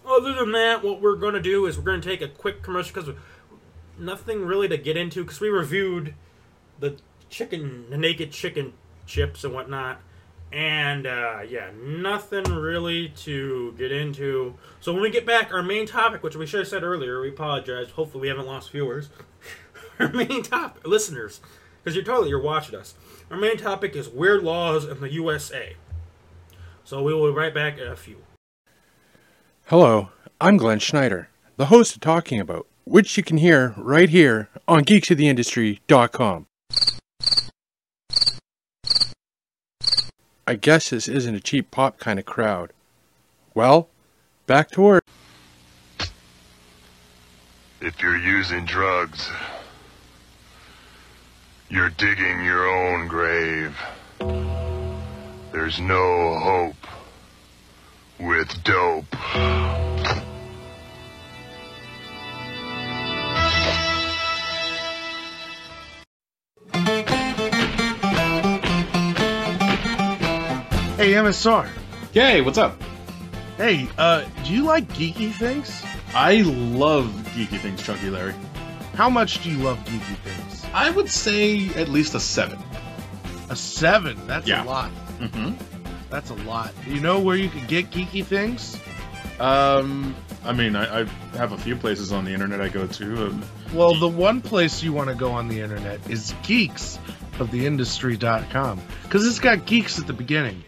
other 0.06 0.34
than 0.34 0.52
that, 0.52 0.84
what 0.84 1.02
we're 1.02 1.16
gonna 1.16 1.42
do 1.42 1.66
is 1.66 1.78
we're 1.78 1.84
gonna 1.84 2.02
take 2.02 2.22
a 2.22 2.28
quick 2.28 2.62
commercial 2.62 2.94
because 2.94 3.16
nothing 3.98 4.46
really 4.46 4.68
to 4.68 4.78
get 4.78 4.98
into 4.98 5.24
because 5.24 5.39
we 5.39 5.50
reviewed 5.50 6.13
the 6.80 6.98
chicken, 7.30 7.89
the 7.89 7.98
naked 7.98 8.32
chicken 8.32 8.74
chips 9.06 9.44
and 9.44 9.54
whatnot. 9.54 10.00
And 10.52 11.08
uh, 11.08 11.39
yeah, 11.48 11.72
nothing 11.84 12.44
really 12.44 13.10
to 13.10 13.74
get 13.78 13.92
into. 13.92 14.54
So 14.82 14.94
when 14.94 15.02
we 15.02 15.10
get 15.10 15.26
back, 15.26 15.52
our 15.52 15.63
main 15.63 15.88
topic, 15.88 16.22
which 16.22 16.36
we 16.36 16.46
should 16.46 16.60
have 16.60 16.68
said 16.68 16.84
earlier, 16.84 17.20
we 17.20 17.30
apologize. 17.30 17.89
Hopefully, 17.92 18.22
we 18.22 18.28
haven't 18.28 18.46
lost 18.46 18.72
viewers. 18.72 19.10
our 20.00 20.10
main 20.10 20.44
topic, 20.44 20.86
listeners, 20.86 21.42
because 21.84 21.96
you're 21.96 22.06
totally 22.06 22.30
you're 22.30 22.42
watching 22.42 22.76
us. 22.76 22.94
Our 23.32 23.38
main 23.38 23.58
topic 23.58 23.96
is 23.96 24.10
weird 24.10 24.44
laws 24.44 24.86
in 24.86 25.00
the 25.00 25.12
USA. 25.13 25.76
So 26.84 27.02
we 27.02 27.13
will 27.13 27.32
be 27.32 27.38
right 27.38 27.54
back 27.54 27.80
in 27.80 27.88
a 27.88 27.96
few. 27.96 28.18
Hello, 29.74 30.10
I'm 30.40 30.58
Glenn 30.58 30.78
Schneider, 30.78 31.30
the 31.58 31.66
host 31.66 31.96
of 31.96 32.02
Talking 32.02 32.40
About, 32.40 32.68
which 32.84 33.18
you 33.18 33.24
can 33.24 33.38
hear 33.38 33.74
right 33.76 34.08
here 34.08 34.48
on 34.68 34.86
geeksoftheindustry.com. 34.86 36.46
I 40.46 40.54
guess 40.54 40.92
this 40.92 41.08
isn't 41.08 41.34
a 41.34 41.40
cheap 41.40 41.72
pop 41.72 41.98
kind 41.98 42.20
of 42.20 42.26
crowd. 42.26 42.72
Well, 43.56 43.90
back 44.46 44.70
to 44.74 44.82
work. 44.82 45.06
If 47.82 48.00
you're 48.00 48.20
using 48.20 48.66
drugs, 48.66 49.28
you're 51.70 51.90
digging 51.90 52.46
your 52.46 52.68
own 52.68 53.08
grave. 53.08 53.76
There's 55.52 55.80
no 55.80 56.38
hope 56.38 56.93
with 58.19 58.63
dope. 58.63 59.06
Hey, 70.95 71.13
MSR. 71.13 71.67
Hey, 72.13 72.39
what's 72.41 72.58
up? 72.58 72.82
Hey, 73.58 73.89
uh, 73.97 74.23
do 74.45 74.54
you 74.54 74.63
like 74.63 74.88
geeky 74.89 75.34
things? 75.34 75.84
I 76.15 76.41
love 76.43 77.08
geeky 77.36 77.60
things, 77.60 77.84
Chunky 77.84 78.10
Larry. 78.10 78.34
How 78.93 79.10
much 79.10 79.43
do 79.43 79.49
you 79.52 79.58
love 79.58 79.80
geeky 79.80 80.15
things? 80.17 80.65
I 80.73 80.91
would 80.91 81.10
say 81.10 81.67
at 81.76 81.89
least 81.89 82.13
a 82.15 82.19
seven. 82.21 82.58
A 83.49 83.56
seven. 83.56 84.26
That's 84.28 84.47
Yeah. 84.47 84.63
a 84.63 84.65
lot. 84.65 84.91
Mm-hmm. 85.19 85.73
That's 86.13 86.30
a 86.30 86.36
lot. 86.36 86.71
You 86.86 86.99
know 86.99 87.19
where 87.19 87.36
you 87.36 87.49
can 87.49 87.65
get 87.65 87.89
geeky 87.89 88.23
things? 88.23 88.80
Um, 89.39 90.15
I 90.45 90.54
mean, 90.54 90.76
I, 90.76 91.02
I 91.02 91.06
have 91.38 91.54
a 91.54 91.58
few 91.58 91.76
places 91.76 92.12
on 92.12 92.23
the 92.23 92.32
internet 92.32 92.62
I 92.62 92.69
go 92.69 92.86
to. 92.86 93.30
Um, 93.30 93.41
Well, 93.73 93.95
the 93.95 94.08
one 94.08 94.39
place 94.39 94.84
you 94.84 94.93
want 94.93 95.10
to 95.10 95.15
go 95.15 95.32
on 95.32 95.47
the 95.47 95.60
internet 95.60 96.08
is 96.12 96.34
geeksoftheindustry.com 96.43 98.82
because 99.02 99.26
it's 99.26 99.39
got 99.39 99.65
geeks 99.65 99.97
at 99.97 100.06
the 100.06 100.13
beginning. 100.13 100.63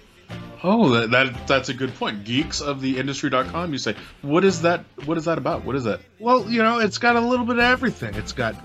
oh, 0.64 0.90
that, 0.90 1.12
that 1.12 1.48
that's 1.48 1.70
a 1.70 1.76
good 1.76 1.94
point. 1.94 2.24
Geeksoftheindustry.com. 2.24 3.72
You 3.72 3.78
say, 3.78 3.96
what 4.24 4.44
is 4.44 4.64
that? 4.64 4.84
What 5.06 5.20
is 5.20 5.26
that 5.26 5.38
about? 5.38 5.64
What 5.64 5.76
is 5.76 5.84
that? 5.84 6.00
Well, 6.18 6.50
you 6.50 6.64
know, 6.64 6.80
it's 6.80 6.98
got 6.98 7.18
a 7.18 7.22
little 7.22 7.46
bit 7.46 7.58
of 7.58 7.64
everything. 7.66 8.16
It's 8.16 8.32
got 8.32 8.56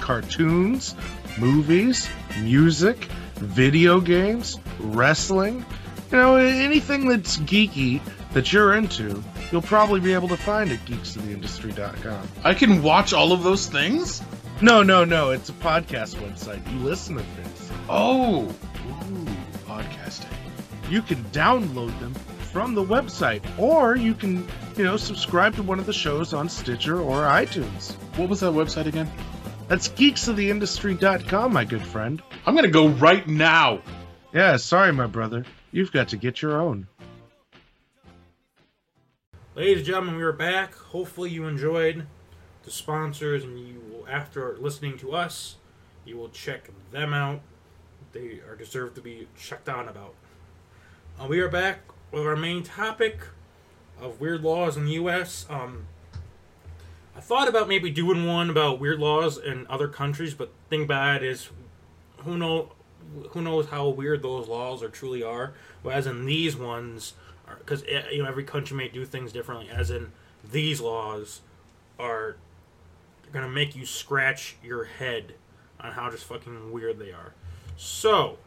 cartoons, 0.00 0.94
movies, 1.38 2.08
music, 2.40 3.04
video 3.34 4.00
games, 4.00 4.58
wrestling. 4.80 5.66
You 6.14 6.20
know, 6.20 6.36
anything 6.36 7.08
that's 7.08 7.38
geeky 7.38 8.00
that 8.34 8.52
you're 8.52 8.74
into, 8.74 9.20
you'll 9.50 9.62
probably 9.62 9.98
be 9.98 10.14
able 10.14 10.28
to 10.28 10.36
find 10.36 10.70
at 10.70 10.78
geeksoftheindustry.com. 10.84 12.28
I 12.44 12.54
can 12.54 12.84
watch 12.84 13.12
all 13.12 13.32
of 13.32 13.42
those 13.42 13.66
things. 13.66 14.22
No, 14.60 14.84
no, 14.84 15.04
no. 15.04 15.32
It's 15.32 15.48
a 15.48 15.54
podcast 15.54 16.14
website. 16.14 16.72
You 16.72 16.78
listen 16.84 17.16
to 17.16 17.22
things. 17.24 17.68
Oh, 17.88 18.42
ooh, 18.44 19.26
podcasting. 19.66 20.30
You 20.88 21.02
can 21.02 21.16
download 21.32 21.98
them 21.98 22.14
from 22.52 22.76
the 22.76 22.84
website, 22.84 23.42
or 23.58 23.96
you 23.96 24.14
can, 24.14 24.46
you 24.76 24.84
know, 24.84 24.96
subscribe 24.96 25.56
to 25.56 25.64
one 25.64 25.80
of 25.80 25.86
the 25.86 25.92
shows 25.92 26.32
on 26.32 26.48
Stitcher 26.48 27.00
or 27.00 27.22
iTunes. 27.22 27.94
What 28.16 28.28
was 28.28 28.38
that 28.38 28.52
website 28.52 28.86
again? 28.86 29.10
That's 29.66 29.88
geeksoftheindustry.com, 29.88 31.52
my 31.52 31.64
good 31.64 31.82
friend. 31.82 32.22
I'm 32.46 32.54
gonna 32.54 32.68
go 32.68 32.86
right 32.86 33.26
now. 33.26 33.80
Yeah, 34.32 34.58
sorry, 34.58 34.92
my 34.92 35.08
brother. 35.08 35.44
You've 35.74 35.90
got 35.90 36.06
to 36.10 36.16
get 36.16 36.40
your 36.40 36.60
own. 36.60 36.86
Ladies 39.56 39.78
and 39.78 39.86
gentlemen, 39.86 40.14
we 40.14 40.22
are 40.22 40.30
back. 40.30 40.72
Hopefully, 40.76 41.30
you 41.30 41.48
enjoyed 41.48 42.06
the 42.62 42.70
sponsors, 42.70 43.42
and 43.42 43.58
you 43.58 43.82
will, 43.90 44.06
after 44.08 44.56
listening 44.60 44.96
to 44.98 45.12
us, 45.12 45.56
you 46.04 46.16
will 46.16 46.28
check 46.28 46.70
them 46.92 47.12
out. 47.12 47.40
They 48.12 48.38
are 48.48 48.54
deserved 48.54 48.94
to 48.94 49.00
be 49.00 49.26
checked 49.36 49.68
on 49.68 49.88
about. 49.88 50.14
Uh, 51.20 51.26
we 51.26 51.40
are 51.40 51.48
back 51.48 51.80
with 52.12 52.24
our 52.24 52.36
main 52.36 52.62
topic 52.62 53.22
of 54.00 54.20
weird 54.20 54.44
laws 54.44 54.76
in 54.76 54.84
the 54.84 54.92
U.S. 54.92 55.44
Um, 55.50 55.86
I 57.16 57.20
thought 57.20 57.48
about 57.48 57.66
maybe 57.66 57.90
doing 57.90 58.28
one 58.28 58.48
about 58.48 58.78
weird 58.78 59.00
laws 59.00 59.38
in 59.38 59.66
other 59.66 59.88
countries, 59.88 60.34
but 60.34 60.52
thing 60.70 60.88
it 60.88 61.24
is, 61.24 61.50
who 62.18 62.38
know, 62.38 62.70
who 63.30 63.42
knows 63.42 63.66
how 63.66 63.88
weird 63.88 64.22
those 64.22 64.48
laws 64.48 64.82
are 64.82 64.88
truly 64.88 65.22
are. 65.22 65.54
Whereas 65.82 66.06
in 66.06 66.24
these 66.24 66.56
ones, 66.56 67.14
because 67.58 67.84
eh, 67.88 68.02
you 68.12 68.22
know 68.22 68.28
every 68.28 68.44
country 68.44 68.76
may 68.76 68.88
do 68.88 69.04
things 69.04 69.32
differently. 69.32 69.68
As 69.70 69.90
in 69.90 70.12
these 70.50 70.80
laws 70.80 71.40
are 71.98 72.36
gonna 73.32 73.48
make 73.48 73.74
you 73.74 73.86
scratch 73.86 74.56
your 74.62 74.84
head 74.84 75.34
on 75.80 75.92
how 75.92 76.10
just 76.10 76.24
fucking 76.24 76.72
weird 76.72 76.98
they 76.98 77.12
are. 77.12 77.32
So 77.76 78.38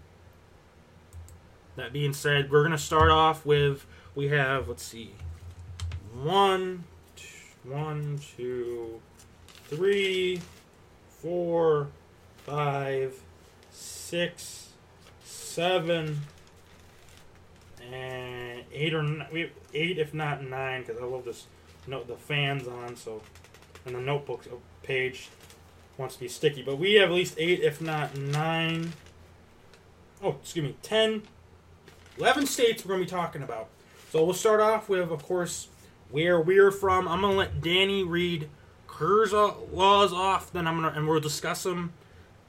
that 1.75 1.93
being 1.93 2.13
said, 2.13 2.51
we're 2.51 2.63
gonna 2.63 2.77
start 2.77 3.11
off 3.11 3.45
with 3.45 3.85
we 4.15 4.29
have 4.29 4.67
let's 4.67 4.83
see, 4.83 5.13
one, 6.13 6.83
t- 7.15 7.25
one, 7.63 8.19
two, 8.35 8.99
three, 9.69 10.41
four, 11.21 11.89
five, 12.37 13.21
six, 14.07 14.69
seven, 15.25 16.21
and 17.91 18.63
eight 18.71 18.93
or 18.93 19.03
nine, 19.03 19.49
eight 19.73 19.97
if 19.97 20.13
not 20.13 20.41
nine 20.41 20.81
because 20.81 21.01
I 21.01 21.03
love 21.03 21.25
this 21.25 21.47
note 21.87 22.07
the 22.07 22.15
fans 22.15 22.69
on 22.69 22.95
so 22.95 23.21
and 23.85 23.95
the 23.95 23.99
notebook 23.99 24.45
page 24.81 25.27
wants 25.97 26.15
to 26.15 26.21
be 26.21 26.27
sticky 26.29 26.61
but 26.61 26.77
we 26.77 26.93
have 26.93 27.09
at 27.09 27.15
least 27.15 27.35
eight 27.37 27.59
if 27.59 27.81
not 27.81 28.17
nine. 28.17 28.93
Oh 30.23 30.37
excuse 30.41 30.63
me 30.63 30.77
ten 30.81 31.23
11 32.17 32.45
states 32.45 32.85
we're 32.85 32.95
going 32.95 33.05
to 33.05 33.13
be 33.13 33.19
talking 33.19 33.43
about. 33.43 33.67
So 34.11 34.23
we'll 34.23 34.33
start 34.33 34.61
off 34.61 34.87
with 34.87 35.11
of 35.11 35.21
course 35.21 35.67
where 36.09 36.39
we're 36.39 36.71
from. 36.71 37.09
I'm 37.09 37.19
going 37.19 37.33
to 37.33 37.37
let 37.37 37.61
Danny 37.61 38.03
read 38.03 38.49
Kerr's 38.87 39.33
uh, 39.33 39.53
laws 39.73 40.13
off 40.13 40.53
then 40.53 40.65
I'm 40.65 40.79
going 40.79 40.93
to 40.93 40.97
and 40.97 41.09
we'll 41.09 41.19
discuss 41.19 41.63
them 41.63 41.91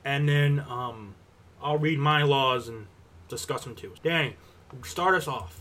and 0.04 0.28
then 0.28 0.64
um 0.68 1.16
I'll 1.62 1.78
read 1.78 1.98
my 1.98 2.22
laws 2.22 2.68
and 2.68 2.86
discuss 3.28 3.64
them 3.64 3.74
too 3.74 3.92
Danny 4.02 4.36
start 4.82 5.14
us 5.14 5.26
off 5.28 5.60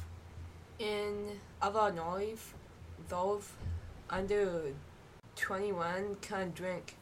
In 0.80 1.40
Illinois, 1.64 2.36
those 3.10 3.50
under 4.10 4.74
21 5.36 6.16
can 6.22 6.52
drink 6.52 6.96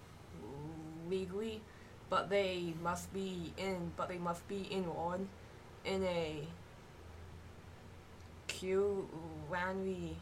legally, 1.10 1.62
but 2.10 2.30
they 2.30 2.74
must 2.82 3.14
be 3.14 3.54
in 3.58 3.92
but 3.98 4.10
they 4.10 4.18
must 4.18 4.48
be 4.48 4.68
enrolled 4.72 5.28
in 5.84 6.04
a 6.04 6.48
Q 8.48 9.08
Ranry 9.52 10.16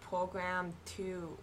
program 0.00 0.72
to 0.84 1.36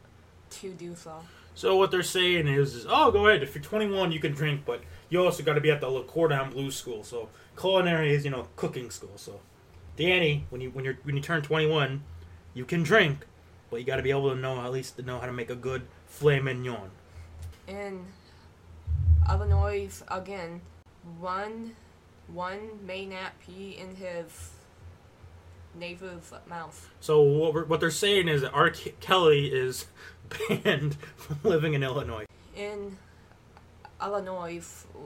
to 0.49 0.73
do 0.73 0.95
so. 0.95 1.23
So 1.55 1.75
what 1.77 1.91
they're 1.91 2.03
saying 2.03 2.47
is, 2.47 2.73
is, 2.73 2.85
oh, 2.89 3.11
go 3.11 3.27
ahead. 3.27 3.43
If 3.43 3.55
you're 3.55 3.63
21, 3.63 4.11
you 4.11 4.19
can 4.19 4.33
drink, 4.33 4.61
but 4.65 4.81
you 5.09 5.23
also 5.23 5.43
got 5.43 5.53
to 5.53 5.61
be 5.61 5.69
at 5.69 5.81
the 5.81 5.87
Le 5.87 6.03
Cordon 6.03 6.49
Bleu 6.49 6.71
school. 6.71 7.03
So 7.03 7.29
culinary 7.57 8.13
is, 8.13 8.25
you 8.25 8.31
know, 8.31 8.47
cooking 8.55 8.89
school. 8.89 9.13
So, 9.15 9.39
Danny, 9.95 10.45
when 10.49 10.61
you 10.61 10.71
when 10.71 10.85
you 10.85 10.97
when 11.03 11.15
you 11.15 11.21
turn 11.21 11.41
21, 11.41 12.03
you 12.53 12.65
can 12.65 12.83
drink, 12.83 13.25
but 13.69 13.77
you 13.77 13.85
got 13.85 13.97
to 13.97 14.03
be 14.03 14.09
able 14.09 14.29
to 14.29 14.35
know 14.35 14.61
at 14.61 14.71
least 14.71 14.97
to 14.97 15.03
know 15.03 15.19
how 15.19 15.27
to 15.27 15.33
make 15.33 15.49
a 15.49 15.55
good 15.55 15.83
filet 16.07 16.39
mignon. 16.39 16.89
In 17.67 18.05
Illinois, 19.29 20.01
again, 20.09 20.61
one 21.19 21.75
one 22.27 22.85
may 22.85 23.05
not 23.05 23.39
pee 23.45 23.77
in 23.79 23.95
his 23.95 24.51
neighbor's 25.75 26.33
mouth. 26.47 26.89
So 26.99 27.21
what 27.21 27.67
what 27.67 27.79
they're 27.79 27.91
saying 27.91 28.27
is 28.27 28.41
that 28.41 28.53
R. 28.53 28.71
Kelly 28.99 29.47
is 29.47 29.85
banned 30.29 30.95
from 31.17 31.39
living 31.43 31.73
in 31.73 31.83
Illinois. 31.83 32.25
In 32.55 32.97
Illinois, 34.01 34.61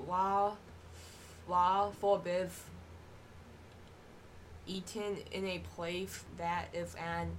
law 0.07 0.57
law 1.47 1.91
forbids 1.99 2.61
eating 4.65 5.17
in 5.31 5.45
a 5.45 5.59
place 5.75 6.23
that 6.37 6.65
is 6.73 6.95
on 6.95 7.31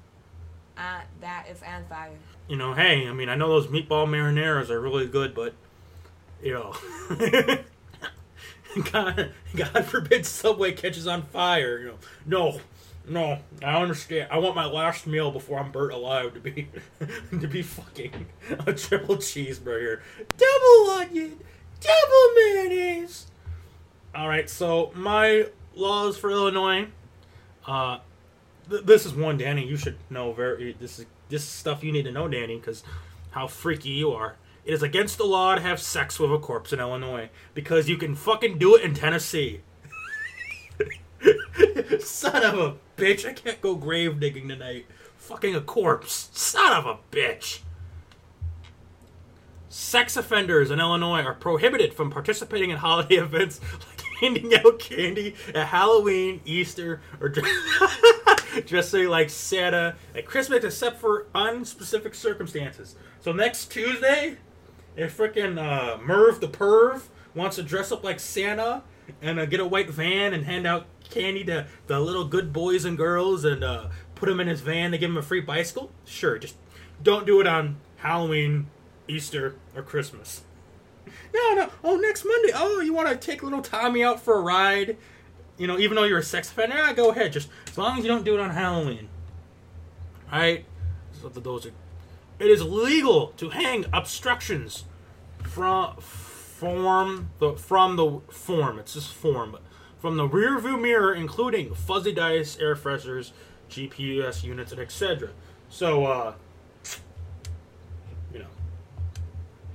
uh, 0.76 1.00
that 1.20 1.46
is 1.50 1.62
on 1.62 1.84
fire. 1.86 2.10
You 2.48 2.56
know, 2.56 2.72
hey, 2.72 3.08
I 3.08 3.12
mean, 3.12 3.28
I 3.28 3.34
know 3.34 3.48
those 3.48 3.66
meatball 3.66 4.06
marinaras 4.06 4.70
are 4.70 4.80
really 4.80 5.06
good, 5.06 5.34
but 5.34 5.54
you 6.42 6.54
know, 6.54 6.74
God, 8.92 9.32
God 9.56 9.84
forbid 9.84 10.24
Subway 10.24 10.72
catches 10.72 11.06
on 11.06 11.22
fire. 11.22 11.78
You 11.78 11.86
know, 11.86 11.98
no, 12.26 12.60
no, 13.08 13.38
I 13.62 13.80
understand. 13.80 14.28
I 14.30 14.38
want 14.38 14.54
my 14.54 14.66
last 14.66 15.06
meal 15.06 15.30
before 15.30 15.58
I'm 15.58 15.70
burnt 15.72 15.92
alive 15.92 16.34
to 16.34 16.40
be 16.40 16.68
to 17.30 17.48
be 17.48 17.62
fucking 17.62 18.26
a 18.66 18.72
triple 18.72 19.16
cheeseburger, 19.16 20.00
double 20.36 20.90
onion, 20.90 21.40
double 21.80 22.34
mayonnaise. 22.36 23.26
All 24.14 24.28
right, 24.28 24.48
so 24.48 24.90
my 24.94 25.46
laws 25.74 26.16
for 26.16 26.30
Illinois. 26.30 26.88
Uh, 27.66 27.98
th- 28.68 28.84
this 28.84 29.04
is 29.06 29.14
one, 29.14 29.38
Danny. 29.38 29.66
You 29.66 29.76
should 29.76 29.96
know 30.10 30.32
very. 30.32 30.74
This 30.78 30.98
is 30.98 31.06
this 31.28 31.42
is 31.42 31.48
stuff 31.48 31.84
you 31.84 31.92
need 31.92 32.04
to 32.04 32.12
know, 32.12 32.28
Danny, 32.28 32.56
because 32.56 32.82
how 33.30 33.46
freaky 33.46 33.90
you 33.90 34.10
are. 34.12 34.36
It 34.64 34.74
is 34.74 34.82
against 34.82 35.16
the 35.16 35.24
law 35.24 35.54
to 35.54 35.60
have 35.60 35.80
sex 35.80 36.18
with 36.18 36.32
a 36.32 36.38
corpse 36.38 36.72
in 36.72 36.80
Illinois 36.80 37.30
because 37.54 37.88
you 37.88 37.96
can 37.96 38.14
fucking 38.14 38.58
do 38.58 38.76
it 38.76 38.82
in 38.82 38.94
Tennessee. 38.94 39.60
Son 42.00 42.42
of 42.42 42.58
a 42.58 42.76
bitch! 42.96 43.28
I 43.28 43.32
can't 43.32 43.60
go 43.60 43.74
grave 43.74 44.20
digging 44.20 44.48
tonight. 44.48 44.86
Fucking 45.16 45.54
a 45.54 45.60
corpse. 45.60 46.30
Son 46.32 46.72
of 46.72 46.86
a 46.86 46.98
bitch. 47.14 47.60
Sex 49.68 50.16
offenders 50.16 50.70
in 50.70 50.80
Illinois 50.80 51.22
are 51.22 51.34
prohibited 51.34 51.92
from 51.92 52.10
participating 52.10 52.70
in 52.70 52.78
holiday 52.78 53.14
events 53.18 53.60
like 53.72 54.02
handing 54.20 54.54
out 54.54 54.78
candy 54.78 55.34
at 55.54 55.68
Halloween, 55.68 56.40
Easter, 56.44 57.00
or 57.20 57.32
dressing 58.66 59.08
like 59.08 59.30
Santa 59.30 59.96
at 60.14 60.26
Christmas, 60.26 60.64
except 60.64 61.00
for 61.00 61.26
unspecific 61.34 62.14
circumstances. 62.14 62.96
So 63.20 63.32
next 63.32 63.66
Tuesday, 63.66 64.36
if 64.96 65.16
frickin' 65.16 65.58
uh, 65.58 65.98
Merv 65.98 66.40
the 66.40 66.48
Perv 66.48 67.02
wants 67.34 67.56
to 67.56 67.62
dress 67.62 67.92
up 67.92 68.02
like 68.02 68.18
Santa 68.20 68.82
and 69.22 69.38
uh, 69.38 69.46
get 69.46 69.60
a 69.60 69.66
white 69.66 69.90
van 69.90 70.34
and 70.34 70.44
hand 70.44 70.66
out 70.66 70.86
candy 71.10 71.44
to 71.44 71.66
the 71.86 72.00
little 72.00 72.24
good 72.24 72.52
boys 72.52 72.84
and 72.84 72.96
girls 72.96 73.44
and 73.44 73.64
uh, 73.64 73.88
put 74.14 74.28
them 74.28 74.40
in 74.40 74.46
his 74.46 74.60
van 74.60 74.90
to 74.92 74.98
give 74.98 75.10
him 75.10 75.16
a 75.16 75.22
free 75.22 75.40
bicycle, 75.40 75.90
sure, 76.04 76.38
just 76.38 76.56
don't 77.02 77.26
do 77.26 77.40
it 77.40 77.46
on 77.46 77.76
Halloween, 77.98 78.68
Easter, 79.06 79.56
or 79.74 79.82
Christmas. 79.82 80.42
No, 81.32 81.54
no. 81.54 81.70
Oh, 81.84 81.96
next 81.96 82.24
Monday. 82.24 82.52
Oh, 82.54 82.80
you 82.80 82.92
want 82.92 83.08
to 83.08 83.16
take 83.16 83.42
little 83.42 83.62
Tommy 83.62 84.02
out 84.02 84.20
for 84.20 84.34
a 84.34 84.40
ride? 84.40 84.96
You 85.56 85.66
know, 85.66 85.78
even 85.78 85.96
though 85.96 86.04
you're 86.04 86.18
a 86.18 86.22
sex 86.22 86.50
offender, 86.50 86.76
yeah, 86.76 86.92
go 86.92 87.10
ahead. 87.10 87.32
Just 87.32 87.48
as 87.66 87.76
long 87.76 87.98
as 87.98 88.04
you 88.04 88.08
don't 88.08 88.24
do 88.24 88.34
it 88.34 88.40
on 88.40 88.50
Halloween. 88.50 89.08
All 90.32 90.38
right. 90.38 90.64
So 91.20 91.28
those 91.28 91.66
are. 91.66 91.72
It 92.38 92.46
is 92.46 92.62
legal 92.62 93.28
to 93.38 93.50
hang 93.50 93.84
obstructions 93.92 94.84
from 95.42 95.96
form 95.96 97.30
the 97.40 97.54
from 97.54 97.96
the 97.96 98.20
form. 98.30 98.78
It's 98.78 98.94
just 98.94 99.12
form, 99.12 99.56
from 99.98 100.16
the 100.16 100.26
rear 100.26 100.58
view 100.58 100.76
mirror, 100.76 101.14
including 101.14 101.74
fuzzy 101.74 102.12
dice, 102.12 102.56
air 102.58 102.76
fresheners, 102.76 103.32
GPS 103.68 104.42
units, 104.44 104.72
and 104.72 104.80
etc. 104.80 105.30
So, 105.68 106.06
uh, 106.06 106.34
you 108.32 108.38
know, 108.38 108.46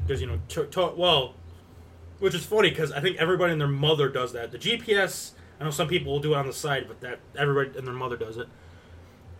because 0.05 0.21
you 0.21 0.27
know, 0.27 0.39
to, 0.49 0.65
to, 0.65 0.93
well, 0.95 1.35
which 2.19 2.33
is 2.33 2.45
funny 2.45 2.69
because 2.69 2.91
I 2.91 3.01
think 3.01 3.17
everybody 3.17 3.51
and 3.51 3.61
their 3.61 3.67
mother 3.67 4.09
does 4.09 4.33
that. 4.33 4.51
The 4.51 4.57
GPS, 4.57 5.31
I 5.59 5.65
know 5.65 5.71
some 5.71 5.87
people 5.87 6.11
will 6.11 6.19
do 6.19 6.33
it 6.33 6.37
on 6.37 6.47
the 6.47 6.53
side, 6.53 6.85
but 6.87 7.01
that 7.01 7.19
everybody 7.37 7.77
and 7.77 7.85
their 7.85 7.93
mother 7.93 8.17
does 8.17 8.37
it. 8.37 8.47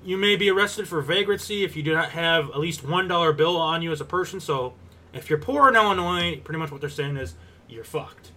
You 0.04 0.18
may 0.18 0.36
be 0.36 0.50
arrested 0.50 0.88
for 0.88 1.02
vagrancy 1.02 1.64
if 1.64 1.78
you 1.78 1.84
do 1.84 1.94
not 1.94 2.10
have 2.10 2.50
at 2.50 2.60
least 2.60 2.84
one 2.84 3.08
dollar 3.08 3.32
bill 3.32 3.56
on 3.56 3.82
you 3.82 3.92
as 3.94 4.02
a 4.02 4.06
person. 4.06 4.42
So, 4.42 4.74
if 5.14 5.30
you're 5.30 5.40
poor 5.40 5.70
in 5.70 5.76
Illinois, 5.76 6.42
pretty 6.44 6.60
much 6.60 6.72
what 6.72 6.82
they're 6.82 6.90
saying 6.90 7.16
is 7.16 7.36
you're 7.70 7.86
fucked. 7.86 8.32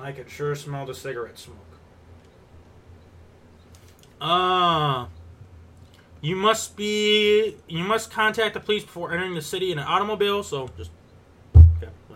I 0.00 0.12
can 0.12 0.28
sure 0.28 0.54
smell 0.54 0.86
the 0.86 0.94
cigarette 0.94 1.38
smoke. 1.38 1.58
Ah. 4.20 5.04
Uh, 5.04 5.08
you 6.20 6.34
must 6.34 6.76
be. 6.76 7.56
You 7.68 7.84
must 7.84 8.10
contact 8.10 8.54
the 8.54 8.60
police 8.60 8.82
before 8.82 9.12
entering 9.12 9.34
the 9.34 9.42
city 9.42 9.70
in 9.70 9.78
an 9.78 9.84
automobile. 9.84 10.42
So 10.42 10.68
just 10.76 10.90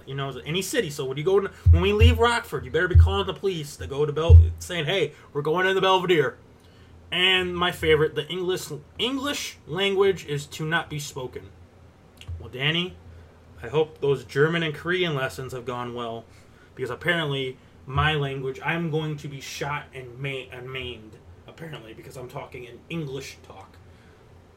you 0.07 0.15
know, 0.15 0.31
any 0.45 0.63
city. 0.63 0.91
So 0.91 1.05
when 1.05 1.17
you 1.17 1.25
go 1.25 1.41
to, 1.41 1.51
when 1.71 1.83
we 1.83 1.93
leave 1.93 2.19
Rockford, 2.19 2.65
you 2.65 2.71
better 2.71 2.89
be 2.89 2.97
calling 2.97 3.27
the 3.27 3.35
police 3.35 3.77
to 3.77 3.87
go 3.87 4.05
to 4.05 4.13
Bel, 4.13 4.39
saying, 4.59 4.87
"Hey, 4.87 5.13
we're 5.33 5.43
going 5.43 5.67
to 5.67 5.75
the 5.75 5.81
Belvidere." 5.81 6.35
And 7.11 7.55
my 7.57 7.73
favorite, 7.73 8.15
the 8.15 8.27
English 8.29 8.69
English 8.99 9.59
language 9.67 10.27
is 10.27 10.47
to 10.47 10.65
not 10.65 10.89
be 10.89 10.99
spoken. 10.99 11.51
Well, 12.39 12.49
Danny, 12.49 12.97
I 13.63 13.69
hope 13.69 14.01
those 14.01 14.25
German 14.25 14.63
and 14.63 14.75
Korean 14.75 15.15
lessons 15.15 15.53
have 15.53 15.65
gone 15.65 15.95
well, 15.95 16.25
because 16.75 16.91
apparently 16.91 17.59
my 17.87 18.15
language, 18.15 18.61
I'm 18.65 18.91
going 18.91 19.17
to 19.19 19.29
be 19.29 19.41
shot 19.41 19.85
and, 19.95 20.19
ma- 20.19 20.49
and 20.53 20.71
maimed. 20.73 21.17
Apparently, 21.47 21.93
because 21.93 22.17
I'm 22.17 22.29
talking 22.29 22.65
in 22.65 22.79
English 22.89 23.39
talk. 23.43 23.77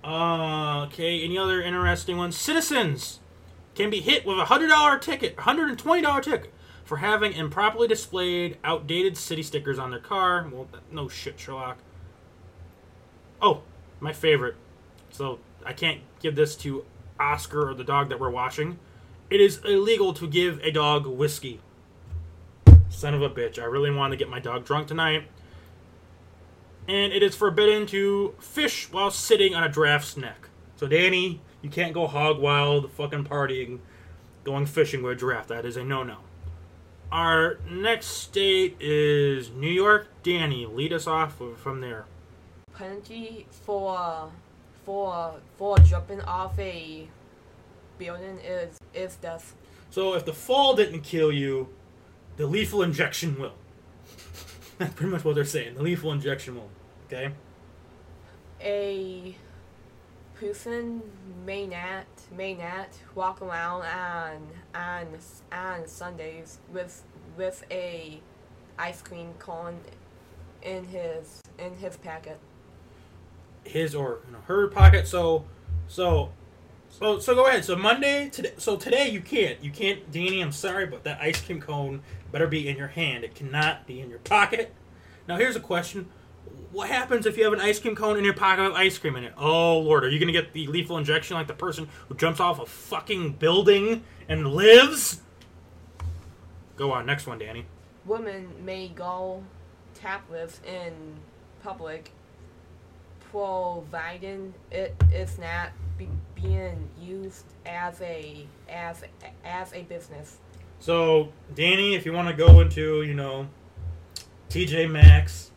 Uh, 0.03 0.85
okay, 0.85 1.23
any 1.23 1.37
other 1.37 1.61
interesting 1.61 2.15
ones? 2.15 2.37
Citizens 2.37 3.19
can 3.73 3.89
be 3.89 3.99
hit 3.99 4.25
with 4.25 4.39
a 4.39 4.45
hundred 4.45 4.69
dollar 4.69 4.97
ticket, 4.97 5.37
hundred 5.39 5.69
and 5.69 5.79
twenty 5.79 6.01
dollar 6.03 6.21
ticket 6.21 6.53
for 6.85 6.97
having 6.97 7.33
improperly 7.33 7.87
displayed 7.87 8.57
outdated 8.63 9.17
city 9.17 9.43
stickers 9.43 9.79
on 9.79 9.89
their 9.89 9.99
car. 9.99 10.47
Well, 10.49 10.67
no 10.91 11.09
shit, 11.09 11.39
Sherlock. 11.39 11.79
Oh, 13.41 13.63
my 13.99 14.13
favorite. 14.13 14.55
So 15.09 15.39
I 15.65 15.73
can't 15.73 16.01
give 16.21 16.35
this 16.35 16.55
to 16.57 16.85
Oscar 17.19 17.69
or 17.69 17.73
the 17.73 17.83
dog 17.83 18.09
that 18.09 18.19
we're 18.19 18.29
watching. 18.29 18.77
It 19.29 19.41
is 19.41 19.59
illegal 19.65 20.13
to 20.13 20.27
give 20.27 20.59
a 20.59 20.71
dog 20.71 21.07
whiskey. 21.07 21.59
Son 22.95 23.13
of 23.13 23.21
a 23.21 23.29
bitch. 23.29 23.59
I 23.59 23.65
really 23.65 23.91
want 23.91 24.11
to 24.11 24.17
get 24.17 24.29
my 24.29 24.39
dog 24.39 24.65
drunk 24.65 24.87
tonight. 24.87 25.27
And 26.87 27.11
it 27.11 27.23
is 27.23 27.35
forbidden 27.35 27.87
to 27.87 28.35
fish 28.39 28.91
while 28.91 29.11
sitting 29.11 29.55
on 29.55 29.63
a 29.63 29.69
giraffe's 29.69 30.15
neck. 30.15 30.49
So, 30.75 30.87
Danny, 30.87 31.41
you 31.61 31.69
can't 31.69 31.93
go 31.93 32.07
hog 32.07 32.39
wild, 32.39 32.91
fucking 32.91 33.25
partying, 33.25 33.79
going 34.43 34.65
fishing 34.65 35.01
with 35.01 35.13
a 35.13 35.15
giraffe. 35.15 35.47
That 35.47 35.65
is 35.65 35.77
a 35.77 35.83
no 35.83 36.03
no. 36.03 36.17
Our 37.11 37.59
next 37.69 38.07
state 38.07 38.77
is 38.79 39.49
New 39.49 39.69
York. 39.69 40.07
Danny, 40.23 40.65
lead 40.65 40.93
us 40.93 41.07
off 41.07 41.41
from 41.57 41.81
there. 41.81 42.05
Penalty 42.73 43.47
for 43.49 44.29
for 44.83 45.35
for 45.57 45.77
jumping 45.79 46.21
off 46.21 46.57
a 46.59 47.07
building 47.97 48.39
is 48.39 48.77
is 48.93 49.15
death. 49.15 49.55
So 49.89 50.13
if 50.13 50.25
the 50.25 50.33
fall 50.33 50.75
didn't 50.75 51.01
kill 51.01 51.31
you, 51.31 51.69
the 52.37 52.47
lethal 52.47 52.83
injection 52.83 53.39
will. 53.39 53.53
That's 54.77 54.93
pretty 54.93 55.11
much 55.11 55.23
what 55.23 55.35
they're 55.35 55.45
saying. 55.45 55.75
The 55.75 55.83
lethal 55.83 56.11
injection 56.11 56.55
will. 56.55 56.69
Okay. 57.07 57.31
A 58.61 59.35
person 60.35 61.01
may 61.45 61.65
not 61.65 62.05
may 62.35 62.53
not 62.53 62.89
walk 63.13 63.41
around 63.41 63.83
on 63.83 64.47
on 64.73 65.07
on 65.51 65.87
Sundays 65.87 66.59
with 66.71 67.03
with 67.37 67.63
a 67.71 68.19
ice 68.77 69.01
cream 69.01 69.33
cone 69.39 69.79
in 70.61 70.85
his 70.85 71.41
in 71.57 71.75
his 71.77 71.97
packet. 71.97 72.39
His 73.63 73.95
or 73.95 74.19
you 74.27 74.33
know, 74.33 74.39
her 74.47 74.67
pocket. 74.67 75.07
So 75.07 75.45
so 75.87 76.31
so 76.97 77.19
so 77.19 77.35
go 77.35 77.45
ahead. 77.45 77.65
So 77.65 77.75
Monday 77.75 78.29
today. 78.29 78.53
So 78.57 78.77
today 78.77 79.09
you 79.09 79.19
can't. 79.19 79.61
You 79.61 79.69
can't, 79.69 80.09
Danny. 80.11 80.41
I'm 80.41 80.53
sorry, 80.53 80.85
but 80.85 81.03
that 81.03 81.19
ice 81.19 81.41
cream 81.41 81.59
cone 81.59 82.01
better 82.31 82.47
be 82.47 82.69
in 82.69 82.77
your 82.77 82.87
hand. 82.87 83.25
It 83.25 83.35
cannot 83.35 83.85
be 83.85 83.99
in 83.99 84.09
your 84.09 84.19
pocket. 84.19 84.73
Now 85.27 85.35
here's 85.35 85.57
a 85.57 85.59
question: 85.59 86.07
What 86.71 86.87
happens 86.87 87.25
if 87.25 87.37
you 87.37 87.43
have 87.43 87.51
an 87.51 87.59
ice 87.59 87.79
cream 87.79 87.97
cone 87.97 88.17
in 88.17 88.23
your 88.23 88.33
pocket 88.33 88.63
with 88.63 88.73
ice 88.73 88.97
cream 88.97 89.17
in 89.17 89.25
it? 89.25 89.33
Oh 89.37 89.79
lord, 89.79 90.05
are 90.05 90.09
you 90.09 90.19
gonna 90.19 90.31
get 90.31 90.53
the 90.53 90.67
lethal 90.67 90.97
injection 90.97 91.35
like 91.35 91.47
the 91.47 91.53
person 91.53 91.89
who 92.07 92.15
jumps 92.15 92.39
off 92.39 92.61
a 92.61 92.65
fucking 92.65 93.33
building 93.33 94.05
and 94.29 94.47
lives? 94.47 95.21
Go 96.77 96.93
on, 96.93 97.05
next 97.05 97.27
one, 97.27 97.39
Danny. 97.39 97.65
Women 98.05 98.47
may 98.63 98.87
go 98.87 99.43
topless 99.95 100.61
in 100.65 100.93
public, 101.61 102.11
providing 103.31 104.53
it 104.71 104.95
is 105.11 105.37
not 105.37 105.71
be 105.97 106.09
being 106.35 106.89
used 106.99 107.45
as 107.65 108.01
a 108.01 108.45
as 108.69 109.03
as 109.43 109.73
a 109.73 109.83
business. 109.83 110.37
So, 110.79 111.29
Danny, 111.53 111.95
if 111.95 112.05
you 112.05 112.13
want 112.13 112.27
to 112.27 112.33
go 112.33 112.59
into, 112.59 113.01
you 113.03 113.13
know, 113.13 113.47
TJ 114.49 114.91
Maxx 114.91 115.51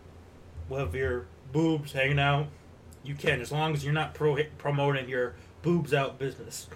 with 0.69 0.95
your 0.95 1.27
boobs 1.53 1.93
hanging 1.93 2.19
out, 2.19 2.47
you 3.03 3.15
can, 3.15 3.41
as 3.41 3.51
long 3.51 3.75
as 3.75 3.85
you're 3.85 3.93
not 3.93 4.15
pro- 4.15 4.45
promoting 4.59 5.09
your 5.09 5.35
boobs 5.63 5.93
out 5.93 6.19
business. 6.19 6.69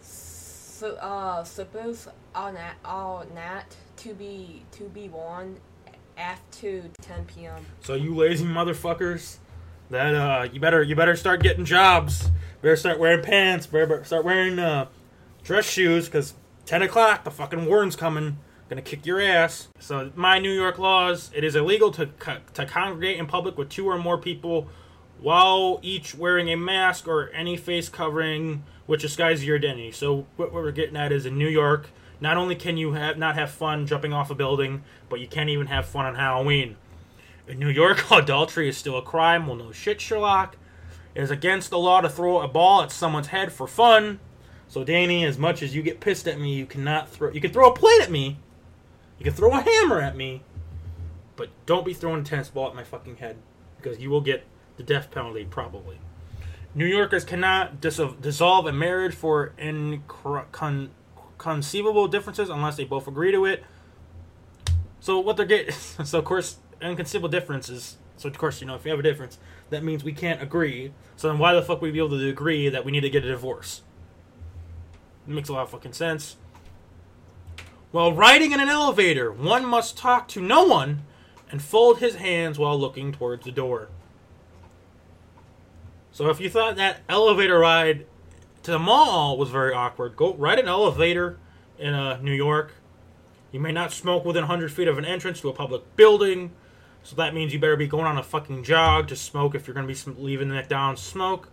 So, 0.00 0.94
uh, 0.96 1.42
slippers 1.44 2.06
are 2.34 2.52
not 2.52 2.74
are 2.84 3.24
not 3.34 3.64
to 3.96 4.12
be 4.12 4.62
to 4.72 4.84
be 4.84 5.08
one 5.08 5.56
after 6.18 6.82
10 7.00 7.24
p.m. 7.24 7.64
So 7.80 7.94
you 7.94 8.14
lazy 8.14 8.44
motherfuckers, 8.44 9.38
that 9.90 10.14
uh, 10.14 10.48
you 10.52 10.60
better 10.60 10.82
you 10.82 10.96
better 10.96 11.16
start 11.16 11.42
getting 11.42 11.64
jobs. 11.64 12.30
Better 12.62 12.76
start 12.76 12.98
wearing 12.98 13.22
pants. 13.22 13.66
Better 13.66 14.02
start 14.04 14.24
wearing 14.24 14.58
uh, 14.58 14.86
dress 15.42 15.68
shoes 15.68 16.06
because 16.06 16.34
10 16.64 16.82
o'clock, 16.82 17.24
the 17.24 17.30
fucking 17.30 17.66
warden's 17.66 17.96
coming. 17.96 18.38
Gonna 18.68 18.82
kick 18.82 19.06
your 19.06 19.20
ass. 19.20 19.68
So, 19.78 20.10
my 20.16 20.40
New 20.40 20.50
York 20.50 20.78
laws 20.78 21.30
it 21.32 21.44
is 21.44 21.54
illegal 21.54 21.92
to, 21.92 22.06
co- 22.06 22.40
to 22.54 22.66
congregate 22.66 23.18
in 23.18 23.26
public 23.26 23.56
with 23.56 23.68
two 23.68 23.86
or 23.88 23.96
more 23.96 24.18
people 24.18 24.66
while 25.20 25.78
each 25.82 26.16
wearing 26.16 26.50
a 26.50 26.56
mask 26.56 27.06
or 27.06 27.30
any 27.30 27.56
face 27.56 27.88
covering 27.88 28.64
which 28.86 29.02
disguises 29.02 29.44
your 29.44 29.56
identity. 29.56 29.92
So, 29.92 30.26
what 30.34 30.52
we're 30.52 30.72
getting 30.72 30.96
at 30.96 31.12
is 31.12 31.26
in 31.26 31.38
New 31.38 31.48
York, 31.48 31.90
not 32.20 32.36
only 32.36 32.56
can 32.56 32.76
you 32.76 32.94
have, 32.94 33.16
not 33.16 33.36
have 33.36 33.52
fun 33.52 33.86
jumping 33.86 34.12
off 34.12 34.30
a 34.30 34.34
building, 34.34 34.82
but 35.08 35.20
you 35.20 35.28
can't 35.28 35.50
even 35.50 35.68
have 35.68 35.86
fun 35.86 36.06
on 36.06 36.16
Halloween. 36.16 36.76
In 37.46 37.58
New 37.58 37.68
York, 37.68 38.04
adultery 38.10 38.68
is 38.68 38.76
still 38.76 38.98
a 38.98 39.02
crime. 39.02 39.46
Well, 39.46 39.56
no 39.56 39.72
shit, 39.72 40.00
Sherlock. 40.00 40.56
It 41.14 41.22
is 41.22 41.30
against 41.30 41.70
the 41.70 41.78
law 41.78 42.00
to 42.00 42.08
throw 42.08 42.40
a 42.40 42.48
ball 42.48 42.82
at 42.82 42.92
someone's 42.92 43.28
head 43.28 43.52
for 43.52 43.66
fun. 43.66 44.20
So, 44.68 44.84
Danny, 44.84 45.24
as 45.24 45.38
much 45.38 45.62
as 45.62 45.74
you 45.74 45.82
get 45.82 46.00
pissed 46.00 46.26
at 46.26 46.40
me, 46.40 46.54
you 46.54 46.66
cannot 46.66 47.08
throw. 47.08 47.30
You 47.30 47.40
can 47.40 47.52
throw 47.52 47.70
a 47.70 47.74
plate 47.74 48.02
at 48.02 48.10
me. 48.10 48.38
You 49.18 49.24
can 49.24 49.32
throw 49.32 49.52
a 49.52 49.60
hammer 49.60 50.00
at 50.00 50.16
me. 50.16 50.42
But 51.36 51.50
don't 51.66 51.84
be 51.84 51.94
throwing 51.94 52.22
a 52.22 52.24
tennis 52.24 52.48
ball 52.48 52.68
at 52.68 52.74
my 52.74 52.84
fucking 52.84 53.16
head 53.16 53.36
because 53.76 53.98
you 53.98 54.10
will 54.10 54.20
get 54.20 54.44
the 54.76 54.82
death 54.82 55.10
penalty 55.10 55.46
probably. 55.48 55.98
New 56.74 56.86
Yorkers 56.86 57.24
cannot 57.24 57.80
dis- 57.80 58.00
dissolve 58.20 58.66
a 58.66 58.72
marriage 58.72 59.14
for 59.14 59.54
inconceivable 59.58 62.08
differences 62.08 62.50
unless 62.50 62.76
they 62.76 62.84
both 62.84 63.08
agree 63.08 63.32
to 63.32 63.46
it. 63.46 63.64
So 65.00 65.18
what 65.20 65.36
they're 65.36 65.46
getting, 65.46 65.72
so 66.04 66.18
of 66.18 66.24
course, 66.24 66.58
inconceivable 66.80 67.28
differences. 67.28 67.96
So 68.16 68.28
of 68.28 68.38
course, 68.38 68.60
you 68.60 68.66
know, 68.66 68.74
if 68.74 68.84
you 68.84 68.90
have 68.90 69.00
a 69.00 69.02
difference, 69.02 69.38
that 69.70 69.84
means 69.84 70.04
we 70.04 70.12
can't 70.12 70.42
agree. 70.42 70.92
So 71.16 71.28
then 71.28 71.38
why 71.38 71.54
the 71.54 71.62
fuck 71.62 71.80
would 71.80 71.88
we 71.88 71.92
be 71.92 71.98
able 71.98 72.18
to 72.18 72.28
agree 72.28 72.68
that 72.68 72.84
we 72.84 72.92
need 72.92 73.00
to 73.00 73.10
get 73.10 73.24
a 73.24 73.28
divorce? 73.28 73.82
It 75.26 75.32
makes 75.32 75.48
a 75.48 75.52
lot 75.52 75.62
of 75.62 75.70
fucking 75.70 75.92
sense. 75.92 76.36
While 77.90 78.12
riding 78.12 78.52
in 78.52 78.60
an 78.60 78.68
elevator, 78.68 79.32
one 79.32 79.64
must 79.64 79.96
talk 79.96 80.28
to 80.28 80.40
no 80.40 80.64
one 80.64 81.02
and 81.50 81.62
fold 81.62 81.98
his 81.98 82.16
hands 82.16 82.58
while 82.58 82.78
looking 82.78 83.12
towards 83.12 83.44
the 83.44 83.52
door. 83.52 83.88
So 86.12 86.30
if 86.30 86.40
you 86.40 86.48
thought 86.48 86.76
that 86.76 87.00
elevator 87.08 87.58
ride 87.58 88.06
to 88.62 88.70
the 88.70 88.78
mall 88.78 89.36
was 89.36 89.50
very 89.50 89.72
awkward, 89.72 90.16
go 90.16 90.34
ride 90.34 90.58
an 90.58 90.68
elevator 90.68 91.38
in 91.78 91.94
uh, 91.94 92.18
New 92.22 92.32
York. 92.32 92.72
You 93.52 93.60
may 93.60 93.72
not 93.72 93.92
smoke 93.92 94.24
within 94.24 94.42
100 94.42 94.72
feet 94.72 94.88
of 94.88 94.98
an 94.98 95.04
entrance 95.04 95.40
to 95.40 95.48
a 95.48 95.52
public 95.52 95.96
building, 95.96 96.52
so 97.06 97.14
that 97.14 97.34
means 97.34 97.52
you 97.52 97.60
better 97.60 97.76
be 97.76 97.86
going 97.86 98.04
on 98.04 98.18
a 98.18 98.22
fucking 98.22 98.64
jog 98.64 99.06
to 99.06 99.14
smoke 99.14 99.54
if 99.54 99.68
you're 99.68 99.74
going 99.74 99.86
to 99.86 100.10
be 100.12 100.20
leaving 100.20 100.48
that 100.48 100.68
down 100.68 100.96
smoke. 100.96 101.48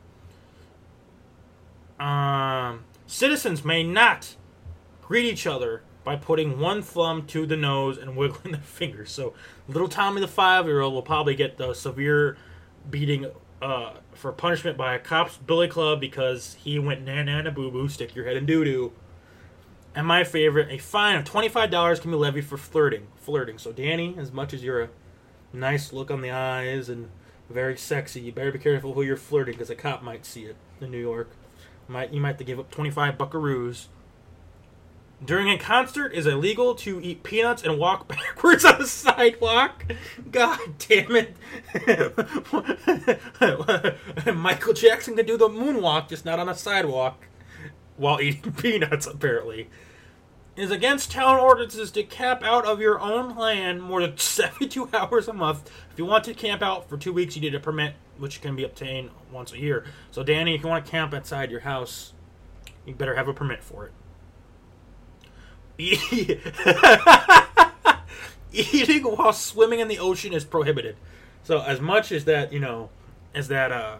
Um, 2.00 2.86
citizens 3.06 3.64
may 3.64 3.84
not 3.84 4.36
greet 5.04 5.26
each 5.26 5.46
other 5.46 5.84
by 6.04 6.16
putting 6.16 6.60
one 6.60 6.82
thumb 6.82 7.28
to 7.28 7.46
the 7.46 7.56
nose 7.56 8.00
and 8.00 8.16
wiggling 8.18 8.54
their 8.54 8.62
fingers. 8.62 9.12
So 9.12 9.36
little 9.68 9.88
Tommy 9.88 10.22
the 10.22 10.28
five-year-old 10.28 10.92
will 10.92 11.04
probably 11.04 11.36
get 11.36 11.58
the 11.58 11.76
severe 11.76 12.36
beating 12.90 13.28
uh, 13.62 13.98
for 14.16 14.32
punishment 14.32 14.76
by 14.76 14.96
a 14.96 15.00
cop's 15.00 15.38
billy 15.38 15.68
club 15.68 16.02
because 16.02 16.56
he 16.64 16.80
went 16.80 17.06
na 17.06 17.22
na 17.22 17.44
na 17.44 17.52
boo 17.52 17.70
boo, 17.70 17.88
stick 17.88 18.16
your 18.16 18.26
head 18.26 18.38
in 18.38 18.48
doo 18.48 18.66
doo. 18.66 18.92
And 19.94 20.08
my 20.08 20.24
favorite, 20.24 20.72
a 20.72 20.80
fine 20.80 21.16
of 21.16 21.26
twenty 21.26 21.48
five 21.48 21.70
dollars 21.70 22.00
can 22.00 22.10
be 22.10 22.18
levied 22.18 22.46
for 22.46 22.58
flirting. 22.58 23.06
Flirting. 23.18 23.60
So 23.60 23.72
Danny, 23.72 24.16
as 24.18 24.32
much 24.32 24.52
as 24.52 24.64
you're 24.64 24.82
a 24.82 24.90
nice 25.54 25.94
look 25.94 26.12
on 26.12 26.22
the 26.22 26.32
eyes 26.32 26.90
and 26.90 27.10
very 27.50 27.78
sexy, 27.78 28.20
you 28.22 28.32
better 28.32 28.52
be 28.52 28.60
careful 28.60 28.94
who 28.94 29.04
you're 29.04 29.16
flirting 29.16 29.54
because 29.54 29.70
a 29.70 29.76
cop 29.76 30.02
might 30.02 30.26
see 30.26 30.44
it 30.46 30.56
in 30.82 30.92
New 30.92 31.00
York. 31.00 31.30
Might 31.88 32.14
you 32.14 32.20
might 32.20 32.30
have 32.30 32.38
to 32.38 32.44
give 32.44 32.60
up 32.60 32.72
twenty 32.72 32.92
five 32.92 33.18
buckaroos. 33.18 33.88
During 35.24 35.50
a 35.50 35.58
concert, 35.58 36.14
is 36.14 36.28
illegal 36.28 36.76
to 36.76 37.00
eat 37.02 37.24
peanuts 37.24 37.64
and 37.64 37.78
walk 37.78 38.08
backwards 38.10 38.66
on 38.66 38.80
the 38.80 38.88
sidewalk. 38.88 39.86
God 40.32 40.60
damn 40.80 41.16
it! 41.16 41.36
Michael 44.36 44.74
Jackson 44.74 45.16
could 45.16 45.26
do 45.26 45.38
the 45.38 45.48
moonwalk, 45.48 46.10
just 46.10 46.26
not 46.26 46.40
on 46.40 46.50
a 46.50 46.56
sidewalk, 46.56 47.26
while 47.96 48.20
eating 48.20 48.52
peanuts. 48.58 49.06
Apparently, 49.08 49.70
is 50.56 50.72
against 50.72 51.12
town 51.12 51.40
ordinances 51.40 51.92
to 51.92 52.04
camp 52.04 52.44
out 52.44 52.66
of 52.66 52.80
your 52.80 53.00
own 53.00 53.36
land 53.36 53.82
more 53.82 54.02
than 54.02 54.18
seventy-two 54.18 54.90
hours 54.94 55.28
a 55.28 55.34
month. 55.34 55.70
If 55.92 55.98
you 55.98 56.06
want 56.06 56.24
to 56.26 56.34
camp 56.34 56.62
out 56.62 56.90
for 56.90 56.98
two 56.98 57.14
weeks, 57.14 57.36
you 57.36 57.42
need 57.42 57.56
a 57.56 57.60
permit, 57.60 57.96
which 58.18 58.42
can 58.42 58.56
be 58.56 58.64
obtained 58.64 59.10
once 59.32 59.52
a 59.54 59.60
year. 59.60 59.86
So, 60.12 60.24
Danny, 60.24 60.56
if 60.56 60.62
you 60.62 60.70
want 60.70 60.86
to 60.86 60.92
camp 60.92 61.14
outside 61.14 61.52
your 61.52 61.62
house, 61.62 62.14
you 62.86 62.94
better 62.94 63.16
have 63.16 63.28
a 63.28 63.34
permit 63.34 63.64
for 63.64 63.86
it. 63.86 63.92
Eating 68.52 69.04
while 69.04 69.34
swimming 69.34 69.80
in 69.80 69.88
the 69.88 69.98
ocean 69.98 70.34
is 70.34 70.46
prohibited. 70.46 70.96
So 71.44 71.62
as 71.62 71.82
much 71.82 72.12
as 72.12 72.26
that, 72.26 72.54
you 72.54 72.60
know, 72.60 72.90
as 73.34 73.48
that 73.48 73.72
uh, 73.72 73.98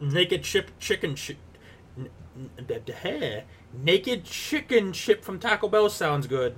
naked 0.00 0.42
chip 0.42 0.70
chicken 0.78 1.14
naked 3.72 4.24
chicken 4.24 4.92
chip 4.92 5.24
from 5.24 5.38
Taco 5.38 5.68
Bell 5.68 5.90
sounds 5.90 6.26
good, 6.26 6.56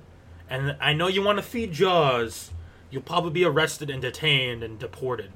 and 0.49 0.75
I 0.79 0.93
know 0.93 1.07
you 1.07 1.21
want 1.21 1.37
to 1.37 1.43
feed 1.43 1.71
Jaws, 1.71 2.51
you'll 2.89 3.01
probably 3.01 3.31
be 3.31 3.45
arrested 3.45 3.89
and 3.89 4.01
detained 4.01 4.63
and 4.63 4.79
deported. 4.79 5.31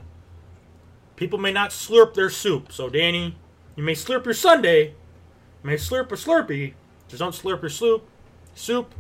People 1.15 1.39
may 1.39 1.51
not 1.51 1.71
slurp 1.71 2.13
their 2.13 2.29
soup, 2.29 2.71
so 2.71 2.89
Danny, 2.89 3.35
you 3.75 3.83
may 3.83 3.93
slurp 3.93 4.25
your 4.25 4.33
Sunday, 4.33 4.87
you 4.87 5.63
may 5.63 5.75
slurp 5.75 6.11
a 6.11 6.15
Slurpee, 6.15 6.73
just 7.07 7.19
don't 7.19 7.35
slurp 7.35 7.61
your 7.61 7.69
soup, 7.69 8.07
soup, 8.55 8.93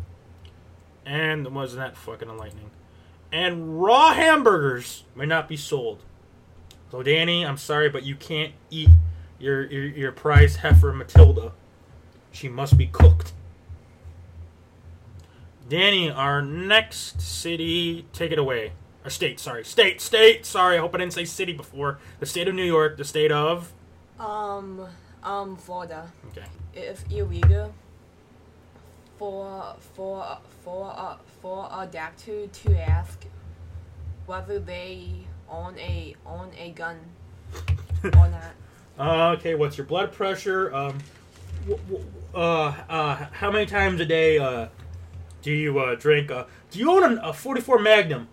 and 1.05 1.47
wasn't 1.55 1.81
that 1.81 1.97
fucking 1.97 2.29
enlightening? 2.29 2.71
And 3.31 3.81
raw 3.81 4.13
hamburgers 4.13 5.03
may 5.15 5.25
not 5.25 5.47
be 5.47 5.55
sold. 5.55 6.03
So 6.91 7.03
Danny, 7.03 7.45
I'm 7.45 7.57
sorry, 7.57 7.89
but 7.89 8.03
you 8.03 8.15
can't 8.15 8.53
eat 8.69 8.89
your 9.39 9.65
your, 9.65 9.85
your 9.85 10.11
prize 10.11 10.57
heifer 10.57 10.93
Matilda. 10.93 11.53
She 12.31 12.47
must 12.47 12.77
be 12.77 12.87
cooked. 12.87 13.33
Danny, 15.67 16.09
our 16.09 16.41
next 16.41 17.21
city, 17.21 18.05
take 18.11 18.31
it 18.31 18.39
away. 18.39 18.71
Or 19.05 19.09
state, 19.09 19.39
sorry, 19.39 19.63
state, 19.63 20.01
state. 20.01 20.45
Sorry, 20.45 20.77
I 20.77 20.79
hope 20.79 20.93
I 20.95 20.97
didn't 20.97 21.13
say 21.13 21.25
city 21.25 21.53
before. 21.53 21.99
The 22.19 22.25
state 22.25 22.47
of 22.47 22.55
New 22.55 22.63
York, 22.63 22.97
the 22.97 23.05
state 23.05 23.31
of. 23.31 23.71
Um, 24.19 24.87
um, 25.23 25.55
Florida. 25.55 26.11
Okay. 26.31 26.45
It's 26.73 27.03
illegal 27.09 27.73
for 29.17 29.75
for 29.95 30.37
for 30.63 30.93
uh, 30.95 31.17
for 31.41 31.69
a 31.71 31.85
doctor 31.85 32.47
to 32.47 32.79
ask 32.79 33.25
whether 34.25 34.59
they 34.59 35.09
own 35.49 35.77
a 35.77 36.15
own 36.25 36.51
a 36.57 36.71
gun 36.71 36.97
or 38.03 38.11
not. 38.29 38.53
Uh, 38.99 39.35
okay, 39.37 39.55
what's 39.55 39.77
your 39.77 39.87
blood 39.87 40.11
pressure? 40.11 40.73
Um, 40.75 40.97
w- 41.67 41.81
w- 41.89 42.05
uh, 42.35 42.73
uh, 42.89 43.15
how 43.31 43.49
many 43.49 43.65
times 43.65 44.01
a 44.01 44.05
day 44.05 44.37
uh, 44.37 44.67
do 45.41 45.51
you 45.51 45.79
uh, 45.79 45.95
drink? 45.95 46.29
Uh, 46.31 46.45
do 46.69 46.79
you 46.79 46.91
own 46.91 47.17
a, 47.17 47.29
a 47.29 47.33
44 47.33 47.79
Magnum? 47.79 48.27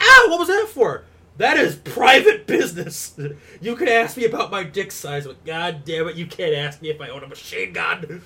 Ow! 0.00 0.26
What 0.28 0.38
was 0.38 0.48
that 0.48 0.68
for? 0.68 1.04
That 1.36 1.58
is 1.58 1.76
private 1.76 2.46
business. 2.46 3.18
You 3.60 3.76
could 3.76 3.88
ask 3.90 4.16
me 4.16 4.24
about 4.24 4.50
my 4.50 4.64
dick 4.64 4.90
size, 4.90 5.26
but 5.26 5.44
god 5.44 5.84
damn 5.84 6.08
it, 6.08 6.16
you 6.16 6.26
can't 6.26 6.54
ask 6.54 6.80
me 6.80 6.88
if 6.88 7.00
I 7.00 7.08
own 7.08 7.22
a 7.22 7.28
machine 7.28 7.74
gun. 7.74 8.22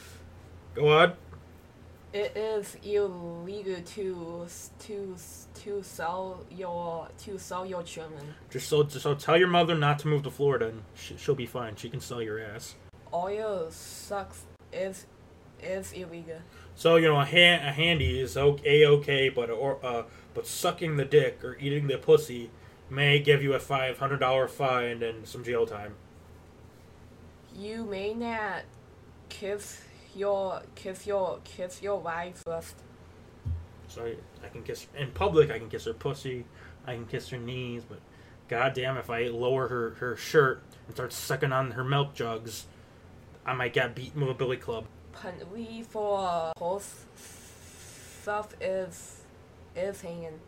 Go 0.75 0.89
on. 0.89 1.15
It 2.13 2.37
is 2.37 2.77
illegal 2.83 3.77
to 3.77 4.47
to 4.81 5.17
to 5.63 5.83
sell 5.85 6.45
your 6.51 7.09
to 7.19 7.39
sell 7.39 7.65
your 7.65 7.85
children. 7.85 8.35
Just 8.51 8.69
so, 8.69 8.83
just 8.83 9.03
so 9.03 9.15
tell 9.15 9.37
your 9.37 9.47
mother 9.47 9.77
not 9.77 10.01
to 10.01 10.09
move 10.09 10.25
to 10.25 10.31
Florida, 10.31 10.69
and 10.69 10.83
sh- 10.97 11.13
she'll 11.19 11.37
be 11.37 11.47
fine. 11.47 11.77
She 11.77 11.89
can 11.89 12.01
sell 12.01 12.21
your 12.21 12.41
ass. 12.41 12.75
Oil 13.15 13.71
sucks 13.71 14.45
is 14.73 15.07
is 15.63 15.93
illegal. 15.93 16.39
So 16.75 16.97
you 16.97 17.07
know, 17.07 17.21
a, 17.21 17.25
hand, 17.25 17.65
a 17.65 17.73
handy 17.73 18.21
is 18.21 18.37
okay, 18.37 18.85
okay, 18.85 19.29
but 19.29 19.49
or 19.49 19.79
uh, 19.85 20.03
but 20.35 20.49
sucking 20.49 20.97
the 20.97 21.05
dick 21.05 21.45
or 21.45 21.57
eating 21.61 21.87
the 21.87 21.99
pussy 21.99 22.51
may 22.89 23.21
give 23.21 23.41
you 23.41 23.55
a 23.55 23.61
five 23.61 23.99
hundred 23.99 24.19
dollar 24.19 24.49
fine 24.49 25.03
and 25.05 25.29
some 25.29 25.45
jail 25.45 25.65
time. 25.65 25.95
You 27.55 27.85
may 27.85 28.15
not 28.15 28.63
kiss 29.29 29.83
your 30.17 30.63
kiss 30.75 31.07
your 31.07 31.41
kiss 31.45 31.83
your 31.83 32.01
wife 32.01 32.43
first. 32.45 32.77
Sorry, 33.89 34.17
I, 34.45 34.49
can 34.49 34.63
kiss 34.63 34.87
in 34.97 35.11
public. 35.11 35.51
I 35.51 35.59
can 35.59 35.69
kiss 35.69 35.85
her 35.85 35.93
pussy. 35.93 36.45
I 36.87 36.95
can 36.95 37.07
kiss 37.07 37.29
her 37.31 37.39
knees. 37.39 37.83
But 37.89 37.99
goddamn, 38.49 38.97
if 38.97 39.11
I 39.11 39.25
lower 39.25 39.69
her 39.69 39.91
her 39.99 40.17
shirt 40.17 40.63
and 40.87 40.95
start 40.95 41.13
sucking 41.13 41.53
on 41.53 41.73
her 41.73 41.85
milk 41.85 42.15
jugs, 42.15 42.67
I 43.45 43.55
might 43.55 43.73
get 43.73 43.95
beaten 43.95 44.21
with 44.21 44.31
a 44.31 44.35
billy 44.35 44.57
club. 44.57 44.87
Penalty 45.13 45.83
for 45.83 46.53
horse 46.57 47.07
stuff 48.23 48.55
is 48.61 49.23
is 49.75 50.01
hanging. 50.01 50.39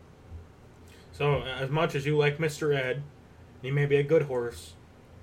So 1.11 1.41
as 1.41 1.69
much 1.69 1.95
as 1.95 2.05
you 2.05 2.17
like 2.17 2.37
Mr. 2.37 2.75
Ed, 2.75 3.03
he 3.61 3.71
may 3.71 3.85
be 3.85 3.97
a 3.97 4.03
good 4.03 4.23
horse. 4.23 4.73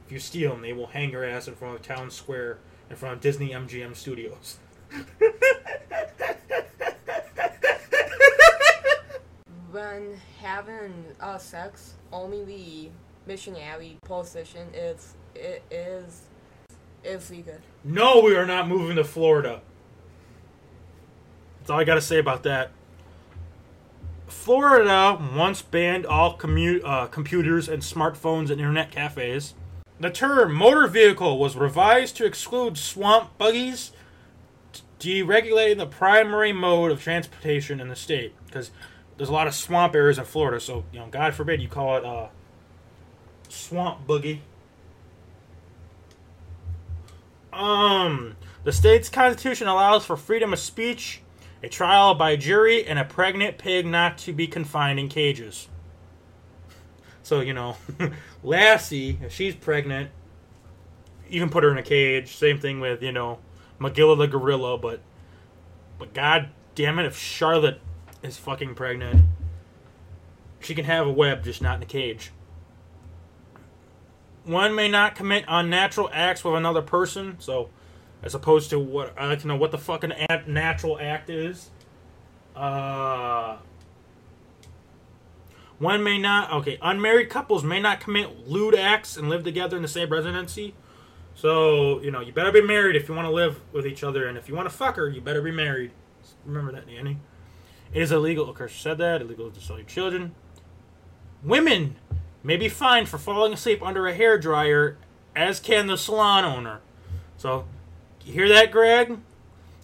If 0.07 0.13
you 0.13 0.19
steal 0.19 0.53
him, 0.53 0.63
they 0.63 0.73
will 0.73 0.89
hang 0.89 1.11
your 1.11 1.25
ass 1.25 1.49
in 1.49 1.55
front 1.55 1.77
of 1.77 1.83
town 1.83 2.11
square 2.11 2.59
in 2.91 2.97
front 2.97 3.15
of 3.15 3.21
Disney 3.21 3.51
MGM 3.51 3.97
Studios. 3.97 4.59
when 9.71 10.21
having 10.41 11.05
uh, 11.21 11.39
sex, 11.39 11.95
only 12.13 12.45
the 12.45 12.91
missionary 13.27 13.97
position 14.03 14.69
is 14.75 15.15
it 15.35 15.63
is 15.71 16.23
is 17.05 17.31
legal. 17.31 17.55
No, 17.85 18.21
we 18.21 18.37
are 18.37 18.47
not 18.47 18.69
moving 18.69 18.97
to 18.97 19.05
Florida. 19.05 19.63
That's 21.59 21.71
all 21.71 21.79
I 21.81 21.85
got 21.85 21.95
to 21.95 22.01
say 22.01 22.19
about 22.19 22.43
that. 22.43 22.73
Florida 24.27 25.19
once 25.35 25.63
banned 25.63 26.07
all 26.07 26.37
commu- 26.37 26.83
uh, 26.85 27.07
computers 27.07 27.69
and 27.69 27.83
smartphones 27.83 28.51
and 28.51 28.61
internet 28.61 28.91
cafes. 28.91 29.55
The 30.01 30.11
term 30.11 30.55
motor 30.55 30.87
vehicle 30.87 31.39
was 31.39 31.57
revised 31.57 32.17
to 32.17 32.25
exclude 32.25 32.79
swamp 32.79 33.37
buggies, 33.37 33.93
deregulating 34.99 35.77
the 35.77 35.87
primary 35.87 36.55
mode 36.55 36.91
of 36.91 37.03
transportation 37.03 37.81
in 37.81 37.89
the 37.89 37.97
state. 37.97 38.35
Because 38.47 38.71
there's 39.19 39.29
a 39.29 39.33
lot 39.33 39.47
of 39.47 39.55
swamp 39.55 39.95
areas 39.95 40.19
in 40.19 40.25
Florida, 40.25 40.59
so 40.59 40.85
you 40.91 41.01
know, 41.01 41.09
God 41.11 41.35
forbid 41.35 41.61
you 41.61 41.69
call 41.69 41.99
it 41.99 42.05
a 42.05 42.31
swamp 43.51 44.07
buggy. 44.07 44.41
Um, 47.53 48.37
the 48.65 48.73
state's 48.73 49.11
constitution 49.11 49.69
allows 49.69 50.07
for 50.07 50.17
freedom 50.17 50.55
of 50.55 50.61
speech, 50.61 51.21
a 51.63 51.69
trial 51.69 52.15
by 52.15 52.37
jury, 52.37 52.87
and 52.87 52.99
a 52.99 53.05
pregnant 53.05 53.59
pig 53.59 53.85
not 53.85 54.17
to 54.19 54.33
be 54.33 54.47
confined 54.47 54.99
in 54.99 55.11
cages. 55.11 55.69
So, 57.31 57.39
you 57.39 57.55
know, 57.55 57.77
Lassie, 58.43 59.17
if 59.23 59.33
she's 59.33 59.55
pregnant, 59.55 60.11
can 61.31 61.49
put 61.49 61.63
her 61.63 61.71
in 61.71 61.79
a 61.79 61.83
cage. 61.85 62.35
Same 62.35 62.59
thing 62.59 62.81
with, 62.81 63.05
you 63.05 63.13
know, 63.13 63.39
Magilla 63.81 64.19
the 64.19 64.27
gorilla, 64.27 64.77
but 64.77 64.99
but 65.97 66.13
god 66.13 66.49
damn 66.75 66.99
it, 66.99 67.07
if 67.07 67.17
Charlotte 67.17 67.81
is 68.25 68.37
fucking 68.37 68.75
pregnant, 68.75 69.27
she 70.59 70.75
can 70.75 70.85
have 70.87 71.07
a 71.07 71.13
web, 71.13 71.45
just 71.45 71.63
not 71.63 71.77
in 71.77 71.85
a 71.85 71.87
cage. 71.87 72.33
One 74.43 74.75
may 74.75 74.89
not 74.89 75.15
commit 75.15 75.45
unnatural 75.47 76.11
acts 76.13 76.43
with 76.43 76.57
another 76.57 76.83
person, 76.83 77.37
so 77.39 77.71
as 78.25 78.35
opposed 78.35 78.71
to 78.71 78.81
what 78.81 79.17
I 79.17 79.29
like 79.29 79.43
to 79.43 79.47
know 79.47 79.55
what 79.55 79.71
the 79.71 79.79
fucking 79.79 80.15
natural 80.49 80.99
act 80.99 81.31
is. 81.31 81.71
Uh, 82.57 83.59
one 85.81 86.05
may 86.05 86.19
not. 86.19 86.53
Okay, 86.53 86.79
unmarried 86.81 87.31
couples 87.31 87.65
may 87.65 87.81
not 87.81 88.01
commit 88.01 88.47
lewd 88.47 88.77
acts 88.77 89.17
and 89.17 89.29
live 89.29 89.43
together 89.43 89.77
in 89.77 89.83
the 89.83 89.89
same 89.89 90.11
residency. 90.11 90.75
So 91.35 92.01
you 92.03 92.11
know, 92.11 92.21
you 92.21 92.33
better 92.33 92.53
be 92.53 92.61
married 92.61 92.95
if 92.95 93.09
you 93.09 93.15
want 93.15 93.27
to 93.27 93.33
live 93.33 93.61
with 93.73 93.87
each 93.87 94.05
other, 94.05 94.29
and 94.29 94.39
if 94.39 94.49
you 94.49 94.55
want 94.55 94.69
to 94.69 94.75
fuck 94.75 94.97
her, 94.97 95.09
you 95.09 95.21
better 95.21 95.43
be 95.43 95.51
married. 95.51 95.91
Remember 96.45 96.71
that, 96.73 96.87
Danny. 96.87 97.19
It 97.93 98.03
is 98.03 98.13
illegal. 98.13 98.49
Of 98.49 98.57
course, 98.57 98.73
you 98.73 98.79
said 98.79 98.99
that 98.99 99.23
illegal 99.23 99.51
to 99.51 99.61
sell 99.61 99.79
your 99.79 99.87
children. 99.87 100.35
Women 101.43 101.97
may 102.43 102.59
be 102.59 102.69
fined 102.69 103.09
for 103.09 103.17
falling 103.17 103.55
asleep 103.55 103.83
under 103.83 104.07
a 104.07 104.15
hair 104.15 104.39
dryer, 104.39 104.99
as 105.35 105.61
can 105.61 105.87
the 105.87 105.97
salon 105.97 106.45
owner. 106.45 106.81
So, 107.39 107.65
you 108.25 108.35
hear 108.35 108.49
that, 108.51 108.71
Greg? 108.71 109.09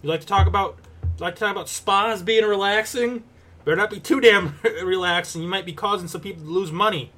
You 0.03 0.09
like 0.09 0.21
to 0.21 0.27
talk 0.27 0.45
about 0.45 0.77
like 1.19 1.33
to 1.35 1.39
talk 1.39 1.51
about 1.51 1.69
spas 1.69 2.21
being 2.21 2.45
relaxing? 2.45 3.23
Better 3.67 3.75
not 3.75 3.89
be 3.89 3.99
too 3.99 4.21
damn 4.21 4.57
relaxed, 4.81 5.35
and 5.35 5.43
You 5.43 5.49
might 5.49 5.65
be 5.65 5.73
causing 5.73 6.07
some 6.07 6.21
people 6.21 6.41
to 6.41 6.49
lose 6.49 6.71
money. 6.71 7.11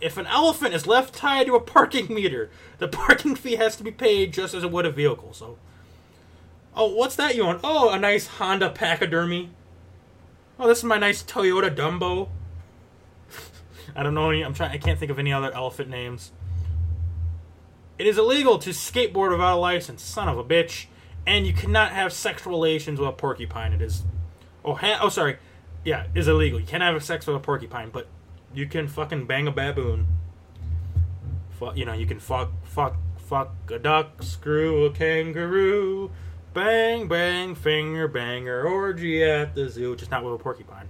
If 0.00 0.16
an 0.16 0.24
elephant 0.26 0.72
is 0.72 0.86
left 0.86 1.14
tied 1.14 1.48
to 1.48 1.56
a 1.56 1.60
parking 1.60 2.06
meter, 2.08 2.48
the 2.78 2.88
parking 2.88 3.34
fee 3.36 3.56
has 3.56 3.76
to 3.76 3.84
be 3.84 3.90
paid 3.90 4.32
just 4.32 4.54
as 4.54 4.64
it 4.64 4.70
would 4.70 4.86
a 4.86 4.90
vehicle. 4.90 5.34
So, 5.34 5.58
oh, 6.74 6.86
what's 6.86 7.16
that 7.16 7.36
you 7.36 7.44
want? 7.44 7.60
Oh, 7.62 7.90
a 7.90 7.98
nice 7.98 8.26
Honda 8.28 8.70
pachydermy. 8.70 9.50
Oh, 10.58 10.66
this 10.66 10.78
is 10.78 10.84
my 10.84 10.96
nice 10.96 11.22
Toyota 11.22 11.68
Dumbo. 11.68 12.30
I 13.94 14.02
don't 14.02 14.14
know 14.14 14.30
any. 14.30 14.40
I'm 14.40 14.54
trying. 14.54 14.70
I 14.70 14.78
can't 14.78 14.98
think 14.98 15.10
of 15.10 15.18
any 15.18 15.34
other 15.34 15.52
elephant 15.52 15.90
names. 15.90 16.32
It 17.98 18.06
is 18.06 18.16
illegal 18.16 18.58
to 18.60 18.70
skateboard 18.70 19.32
without 19.32 19.58
a 19.58 19.60
license, 19.60 20.00
son 20.00 20.30
of 20.30 20.38
a 20.38 20.44
bitch, 20.44 20.86
and 21.26 21.46
you 21.46 21.52
cannot 21.52 21.92
have 21.92 22.10
sexual 22.10 22.54
relations 22.54 22.98
with 22.98 23.10
a 23.10 23.12
porcupine. 23.12 23.74
It 23.74 23.82
is. 23.82 24.02
Oh, 24.66 24.74
ha- 24.74 24.98
oh, 25.00 25.08
sorry. 25.08 25.38
Yeah, 25.84 26.06
is 26.16 26.26
illegal. 26.26 26.58
You 26.58 26.66
can't 26.66 26.82
have 26.82 27.02
sex 27.04 27.24
with 27.28 27.36
a 27.36 27.38
porcupine, 27.38 27.90
but 27.90 28.08
you 28.52 28.66
can 28.66 28.88
fucking 28.88 29.26
bang 29.26 29.46
a 29.46 29.52
baboon. 29.52 30.08
Fuck, 31.50 31.76
you 31.76 31.84
know, 31.84 31.92
you 31.92 32.04
can 32.04 32.18
fuck, 32.18 32.50
fuck, 32.64 32.96
fuck 33.16 33.54
a 33.70 33.78
duck, 33.78 34.24
screw 34.24 34.84
a 34.84 34.90
kangaroo, 34.90 36.10
bang, 36.52 37.06
bang, 37.06 37.54
finger 37.54 38.08
banger, 38.08 38.64
orgy 38.66 39.22
at 39.22 39.54
the 39.54 39.68
zoo. 39.68 39.94
Just 39.94 40.10
not 40.10 40.24
with 40.24 40.34
a 40.34 40.38
porcupine. 40.38 40.88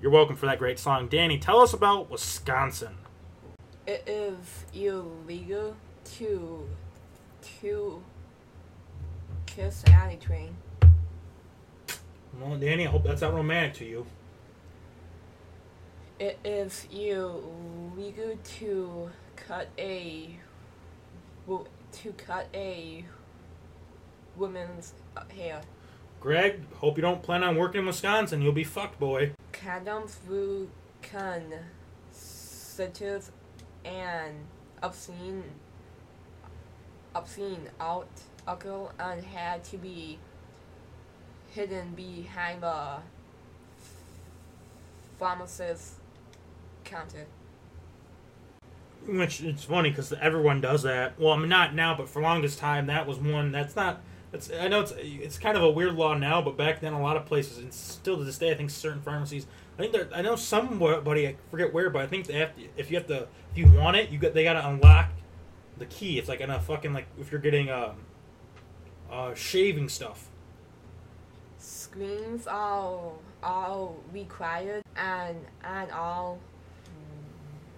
You're 0.00 0.12
welcome 0.12 0.36
for 0.36 0.46
that 0.46 0.60
great 0.60 0.78
song, 0.78 1.08
Danny. 1.08 1.38
Tell 1.38 1.60
us 1.60 1.72
about 1.72 2.08
Wisconsin. 2.08 2.94
It 3.86 4.04
is 4.06 4.64
illegal 4.72 5.74
to 6.16 6.68
to 7.60 8.02
kiss 9.46 9.82
any 9.88 10.16
train. 10.16 10.56
Well, 12.40 12.56
Danny, 12.58 12.86
I 12.86 12.90
hope 12.90 13.04
that's 13.04 13.22
not 13.22 13.34
romantic 13.34 13.74
to 13.74 13.84
you. 13.84 14.06
It 16.18 16.38
is 16.44 16.86
illegal 16.90 18.38
to 18.58 19.10
cut 19.36 19.68
a 19.78 20.38
to 21.46 22.12
cut 22.12 22.48
a 22.52 23.04
woman's 24.36 24.92
uh, 25.16 25.22
hair. 25.34 25.62
Greg, 26.20 26.60
hope 26.74 26.96
you 26.96 27.02
don't 27.02 27.22
plan 27.22 27.42
on 27.42 27.56
working 27.56 27.80
in 27.80 27.86
Wisconsin. 27.86 28.42
You'll 28.42 28.52
be 28.52 28.64
fucked, 28.64 28.98
boy. 28.98 29.32
Condoms 29.52 30.16
will 30.28 30.68
constitute 31.02 31.62
an 33.84 34.34
obscene 34.82 35.44
obscene 37.14 37.68
out 37.80 38.08
alcohol 38.46 38.92
and 38.98 39.24
had 39.24 39.64
to 39.64 39.78
be 39.78 40.18
hidden 41.56 41.94
behind 41.94 42.62
the 42.62 42.98
pharmacist 45.18 45.94
counter. 46.84 47.26
Which 49.06 49.40
it's 49.40 49.64
funny 49.64 49.90
because 49.90 50.12
everyone 50.12 50.60
does 50.60 50.82
that. 50.82 51.18
Well, 51.18 51.32
I 51.32 51.38
mean, 51.38 51.48
not 51.48 51.74
now, 51.74 51.96
but 51.96 52.08
for 52.08 52.20
longest 52.20 52.58
time, 52.58 52.86
that 52.86 53.06
was 53.06 53.18
one. 53.18 53.52
That's 53.52 53.74
not. 53.74 54.02
That's 54.32 54.50
I 54.52 54.68
know 54.68 54.80
it's 54.80 54.92
it's 54.98 55.38
kind 55.38 55.56
of 55.56 55.62
a 55.62 55.70
weird 55.70 55.94
law 55.94 56.14
now, 56.14 56.42
but 56.42 56.56
back 56.56 56.80
then, 56.80 56.92
a 56.92 57.00
lot 57.00 57.16
of 57.16 57.24
places, 57.24 57.58
and 57.58 57.72
still 57.72 58.18
to 58.18 58.24
this 58.24 58.36
day, 58.36 58.50
I 58.50 58.54
think 58.54 58.70
certain 58.70 59.00
pharmacies. 59.00 59.46
I 59.78 59.86
think. 59.86 60.08
I 60.12 60.22
know 60.22 60.36
somebody. 60.36 61.28
I 61.28 61.36
forget 61.50 61.72
where, 61.72 61.88
but 61.88 62.02
I 62.02 62.06
think 62.06 62.26
they 62.26 62.34
have 62.34 62.54
to, 62.56 62.62
if 62.76 62.90
you 62.90 62.96
have 62.96 63.06
to, 63.06 63.28
if 63.52 63.56
you 63.58 63.66
want 63.68 63.96
it, 63.96 64.10
you 64.10 64.18
got 64.18 64.34
they 64.34 64.44
got 64.44 64.54
to 64.54 64.68
unlock 64.68 65.08
the 65.78 65.86
key. 65.86 66.18
It's 66.18 66.28
like 66.28 66.40
in 66.40 66.50
a 66.50 66.60
fucking 66.60 66.92
like 66.92 67.06
if 67.18 67.30
you're 67.30 67.40
getting 67.40 67.70
um, 67.70 67.92
uh, 69.10 69.34
shaving 69.34 69.88
stuff. 69.88 70.28
Screens 71.96 72.46
are 72.46 73.00
all 73.42 73.96
required 74.12 74.82
and 74.96 75.38
and 75.64 75.90
all 75.92 76.38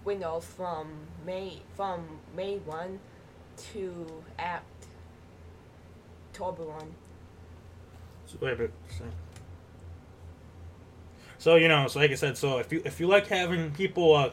windows 0.04 0.44
from 0.44 0.88
May 1.24 1.60
from 1.76 2.04
May 2.36 2.56
one 2.58 2.98
to 3.72 4.06
Act 4.36 4.64
October 6.32 6.64
one. 6.64 6.94
So, 8.26 8.38
wait 8.40 8.54
a 8.54 8.56
minute, 8.56 8.72
so- 8.88 9.04
So 11.38 11.54
you 11.54 11.68
know, 11.68 11.86
so 11.86 12.00
like 12.00 12.10
I 12.10 12.14
said, 12.16 12.36
so 12.36 12.58
if 12.58 12.72
you 12.72 12.82
if 12.84 12.98
you 12.98 13.06
like 13.06 13.28
having 13.28 13.70
people 13.70 14.16
uh, 14.16 14.30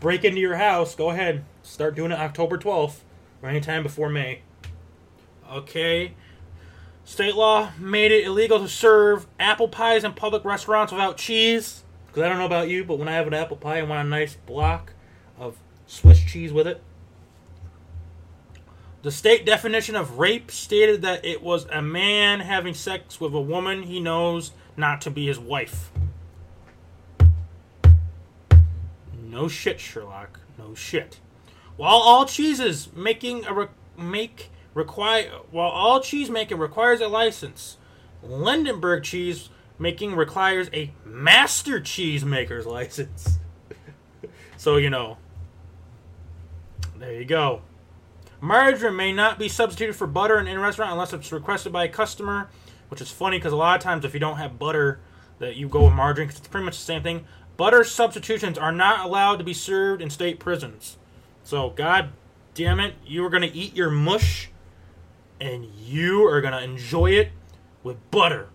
break 0.00 0.24
into 0.24 0.40
your 0.40 0.56
house, 0.56 0.94
go 0.94 1.10
ahead, 1.10 1.44
start 1.62 1.94
doing 1.94 2.10
it 2.10 2.18
October 2.18 2.56
twelfth 2.56 3.04
or 3.42 3.50
anytime 3.50 3.82
before 3.82 4.08
May. 4.08 4.40
Okay. 5.52 6.14
State 7.06 7.36
law 7.36 7.70
made 7.78 8.10
it 8.10 8.26
illegal 8.26 8.58
to 8.58 8.68
serve 8.68 9.28
apple 9.38 9.68
pies 9.68 10.02
in 10.02 10.12
public 10.12 10.44
restaurants 10.44 10.92
without 10.92 11.16
cheese. 11.16 11.84
Because 12.08 12.24
I 12.24 12.28
don't 12.28 12.38
know 12.38 12.46
about 12.46 12.68
you, 12.68 12.82
but 12.82 12.98
when 12.98 13.06
I 13.06 13.12
have 13.12 13.28
an 13.28 13.32
apple 13.32 13.56
pie, 13.56 13.78
I 13.78 13.82
want 13.84 14.04
a 14.04 14.10
nice 14.10 14.34
block 14.34 14.92
of 15.38 15.56
Swiss 15.86 16.20
cheese 16.20 16.52
with 16.52 16.66
it. 16.66 16.82
The 19.02 19.12
state 19.12 19.46
definition 19.46 19.94
of 19.94 20.18
rape 20.18 20.50
stated 20.50 21.02
that 21.02 21.24
it 21.24 21.44
was 21.44 21.66
a 21.66 21.80
man 21.80 22.40
having 22.40 22.74
sex 22.74 23.20
with 23.20 23.32
a 23.34 23.40
woman 23.40 23.84
he 23.84 24.00
knows 24.00 24.50
not 24.76 25.00
to 25.02 25.10
be 25.10 25.28
his 25.28 25.38
wife. 25.38 25.92
No 29.22 29.46
shit, 29.46 29.78
Sherlock. 29.78 30.40
No 30.58 30.74
shit. 30.74 31.20
While 31.76 31.98
all 31.98 32.26
cheeses 32.26 32.88
making 32.92 33.44
a 33.46 33.54
re- 33.54 33.68
make 33.96 34.50
require 34.76 35.30
while 35.50 35.70
all 35.70 36.00
cheese 36.00 36.28
making 36.28 36.58
requires 36.58 37.00
a 37.00 37.08
license, 37.08 37.78
Limburger 38.22 39.00
cheese 39.00 39.48
making 39.78 40.14
requires 40.14 40.68
a 40.72 40.92
master 41.04 41.80
cheesemaker's 41.80 42.66
license. 42.66 43.38
so 44.56 44.76
you 44.76 44.90
know. 44.90 45.16
There 46.98 47.12
you 47.12 47.24
go. 47.24 47.62
Margarine 48.40 48.96
may 48.96 49.12
not 49.12 49.38
be 49.38 49.48
substituted 49.48 49.94
for 49.94 50.06
butter 50.06 50.38
in 50.38 50.46
a 50.46 50.58
restaurant 50.58 50.92
unless 50.92 51.12
it's 51.12 51.32
requested 51.32 51.72
by 51.72 51.84
a 51.84 51.88
customer, 51.88 52.48
which 52.88 53.00
is 53.00 53.10
funny 53.10 53.38
because 53.38 53.52
a 53.52 53.56
lot 53.56 53.76
of 53.76 53.82
times 53.82 54.04
if 54.04 54.12
you 54.12 54.20
don't 54.20 54.36
have 54.36 54.58
butter, 54.58 55.00
that 55.38 55.56
you 55.56 55.68
go 55.68 55.84
with 55.84 55.94
margarine 55.94 56.28
'cause 56.28 56.38
it's 56.38 56.48
pretty 56.48 56.64
much 56.64 56.76
the 56.76 56.84
same 56.84 57.02
thing. 57.02 57.26
Butter 57.56 57.82
substitutions 57.82 58.58
are 58.58 58.72
not 58.72 59.06
allowed 59.06 59.36
to 59.36 59.44
be 59.44 59.54
served 59.54 60.02
in 60.02 60.10
state 60.10 60.38
prisons. 60.38 60.98
So, 61.44 61.70
god 61.70 62.10
damn 62.54 62.80
it, 62.80 62.94
you 63.06 63.24
are 63.24 63.30
going 63.30 63.42
to 63.42 63.54
eat 63.54 63.74
your 63.74 63.90
mush 63.90 64.50
and 65.40 65.64
you 65.64 66.26
are 66.26 66.40
to 66.40 66.62
enjoy 66.62 67.10
it 67.10 67.30
with 67.82 67.96
butter. 68.10 68.48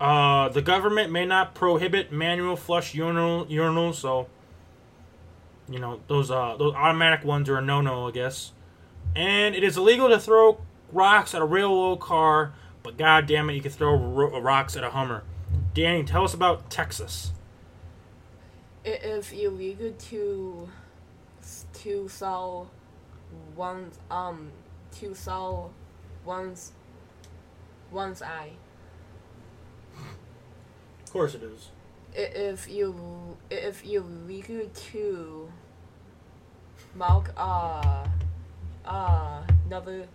Uh, 0.00 0.48
the 0.48 0.62
government 0.62 1.12
may 1.12 1.26
not 1.26 1.54
prohibit 1.54 2.10
manual 2.10 2.56
flush 2.56 2.94
urinal, 2.94 3.44
urinals, 3.46 3.96
so 3.96 4.28
you 5.68 5.78
know 5.78 6.00
those 6.08 6.30
uh 6.30 6.56
those 6.56 6.74
automatic 6.74 7.24
ones 7.24 7.48
are 7.48 7.58
a 7.58 7.62
no-no, 7.62 8.08
I 8.08 8.10
guess. 8.10 8.52
And 9.14 9.54
it 9.54 9.62
is 9.62 9.76
illegal 9.76 10.08
to 10.08 10.18
throw 10.18 10.60
rocks 10.90 11.34
at 11.34 11.42
a 11.42 11.44
railroad 11.44 12.00
car, 12.00 12.54
but 12.82 12.96
god 12.96 13.26
damn 13.26 13.50
it, 13.50 13.54
you 13.54 13.60
can 13.60 13.70
throw 13.70 13.94
ro- 13.94 14.40
rocks 14.40 14.74
at 14.76 14.84
a 14.84 14.90
Hummer. 14.90 15.22
Danny, 15.74 16.02
tell 16.02 16.24
us 16.24 16.32
about 16.32 16.70
Texas. 16.70 17.32
It 18.84 19.02
is 19.02 19.30
illegal 19.32 19.92
to 19.92 20.68
to 21.74 22.08
sell 22.08 22.70
one's 23.56 23.98
um 24.10 24.50
two 24.92 25.14
sell 25.14 25.72
one's 26.24 26.72
one's 27.90 28.22
eye. 28.22 28.52
Of 31.04 31.12
course 31.12 31.34
it 31.34 31.42
is. 31.42 31.70
If 32.14 32.68
you 32.68 33.36
it 33.50 33.64
is 33.64 33.82
illegal 33.82 34.68
to 34.92 35.52
milk 36.94 37.32
uh 37.36 38.06
uh 38.84 39.42
another 39.66 40.06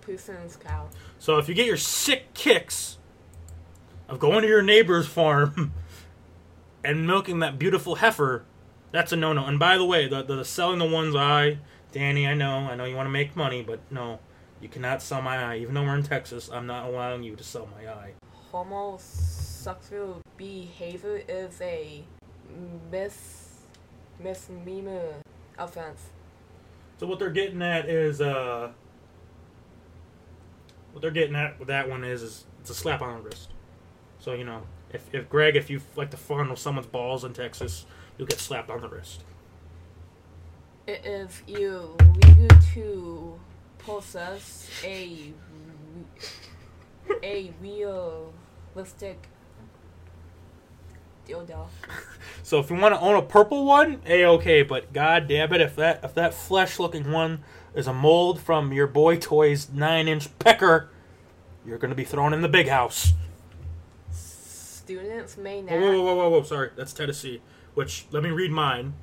person's 0.00 0.56
cow. 0.56 0.88
So 1.18 1.38
if 1.38 1.48
you 1.48 1.54
get 1.54 1.66
your 1.66 1.76
sick 1.76 2.32
kicks 2.34 2.98
of 4.08 4.18
going 4.18 4.42
to 4.42 4.48
your 4.48 4.62
neighbor's 4.62 5.06
farm 5.06 5.72
and 6.84 7.06
milking 7.06 7.40
that 7.40 7.58
beautiful 7.58 7.96
heifer, 7.96 8.44
that's 8.92 9.12
a 9.12 9.16
no-no. 9.16 9.44
And 9.44 9.58
by 9.58 9.76
the 9.76 9.84
way, 9.84 10.08
the, 10.08 10.22
the 10.22 10.44
selling 10.44 10.78
the 10.78 10.84
one's 10.84 11.16
eye, 11.16 11.58
Danny, 11.96 12.26
I 12.26 12.34
know, 12.34 12.58
I 12.58 12.74
know 12.74 12.84
you 12.84 12.94
want 12.94 13.06
to 13.06 13.10
make 13.10 13.34
money, 13.34 13.62
but 13.62 13.80
no, 13.90 14.18
you 14.60 14.68
cannot 14.68 15.00
sell 15.00 15.22
my 15.22 15.38
eye. 15.42 15.56
Even 15.60 15.72
though 15.72 15.82
we're 15.82 15.94
in 15.94 16.02
Texas, 16.02 16.50
I'm 16.52 16.66
not 16.66 16.90
allowing 16.90 17.22
you 17.22 17.34
to 17.36 17.42
sell 17.42 17.66
my 17.74 17.90
eye. 17.90 18.12
Homosexual 18.52 20.20
behavior 20.36 21.22
is 21.26 21.58
a 21.62 22.04
mis 22.92 23.62
misdemeanor 24.22 25.14
offense. 25.58 26.10
So 26.98 27.06
what 27.06 27.18
they're 27.18 27.30
getting 27.30 27.62
at 27.62 27.88
is 27.88 28.20
uh 28.20 28.72
what 30.92 31.00
they're 31.00 31.10
getting 31.10 31.34
at 31.34 31.58
with 31.58 31.68
that 31.68 31.88
one 31.88 32.04
is 32.04 32.22
is 32.22 32.44
it's 32.60 32.68
a 32.68 32.74
slap 32.74 33.00
on 33.00 33.16
the 33.16 33.22
wrist. 33.22 33.52
So 34.18 34.34
you 34.34 34.44
know, 34.44 34.64
if 34.92 35.14
if 35.14 35.30
Greg, 35.30 35.56
if 35.56 35.70
you 35.70 35.80
like 35.96 36.10
to 36.10 36.18
fondle 36.18 36.56
someone's 36.56 36.88
balls 36.88 37.24
in 37.24 37.32
Texas, 37.32 37.86
you'll 38.18 38.28
get 38.28 38.38
slapped 38.38 38.68
on 38.68 38.82
the 38.82 38.88
wrist. 38.90 39.22
It 40.86 41.04
is 41.04 41.42
illegal 41.48 42.58
to 42.74 43.40
possess 43.78 44.70
a 44.84 45.32
a 47.24 47.52
realistic 47.60 49.28
dildo. 51.28 51.66
So 52.44 52.60
if 52.60 52.70
you 52.70 52.76
want 52.76 52.94
to 52.94 53.00
own 53.00 53.16
a 53.16 53.22
purple 53.22 53.64
one, 53.64 54.00
a 54.06 54.24
okay. 54.26 54.62
But 54.62 54.92
god 54.92 55.26
damn 55.26 55.52
it, 55.52 55.60
if 55.60 55.74
that 55.74 56.04
if 56.04 56.14
that 56.14 56.32
flesh 56.32 56.78
looking 56.78 57.10
one 57.10 57.42
is 57.74 57.88
a 57.88 57.92
mold 57.92 58.40
from 58.40 58.72
your 58.72 58.86
boy 58.86 59.16
toy's 59.16 59.68
nine 59.70 60.06
inch 60.06 60.38
pecker, 60.38 60.88
you're 61.66 61.78
gonna 61.78 61.96
be 61.96 62.04
thrown 62.04 62.32
in 62.32 62.42
the 62.42 62.48
big 62.48 62.68
house. 62.68 63.12
Students 64.12 65.36
may 65.36 65.62
not. 65.62 65.72
Whoa, 65.72 65.80
whoa, 65.80 66.02
whoa, 66.02 66.14
whoa, 66.14 66.28
whoa! 66.30 66.42
Sorry, 66.44 66.70
that's 66.76 66.92
Tennessee. 66.92 67.42
Which 67.74 68.06
let 68.12 68.22
me 68.22 68.30
read 68.30 68.52
mine. 68.52 68.94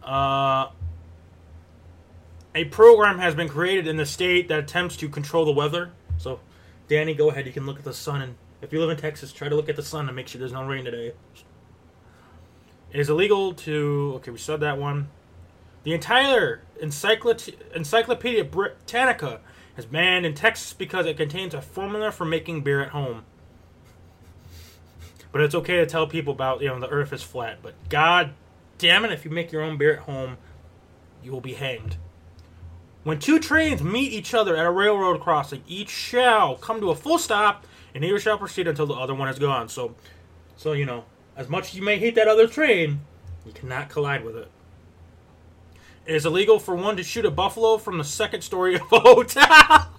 Uh, 0.00 0.68
a 2.54 2.64
program 2.66 3.18
has 3.18 3.34
been 3.34 3.48
created 3.48 3.86
in 3.86 3.96
the 3.96 4.06
state 4.06 4.48
that 4.48 4.60
attempts 4.60 4.96
to 4.98 5.08
control 5.08 5.44
the 5.44 5.52
weather. 5.52 5.90
So, 6.18 6.40
Danny, 6.88 7.14
go 7.14 7.30
ahead. 7.30 7.46
You 7.46 7.52
can 7.52 7.66
look 7.66 7.78
at 7.78 7.84
the 7.84 7.94
sun, 7.94 8.22
and 8.22 8.36
if 8.62 8.72
you 8.72 8.80
live 8.80 8.90
in 8.90 8.96
Texas, 8.96 9.32
try 9.32 9.48
to 9.48 9.56
look 9.56 9.68
at 9.68 9.76
the 9.76 9.82
sun 9.82 10.06
and 10.06 10.14
make 10.14 10.28
sure 10.28 10.38
there's 10.38 10.52
no 10.52 10.64
rain 10.64 10.84
today. 10.84 11.12
It 12.92 13.00
is 13.00 13.10
illegal 13.10 13.54
to. 13.54 14.12
Okay, 14.16 14.30
we 14.30 14.38
said 14.38 14.60
that 14.60 14.78
one. 14.78 15.08
The 15.82 15.92
entire 15.92 16.62
Encyclop- 16.80 17.74
Encyclopedia 17.74 18.44
Britannica 18.44 19.40
is 19.76 19.84
banned 19.84 20.24
in 20.24 20.34
Texas 20.34 20.72
because 20.72 21.04
it 21.06 21.16
contains 21.16 21.54
a 21.54 21.60
formula 21.60 22.12
for 22.12 22.24
making 22.24 22.62
beer 22.62 22.80
at 22.80 22.90
home. 22.90 23.24
But 25.32 25.40
it's 25.40 25.54
okay 25.56 25.78
to 25.78 25.86
tell 25.86 26.06
people 26.06 26.32
about, 26.32 26.62
you 26.62 26.68
know, 26.68 26.78
the 26.78 26.88
earth 26.88 27.12
is 27.12 27.22
flat. 27.22 27.58
But 27.60 27.74
god 27.88 28.34
damn 28.78 29.04
it, 29.04 29.12
if 29.12 29.24
you 29.24 29.30
make 29.32 29.50
your 29.50 29.62
own 29.62 29.76
beer 29.76 29.94
at 29.94 29.98
home, 30.00 30.36
you 31.22 31.32
will 31.32 31.40
be 31.40 31.54
hanged. 31.54 31.96
When 33.04 33.18
two 33.18 33.38
trains 33.38 33.82
meet 33.82 34.12
each 34.12 34.32
other 34.32 34.56
at 34.56 34.64
a 34.64 34.70
railroad 34.70 35.20
crossing, 35.20 35.62
each 35.68 35.90
shall 35.90 36.56
come 36.56 36.80
to 36.80 36.90
a 36.90 36.96
full 36.96 37.18
stop, 37.18 37.66
and 37.94 38.02
neither 38.02 38.18
shall 38.18 38.38
proceed 38.38 38.66
until 38.66 38.86
the 38.86 38.94
other 38.94 39.14
one 39.14 39.28
is 39.28 39.38
gone. 39.38 39.68
So, 39.68 39.94
so 40.56 40.72
you 40.72 40.86
know, 40.86 41.04
as 41.36 41.48
much 41.48 41.68
as 41.68 41.74
you 41.74 41.82
may 41.82 41.98
hate 41.98 42.14
that 42.14 42.28
other 42.28 42.48
train, 42.48 43.00
you 43.44 43.52
cannot 43.52 43.90
collide 43.90 44.24
with 44.24 44.36
it. 44.36 44.50
It 46.06 46.16
is 46.16 46.24
illegal 46.24 46.58
for 46.58 46.74
one 46.74 46.96
to 46.96 47.02
shoot 47.02 47.26
a 47.26 47.30
buffalo 47.30 47.76
from 47.76 47.98
the 47.98 48.04
second 48.04 48.40
story 48.40 48.76
of 48.76 48.90
a 48.90 49.00
hotel. 49.00 49.90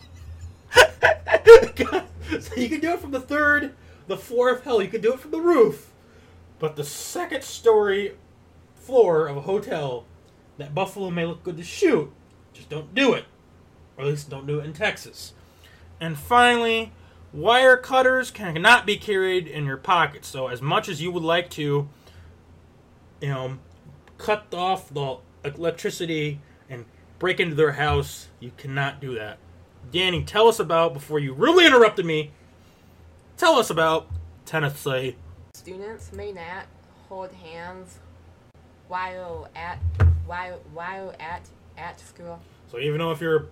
so 2.39 2.55
you 2.55 2.69
can 2.69 2.79
do 2.79 2.93
it 2.93 2.99
from 2.99 3.11
the 3.11 3.21
third, 3.21 3.75
the 4.07 4.17
fourth, 4.17 4.63
hell, 4.63 4.81
you 4.81 4.87
can 4.87 5.01
do 5.01 5.13
it 5.13 5.19
from 5.19 5.31
the 5.31 5.41
roof. 5.41 5.91
But 6.57 6.75
the 6.75 6.83
second 6.83 7.43
story 7.43 8.15
floor 8.75 9.27
of 9.27 9.37
a 9.37 9.41
hotel, 9.41 10.05
that 10.57 10.73
buffalo 10.73 11.11
may 11.11 11.25
look 11.25 11.43
good 11.43 11.57
to 11.57 11.63
shoot. 11.63 12.11
Just 12.55 12.69
don't 12.69 12.95
do 12.95 13.13
it. 13.13 13.25
Or 13.97 14.05
at 14.05 14.09
least 14.09 14.29
don't 14.29 14.47
do 14.47 14.59
it 14.59 14.65
in 14.65 14.73
Texas. 14.73 15.33
And 15.99 16.17
finally, 16.17 16.91
wire 17.31 17.77
cutters 17.77 18.31
cannot 18.31 18.85
be 18.85 18.97
carried 18.97 19.47
in 19.47 19.65
your 19.65 19.77
pocket. 19.77 20.25
So 20.25 20.47
as 20.47 20.61
much 20.61 20.89
as 20.89 21.01
you 21.01 21.11
would 21.11 21.23
like 21.23 21.49
to, 21.51 21.87
you 23.21 23.29
know, 23.29 23.59
cut 24.17 24.53
off 24.53 24.91
the 24.93 25.17
electricity 25.43 26.39
and 26.69 26.85
break 27.19 27.39
into 27.39 27.55
their 27.55 27.73
house, 27.73 28.29
you 28.39 28.51
cannot 28.57 28.99
do 28.99 29.15
that. 29.15 29.37
Danny, 29.91 30.23
tell 30.23 30.47
us 30.47 30.59
about 30.59 30.93
before 30.93 31.19
you 31.19 31.33
really 31.33 31.65
interrupted 31.65 32.05
me. 32.05 32.31
Tell 33.37 33.55
us 33.55 33.69
about 33.69 34.07
Tennessee. 34.45 35.15
Students 35.53 36.11
may 36.11 36.31
not 36.31 36.65
hold 37.07 37.31
hands 37.33 37.99
while 38.87 39.49
at 39.55 39.77
while 40.25 40.59
while 40.73 41.13
at 41.19 41.47
at 41.77 41.99
school. 41.99 42.39
So 42.71 42.79
even 42.79 42.99
though 42.99 43.11
if 43.11 43.21
you're 43.21 43.47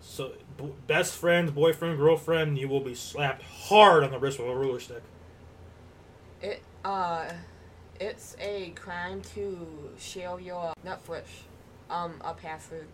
so 0.00 0.32
b- 0.56 0.72
best 0.86 1.16
friend, 1.16 1.54
boyfriend, 1.54 1.98
girlfriend, 1.98 2.58
you 2.58 2.68
will 2.68 2.80
be 2.80 2.94
slapped 2.94 3.42
hard 3.42 4.04
on 4.04 4.10
the 4.10 4.18
wrist 4.18 4.38
with 4.38 4.48
a 4.48 4.54
ruler 4.54 4.80
stick. 4.80 5.02
It 6.42 6.62
uh, 6.84 7.30
it's 7.98 8.36
a 8.38 8.70
crime 8.70 9.22
to 9.34 9.90
share 9.98 10.38
your 10.38 10.74
Netflix 10.84 11.24
um 11.90 12.20
a 12.22 12.34
password. 12.34 12.86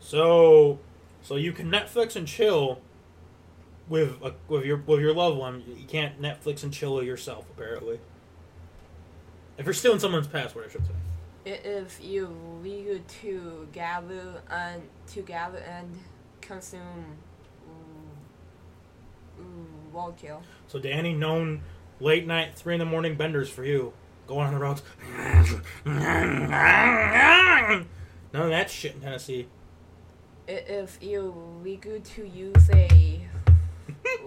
So, 0.00 0.78
so 1.22 1.36
you 1.36 1.52
can 1.52 1.70
Netflix 1.70 2.16
and 2.16 2.26
chill 2.26 2.80
with 3.88 4.16
a, 4.22 4.34
with 4.48 4.64
your 4.64 4.78
with 4.78 5.00
your 5.00 5.14
loved 5.14 5.38
one. 5.38 5.62
You 5.66 5.86
can't 5.86 6.20
Netflix 6.20 6.62
and 6.62 6.72
chill 6.72 7.02
yourself, 7.02 7.46
apparently. 7.56 8.00
If 9.58 9.64
you're 9.64 9.72
stealing 9.72 10.00
someone's 10.00 10.26
password, 10.26 10.66
I 10.68 10.72
should 10.72 10.86
say. 10.86 10.92
It 11.46 11.64
is 11.64 11.98
illegal 12.00 12.98
to 13.22 13.68
gather 13.72 14.42
and 14.50 14.82
to 15.12 15.22
gather 15.22 15.58
and 15.58 15.96
consume 16.40 17.04
mm, 19.38 19.40
mm. 19.40 20.42
So 20.66 20.80
Danny, 20.80 21.14
known 21.14 21.62
late 22.00 22.26
night, 22.26 22.56
three 22.56 22.74
in 22.74 22.80
the 22.80 22.84
morning 22.84 23.16
benders 23.16 23.48
for 23.48 23.64
you, 23.64 23.92
going 24.26 24.48
on 24.48 24.54
the 24.54 24.58
roads. 24.58 24.82
None 25.84 26.52
of 28.34 28.50
that 28.50 28.68
shit 28.68 28.96
in 28.96 29.00
Tennessee. 29.00 29.46
It 30.48 30.66
is 30.68 30.98
illegal 31.00 32.00
to 32.00 32.26
use 32.26 32.70
a 32.70 33.05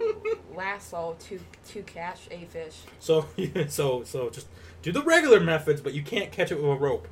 lasso 0.56 1.16
to 1.20 1.40
to 1.70 1.84
catch 1.84 2.22
a 2.32 2.46
fish. 2.46 2.82
So, 3.00 3.26
so, 3.68 4.04
so 4.04 4.30
just 4.30 4.48
do 4.82 4.92
the 4.92 5.04
regular 5.04 5.40
methods, 5.40 5.82
but 5.82 5.94
you 5.94 6.02
can't 6.02 6.32
catch 6.32 6.52
it 6.52 6.56
with 6.56 6.66
a 6.66 6.76
rope 6.76 7.08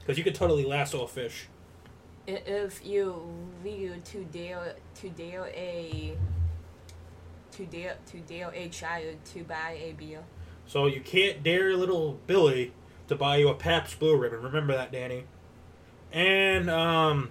because 0.00 0.18
you 0.18 0.24
could 0.24 0.34
totally 0.34 0.64
lasso 0.64 1.02
a 1.02 1.08
fish. 1.08 1.48
It 2.26 2.46
is 2.46 2.80
illegal 2.84 4.00
to 4.04 4.24
dare 4.24 4.74
to 4.96 5.08
dare 5.10 5.46
a 5.46 6.16
to 7.52 7.66
dare 7.66 7.96
to 8.10 8.18
dare 8.20 8.50
a 8.52 8.68
child 8.68 9.16
to 9.34 9.44
buy 9.44 9.78
a 9.80 9.92
beer. 9.92 10.22
So 10.66 10.86
you 10.86 11.00
can't 11.00 11.42
dare 11.42 11.76
little 11.76 12.18
Billy 12.26 12.72
to 13.08 13.14
buy 13.14 13.36
you 13.36 13.48
a 13.48 13.54
Pabst 13.54 13.98
Blue 13.98 14.16
Ribbon. 14.16 14.42
Remember 14.42 14.74
that, 14.74 14.90
Danny. 14.90 15.24
And 16.12 16.68
um, 16.68 17.30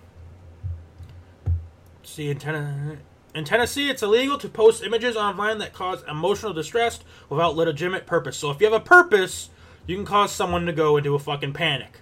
see 2.03 2.29
in 2.29 2.37
Ten- 2.37 2.99
In 3.35 3.43
Tennessee, 3.43 3.89
it's 3.89 4.01
illegal 4.01 4.37
to 4.37 4.47
post 4.47 4.81
images 4.81 5.17
online 5.17 5.57
that 5.57 5.73
cause 5.73 6.05
emotional 6.09 6.53
distress 6.53 7.01
without 7.29 7.57
legitimate 7.57 8.07
purpose. 8.07 8.37
So 8.37 8.49
if 8.49 8.61
you 8.61 8.65
have 8.71 8.81
a 8.81 8.83
purpose, 8.83 9.49
you 9.85 9.97
can 9.97 10.05
cause 10.05 10.31
someone 10.31 10.65
to 10.67 10.71
go 10.71 10.95
into 10.95 11.15
a 11.15 11.19
fucking 11.19 11.51
panic. 11.51 11.99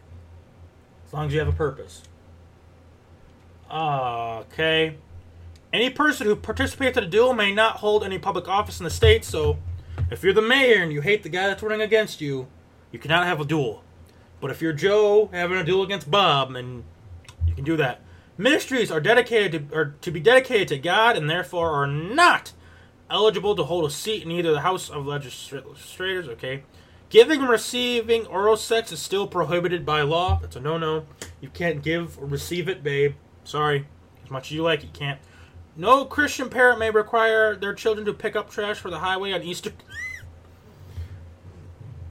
As 1.07 1.13
long 1.13 1.25
as 1.25 1.33
you 1.33 1.39
have 1.39 1.47
a 1.47 1.51
purpose. 1.51 2.03
Okay. 3.71 4.97
Any 5.73 5.89
person 5.89 6.27
who 6.27 6.35
participates 6.35 6.99
in 6.99 7.03
a 7.03 7.07
duel 7.07 7.33
may 7.33 7.51
not 7.51 7.77
hold 7.77 8.03
any 8.03 8.19
public 8.19 8.47
office 8.47 8.79
in 8.79 8.83
the 8.83 8.91
state, 8.91 9.25
so 9.25 9.57
if 10.11 10.23
you're 10.23 10.33
the 10.33 10.41
mayor 10.41 10.83
and 10.83 10.93
you 10.93 11.01
hate 11.01 11.23
the 11.23 11.29
guy 11.29 11.47
that's 11.47 11.63
running 11.63 11.81
against 11.81 12.21
you, 12.21 12.45
you 12.91 12.99
cannot 12.99 13.25
have 13.25 13.41
a 13.41 13.45
duel. 13.45 13.83
But 14.39 14.51
if 14.51 14.61
you're 14.61 14.71
Joe 14.71 15.31
having 15.33 15.57
a 15.57 15.63
duel 15.63 15.81
against 15.81 16.11
Bob, 16.11 16.53
then 16.53 16.83
you 17.47 17.55
can 17.55 17.63
do 17.63 17.75
that. 17.77 18.01
Ministries 18.37 18.91
are 18.91 18.99
dedicated 18.99 19.69
to, 19.69 19.77
are 19.77 19.95
to 20.01 20.11
be 20.11 20.19
dedicated 20.19 20.67
to 20.69 20.77
God 20.77 21.15
and 21.15 21.29
therefore 21.29 21.71
are 21.71 21.87
not 21.87 22.53
eligible 23.09 23.55
to 23.55 23.63
hold 23.63 23.85
a 23.85 23.91
seat 23.91 24.23
in 24.23 24.31
either 24.31 24.51
the 24.51 24.61
House 24.61 24.89
of 24.89 25.05
Legislators, 25.05 26.27
okay? 26.27 26.63
Giving 27.09 27.41
and 27.41 27.49
receiving 27.49 28.25
oral 28.25 28.57
sex 28.57 28.91
is 28.91 28.99
still 28.99 29.27
prohibited 29.27 29.85
by 29.85 30.01
law. 30.01 30.39
That's 30.41 30.55
a 30.55 30.59
no-no. 30.59 31.05
You 31.41 31.49
can't 31.49 31.83
give 31.83 32.17
or 32.17 32.25
receive 32.25 32.67
it, 32.67 32.83
babe. 32.83 33.13
Sorry. 33.43 33.85
As 34.23 34.31
much 34.31 34.47
as 34.47 34.53
you 34.53 34.63
like, 34.63 34.81
you 34.81 34.89
can't. 34.93 35.19
No 35.75 36.05
Christian 36.05 36.49
parent 36.49 36.79
may 36.79 36.89
require 36.89 37.55
their 37.55 37.75
children 37.75 38.05
to 38.07 38.13
pick 38.13 38.35
up 38.35 38.49
trash 38.49 38.77
for 38.79 38.89
the 38.89 38.99
highway 38.99 39.31
on 39.31 39.43
Easter. 39.43 39.73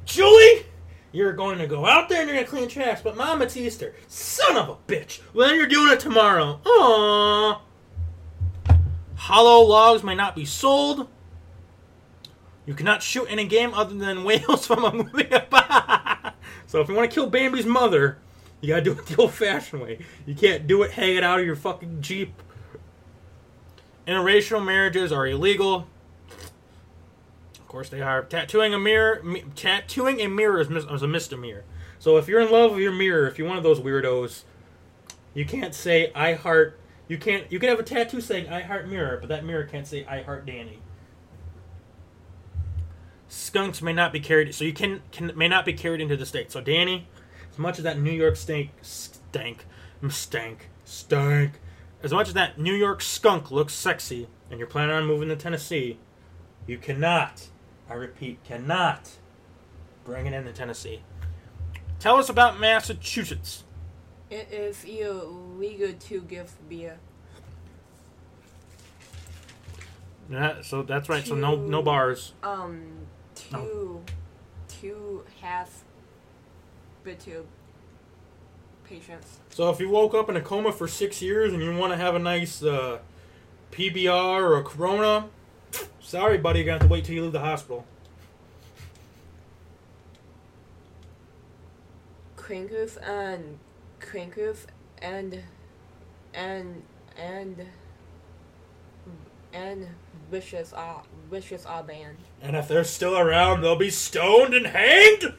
Julie, 0.05 0.67
you're 1.13 1.33
going 1.35 1.59
to 1.59 1.67
go 1.67 1.87
out 1.87 2.09
there 2.09 2.21
and 2.21 2.29
you're 2.29 2.37
going 2.37 2.47
to 2.47 2.51
clean 2.51 2.69
trash, 2.69 3.03
but 3.03 3.17
Mom, 3.17 3.43
it's 3.43 3.57
Easter. 3.57 3.95
Son 4.09 4.57
of 4.57 4.69
a 4.69 4.77
bitch. 4.91 5.21
Well, 5.35 5.55
you're 5.55 5.67
doing 5.67 5.93
it 5.93 6.01
tomorrow. 6.01 6.61
Aww. 6.65 7.61
Hollow 9.17 9.65
logs 9.67 10.03
may 10.03 10.15
not 10.15 10.35
be 10.35 10.45
sold. 10.45 11.09
You 12.67 12.75
cannot 12.75 13.03
shoot 13.03 13.27
any 13.29 13.47
game 13.47 13.75
other 13.75 13.95
than 13.95 14.25
whales 14.25 14.67
from 14.67 14.85
a 14.85 14.93
movie. 14.93 15.29
so 16.67 16.81
if 16.81 16.89
you 16.89 16.95
want 16.95 17.11
to 17.11 17.15
kill 17.15 17.31
Bambi's 17.31 17.67
mother, 17.67 18.19
you 18.61 18.69
gotta 18.69 18.83
do 18.83 18.93
it 18.93 19.07
the 19.07 19.17
old-fashioned 19.17 19.83
way. 19.83 19.99
You 20.25 20.35
can't 20.35 20.67
do 20.67 20.83
it 20.83 20.93
hanging 20.93 21.25
out 21.25 21.41
of 21.41 21.47
your 21.47 21.57
fucking 21.57 22.01
jeep. 22.01 22.43
Interracial 24.07 24.65
marriages 24.65 25.13
are 25.13 25.27
illegal. 25.27 25.87
Course 27.73 27.89
they 27.89 28.03
are. 28.03 28.23
Tattooing 28.23 28.75
a 28.75 28.79
mirror, 28.79 29.23
mi- 29.25 29.45
tattooing 29.57 30.21
a 30.21 30.29
mirror 30.29 30.61
is, 30.61 30.69
mis- 30.69 30.85
is 30.85 31.01
a 31.01 31.09
misdemeanor. 31.09 31.65
So 31.99 32.19
if 32.19 32.29
you're 32.29 32.43
in 32.43 32.53
love 32.53 32.73
with 32.73 32.81
your 32.81 32.93
mirror, 32.93 33.27
if 33.27 33.39
you're 33.39 33.49
one 33.49 33.57
of 33.57 33.63
those 33.63 33.81
weirdos, 33.81 34.43
you 35.33 35.47
can't 35.47 35.75
say 35.75 36.13
"I 36.15 36.35
heart." 36.35 36.79
You 37.09 37.17
can't. 37.17 37.51
You 37.51 37.59
can 37.59 37.71
have 37.71 37.81
a 37.81 37.83
tattoo 37.83 38.21
saying 38.21 38.51
"I 38.51 38.61
heart 38.61 38.89
mirror," 38.89 39.17
but 39.17 39.31
that 39.31 39.47
mirror 39.47 39.65
can't 39.65 39.87
say 39.87 40.05
"I 40.05 40.21
heart 40.21 40.45
Danny." 40.45 40.81
Skunks 43.27 43.81
may 43.81 43.95
not 43.95 44.13
be 44.13 44.21
carried, 44.21 44.55
so 44.55 44.65
you 44.65 44.75
can, 44.75 45.01
can 45.11 45.33
may 45.35 45.49
not 45.49 45.65
be 45.65 45.73
carried 45.73 46.03
into 46.03 46.19
the 46.19 46.27
state. 46.27 46.53
So 46.53 46.61
Danny, 46.61 47.09
as 47.51 47.59
much 47.59 47.79
as 47.79 47.85
that 47.85 47.99
New 47.99 48.13
York 48.13 48.37
stank, 48.37 48.73
stank, 48.83 49.65
stank, 50.11 50.69
stank, 50.85 51.53
as 52.03 52.13
much 52.13 52.29
as 52.29 52.35
that 52.35 52.59
New 52.59 52.75
York 52.75 53.01
skunk 53.01 53.51
looks 53.51 53.73
sexy, 53.73 54.29
and 54.51 54.59
you're 54.59 54.69
planning 54.69 54.95
on 54.95 55.07
moving 55.07 55.31
to 55.31 55.37
Tennessee, 55.37 55.99
you 56.67 56.77
cannot, 56.77 57.49
I 57.93 57.95
repeat, 57.97 58.43
cannot 58.43 59.11
bring 60.03 60.25
it 60.25 60.33
into 60.33 60.51
Tennessee. 60.51 61.03
Tell 61.99 62.17
us 62.17 62.31
about 62.31 62.59
Massachusetts. 62.59 63.65
It 64.31 64.49
is 64.51 64.83
illegal 64.85 65.93
to 65.93 66.23
give 66.23 66.55
beer. 66.71 66.99
Yeah, 70.31 70.63
so 70.63 70.83
that's 70.83 71.11
right. 71.11 71.23
So 71.27 71.35
no 71.35 71.57
no 71.57 71.83
bars. 71.83 72.33
Um, 72.43 72.81
two, 73.35 74.03
two 74.69 75.25
half 75.43 75.85
bitter 77.05 77.43
patients. 78.89 79.41
So 79.51 79.69
if 79.69 79.81
you 79.81 79.91
woke 79.91 80.15
up 80.15 80.31
in 80.31 80.37
a 80.37 80.41
coma 80.41 80.73
for 80.73 80.89
six 80.89 81.21
years 81.21 81.53
and 81.53 81.63
you 81.63 81.77
want 81.77 81.93
to 81.93 81.99
have 81.99 82.15
a 82.15 82.19
nice 82.19 82.63
uh, 82.63 83.01
PBR 83.71 84.41
or 84.41 84.57
a 84.57 84.63
Corona, 84.63 85.29
sorry, 86.01 86.39
buddy, 86.39 86.61
you're 86.61 86.67
gonna 86.67 86.79
have 86.79 86.89
to 86.89 86.93
wait 86.93 87.05
till 87.05 87.15
you 87.15 87.23
leave 87.23 87.33
the 87.33 87.41
hospital. 87.41 87.87
Crinkles 92.37 92.97
and 92.99 93.59
crinkles 94.01 94.67
and 95.01 95.43
and 96.35 96.83
and 97.17 97.67
and 99.53 99.89
wishes 100.31 100.73
are 100.73 101.03
wishes 101.31 101.65
are 101.67 101.83
banned. 101.83 102.19
And 102.41 102.57
if 102.57 102.69
they're 102.69 102.85
still 102.85 103.17
around, 103.17 103.63
they'll 103.63 103.77
be 103.77 103.91
stoned 103.91 104.55
and 104.55 104.67
hanged. 104.67 105.35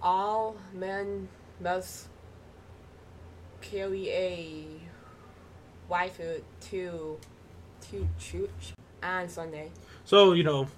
All 0.00 0.56
men 0.72 1.28
must 1.60 2.08
carry 3.60 4.10
a 4.10 4.66
rifle 5.88 6.38
to 6.60 7.18
to 7.92 8.08
church 8.18 8.72
on 9.02 9.28
Sunday. 9.28 9.70
So 10.04 10.32
you 10.32 10.42
know, 10.42 10.68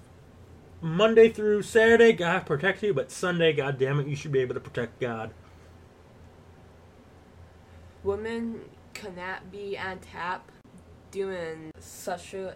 Monday 0.81 1.29
through 1.29 1.63
Saturday, 1.63 2.13
God 2.13 2.45
protects 2.45 2.83
you, 2.83 2.93
but 2.93 3.09
Sunday, 3.09 3.53
God 3.53 3.79
damn 3.79 3.99
it, 3.99 4.07
you 4.07 4.15
should 4.15 4.31
be 4.31 4.39
able 4.39 4.53
to 4.53 4.59
protect 4.59 4.99
God. 4.99 5.31
Women 8.03 8.61
cannot 8.93 9.51
be 9.51 9.77
on 9.77 9.99
tap 9.99 10.51
doing 11.11 11.71
such 11.79 12.33
a 12.33 12.55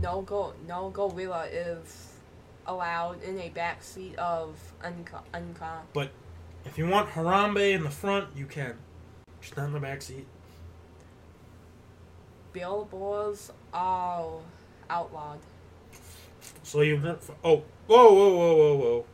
no 0.00 0.22
go 0.22 0.54
no 0.66 0.90
go. 0.90 1.08
gorilla 1.08 1.46
is 1.46 2.14
allowed 2.66 3.22
in 3.22 3.38
a 3.40 3.48
back 3.50 3.82
seat 3.82 4.16
of 4.16 4.56
unca 4.82 5.20
unca. 5.34 5.80
But 5.92 6.10
if 6.64 6.78
you 6.78 6.86
want 6.86 7.10
Harambe 7.10 7.72
in 7.72 7.82
the 7.82 7.90
front, 7.90 8.28
you 8.36 8.46
can. 8.46 8.76
Just 9.40 9.56
not 9.56 9.66
in 9.66 9.72
the 9.72 9.80
back 9.80 10.02
seat. 10.02 10.26
Billboards 12.52 13.52
are 13.72 14.30
outlawed. 14.90 15.38
So 16.62 16.80
you 16.82 17.00
went. 17.00 17.18
oh 17.44 17.62
whoa 17.86 18.12
whoa 18.12 18.36
whoa 18.36 18.56
whoa 18.56 18.76
whoa 18.76 19.04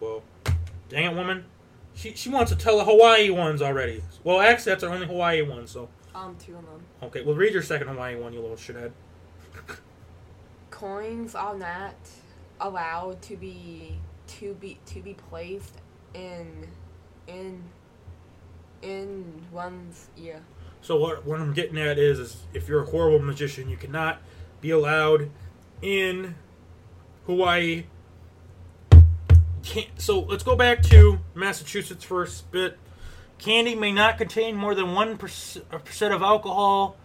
whoa, 0.45 0.53
dang 0.89 1.05
it, 1.13 1.15
woman. 1.17 1.45
She 1.95 2.15
she 2.15 2.29
wants 2.29 2.51
to 2.53 2.59
tell 2.59 2.79
the 2.79 2.85
Hawaii 2.85 3.31
ones 3.31 3.63
already. 3.63 4.03
Well, 4.25 4.41
actually, 4.41 4.73
that's 4.73 4.85
our 4.85 4.91
only 4.93 5.07
Hawaii 5.07 5.43
one. 5.43 5.67
So 5.67 5.89
Um, 6.15 6.37
two 6.45 6.57
of 6.57 6.65
them. 6.65 6.83
okay, 7.05 7.23
well 7.23 7.35
read 7.37 7.53
your 7.53 7.63
second 7.63 7.89
Hawaii 7.89 8.17
one, 8.17 8.33
you 8.33 8.41
little 8.41 8.57
shithead. 8.57 8.93
Coins 10.71 11.35
are 11.35 11.57
not 11.57 11.95
allowed 12.61 13.23
to 13.23 13.37
be 13.37 13.99
to 14.27 14.55
be 14.55 14.79
to 14.87 15.01
be 15.01 15.15
placed 15.15 15.81
in 16.15 16.67
in 17.29 17.63
in 18.83 19.47
one's 19.53 20.09
ear. 20.17 20.43
So 20.85 20.99
what 20.99 21.25
what 21.25 21.41
I'm 21.41 21.55
getting 21.55 21.79
at 21.79 21.99
is, 21.99 22.19
is 22.19 22.37
if 22.53 22.69
you're 22.69 22.83
a 22.83 22.87
horrible 22.87 23.19
magician, 23.19 23.71
you 23.71 23.77
cannot 23.79 24.21
be 24.61 24.69
allowed 24.69 25.31
in 25.81 26.35
Hawaii. 27.25 27.85
Can't, 29.63 29.89
so 29.97 30.21
let's 30.21 30.43
go 30.43 30.55
back 30.55 30.83
to 30.83 31.21
Massachusetts 31.35 32.05
first 32.05 32.51
bit. 32.53 32.77
Candy 33.39 33.75
may 33.75 33.93
not 33.93 34.19
contain 34.19 34.57
more 34.57 34.75
than 34.75 34.95
one 34.95 35.17
percent 35.17 35.65
of 36.13 36.21
alcohol. 36.21 36.99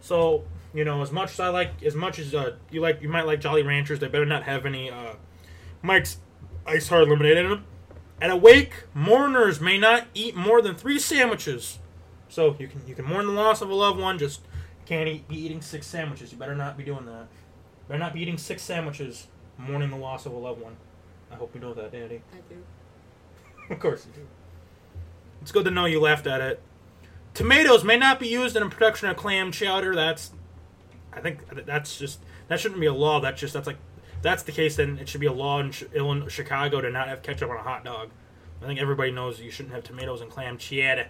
So 0.00 0.42
you 0.74 0.84
know, 0.84 1.00
as 1.00 1.12
much 1.12 1.30
as 1.30 1.38
I 1.38 1.50
like, 1.50 1.84
as 1.84 1.94
much 1.94 2.18
as 2.18 2.34
uh, 2.34 2.56
you 2.72 2.80
like, 2.80 3.00
you 3.00 3.08
might 3.08 3.26
like 3.26 3.40
Jolly 3.40 3.62
Ranchers. 3.62 4.00
They 4.00 4.08
better 4.08 4.26
not 4.26 4.42
have 4.42 4.66
any 4.66 4.90
uh, 4.90 5.14
Mike's 5.82 6.18
Ice 6.66 6.88
Hard 6.88 7.08
Lemonade 7.08 7.36
in 7.36 7.48
them. 7.48 7.64
At 8.20 8.30
a 8.30 8.36
wake, 8.36 8.72
mourners 8.92 9.60
may 9.60 9.78
not 9.78 10.08
eat 10.14 10.34
more 10.34 10.60
than 10.60 10.74
three 10.74 10.98
sandwiches. 10.98 11.78
So 12.30 12.56
you 12.58 12.68
can 12.68 12.80
you 12.86 12.94
can 12.94 13.04
mourn 13.04 13.26
the 13.26 13.32
loss 13.32 13.60
of 13.60 13.68
a 13.68 13.74
loved 13.74 14.00
one. 14.00 14.18
Just 14.18 14.40
can't 14.86 15.08
eat, 15.08 15.28
be 15.28 15.36
eating 15.36 15.60
six 15.60 15.86
sandwiches. 15.86 16.32
You 16.32 16.38
better 16.38 16.54
not 16.54 16.78
be 16.78 16.84
doing 16.84 17.04
that. 17.06 17.26
Better 17.88 17.98
not 17.98 18.14
be 18.14 18.22
eating 18.22 18.38
six 18.38 18.62
sandwiches 18.62 19.26
mourning 19.58 19.90
the 19.90 19.96
loss 19.96 20.24
of 20.26 20.32
a 20.32 20.38
loved 20.38 20.62
one. 20.62 20.76
I 21.30 21.34
hope 21.34 21.54
you 21.54 21.60
know 21.60 21.74
that, 21.74 21.92
Danny. 21.92 22.22
I 22.32 22.36
do. 22.48 22.62
of 23.74 23.80
course 23.80 24.06
you 24.06 24.22
do. 24.22 24.26
It's 25.42 25.52
good 25.52 25.64
to 25.64 25.70
know 25.70 25.84
you 25.86 26.00
laughed 26.00 26.26
at 26.26 26.40
it. 26.40 26.62
Tomatoes 27.34 27.84
may 27.84 27.96
not 27.96 28.20
be 28.20 28.28
used 28.28 28.56
in 28.56 28.62
the 28.62 28.70
production 28.70 29.08
of 29.08 29.16
clam 29.16 29.52
chowder. 29.52 29.94
That's, 29.94 30.32
I 31.12 31.20
think 31.20 31.66
that's 31.66 31.98
just 31.98 32.20
that 32.48 32.60
shouldn't 32.60 32.80
be 32.80 32.86
a 32.86 32.94
law. 32.94 33.20
That's 33.20 33.40
just 33.40 33.54
that's 33.54 33.66
like 33.66 33.78
that's 34.22 34.44
the 34.44 34.52
case. 34.52 34.76
Then 34.76 34.98
it 34.98 35.08
should 35.08 35.20
be 35.20 35.26
a 35.26 35.32
law 35.32 35.60
in 35.60 35.72
Illinois, 35.94 36.28
Chicago 36.28 36.80
to 36.80 36.90
not 36.90 37.08
have 37.08 37.22
ketchup 37.22 37.50
on 37.50 37.56
a 37.56 37.62
hot 37.62 37.84
dog. 37.84 38.10
I 38.62 38.66
think 38.66 38.78
everybody 38.78 39.10
knows 39.10 39.40
you 39.40 39.50
shouldn't 39.50 39.74
have 39.74 39.84
tomatoes 39.84 40.20
and 40.20 40.30
clam 40.30 40.58
chowder. 40.58 41.08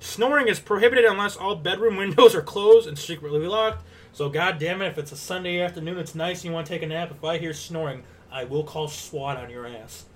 Snoring 0.00 0.48
is 0.48 0.58
prohibited 0.58 1.04
unless 1.04 1.36
all 1.36 1.54
bedroom 1.54 1.96
windows 1.96 2.34
are 2.34 2.42
closed 2.42 2.88
and 2.88 2.98
secretly 2.98 3.46
locked. 3.46 3.84
So, 4.12 4.28
god 4.28 4.58
damn 4.58 4.82
it, 4.82 4.88
if 4.88 4.98
it's 4.98 5.12
a 5.12 5.16
Sunday 5.16 5.60
afternoon, 5.60 5.98
it's 5.98 6.16
nice 6.16 6.38
and 6.38 6.46
you 6.46 6.52
want 6.52 6.66
to 6.66 6.72
take 6.72 6.82
a 6.82 6.86
nap. 6.86 7.12
If 7.12 7.22
I 7.22 7.38
hear 7.38 7.52
snoring, 7.52 8.02
I 8.32 8.44
will 8.44 8.64
call 8.64 8.88
SWAT 8.88 9.36
on 9.36 9.50
your 9.50 9.66
ass. 9.66 10.06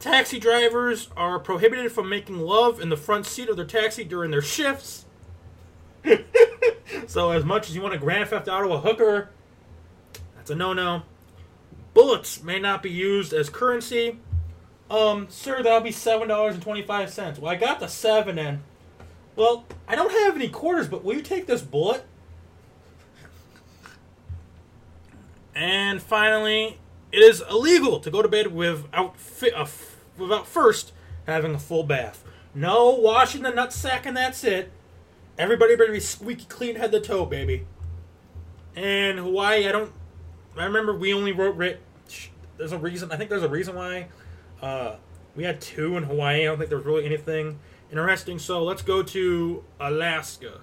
Taxi 0.00 0.40
drivers 0.40 1.08
are 1.16 1.38
prohibited 1.38 1.92
from 1.92 2.08
making 2.08 2.40
love 2.40 2.80
in 2.80 2.88
the 2.88 2.96
front 2.96 3.26
seat 3.26 3.48
of 3.48 3.56
their 3.56 3.64
taxi 3.64 4.02
during 4.02 4.32
their 4.32 4.42
shifts. 4.42 5.04
So 7.06 7.30
as 7.30 7.44
much 7.44 7.68
as 7.68 7.76
you 7.76 7.82
want 7.82 7.92
to 7.94 7.98
Grand 7.98 8.28
Theft 8.28 8.48
Auto 8.48 8.72
a 8.72 8.80
hooker, 8.80 9.30
that's 10.36 10.50
a 10.50 10.54
no-no. 10.54 11.02
Bullets 11.92 12.42
may 12.42 12.58
not 12.58 12.82
be 12.82 12.90
used 12.90 13.32
as 13.32 13.48
currency. 13.48 14.18
Um, 14.94 15.26
sir, 15.28 15.60
that'll 15.62 15.80
be 15.80 15.90
seven 15.90 16.28
dollars 16.28 16.54
and 16.54 16.62
twenty-five 16.62 17.10
cents. 17.10 17.38
Well, 17.38 17.50
I 17.50 17.56
got 17.56 17.80
the 17.80 17.88
seven 17.88 18.38
and 18.38 18.60
well, 19.34 19.64
I 19.88 19.96
don't 19.96 20.12
have 20.12 20.36
any 20.36 20.48
quarters, 20.48 20.86
but 20.86 21.02
will 21.02 21.14
you 21.14 21.22
take 21.22 21.46
this 21.46 21.62
bullet? 21.62 22.04
And 25.54 26.00
finally, 26.00 26.78
it 27.10 27.18
is 27.18 27.42
illegal 27.50 27.98
to 28.00 28.10
go 28.10 28.22
to 28.22 28.28
bed 28.28 28.48
without 28.52 29.16
fi- 29.18 29.50
uh, 29.50 29.62
f- 29.62 29.96
without 30.16 30.46
first 30.46 30.92
having 31.26 31.54
a 31.54 31.58
full 31.58 31.82
bath. 31.82 32.22
No 32.54 32.90
washing 32.90 33.42
the 33.42 33.50
nutsack 33.50 34.06
and 34.06 34.16
that's 34.16 34.44
it. 34.44 34.70
Everybody 35.36 35.74
better 35.74 35.92
be 35.92 35.98
squeaky 35.98 36.44
clean 36.44 36.76
head 36.76 36.92
to 36.92 37.00
toe, 37.00 37.26
baby. 37.26 37.66
And 38.76 39.18
Hawaii, 39.18 39.68
I 39.68 39.72
don't. 39.72 39.92
I 40.56 40.64
remember 40.64 40.94
we 40.96 41.12
only 41.12 41.32
wrote. 41.32 41.56
Writ, 41.56 41.80
there's 42.58 42.70
a 42.70 42.78
reason. 42.78 43.10
I 43.10 43.16
think 43.16 43.30
there's 43.30 43.42
a 43.42 43.48
reason 43.48 43.74
why. 43.74 44.06
Uh, 44.62 44.96
we 45.36 45.44
had 45.44 45.60
two 45.60 45.96
in 45.96 46.04
Hawaii. 46.04 46.42
I 46.42 46.44
don't 46.44 46.58
think 46.58 46.68
there 46.68 46.78
was 46.78 46.86
really 46.86 47.04
anything 47.04 47.58
interesting. 47.90 48.38
So 48.38 48.62
let's 48.62 48.82
go 48.82 49.02
to 49.02 49.64
Alaska. 49.80 50.60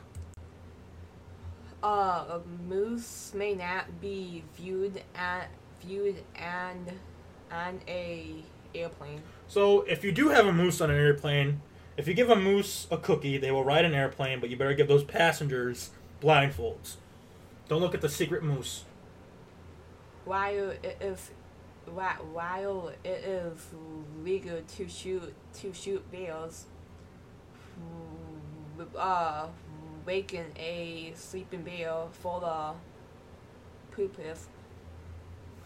Uh, 1.84 1.88
a 1.88 2.42
moose 2.68 3.34
may 3.34 3.56
not 3.56 4.00
be 4.00 4.44
viewed 4.56 5.02
at 5.16 5.50
viewed 5.82 6.24
and 6.36 6.92
on 7.52 7.82
a 7.88 8.36
airplane. 8.76 9.22
So 9.48 9.82
if 9.82 10.04
you 10.04 10.12
do 10.12 10.30
have 10.30 10.46
a 10.46 10.54
moose 10.54 10.80
on 10.80 10.92
an 10.92 10.98
airplane, 10.98 11.62
if 11.98 12.08
you 12.08 12.14
give 12.14 12.30
a 12.30 12.36
moose 12.36 12.88
a 12.92 12.98
cookie, 12.98 13.38
they 13.38 13.52
will 13.52 13.64
ride 13.64 13.84
an 13.84 13.94
airplane, 13.94 14.40
but 14.40 14.50
you 14.50 14.58
better 14.58 14.74
give 14.74 14.88
those 14.88 15.04
passengers 15.04 15.90
blindfolds. 16.22 16.96
Don't 17.68 17.82
look 17.82 17.96
at 17.96 18.02
the 18.02 18.10
secret 18.10 18.44
moose. 18.44 18.86
Is 20.26 20.28
whi- 20.28 20.80
while 21.94 22.92
it 23.04 23.24
is 23.26 23.60
legal 24.24 24.62
to 24.78 24.88
shoot 24.88 25.34
to 25.54 25.74
shoot 25.74 26.10
bears, 26.12 26.66
uh, 28.98 29.48
waking 30.06 30.46
a 30.58 31.14
sleeping 31.16 31.64
bear 31.64 31.94
for 32.12 32.40
the 32.40 32.74
purpose 33.96 34.48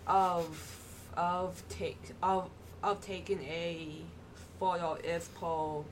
of 0.07 1.09
of 1.15 1.63
take 1.69 2.11
of 2.21 2.49
of 2.83 3.01
taking 3.01 3.41
a 3.43 4.01
photo 4.59 4.95
is 4.95 5.29
pro 5.35 5.85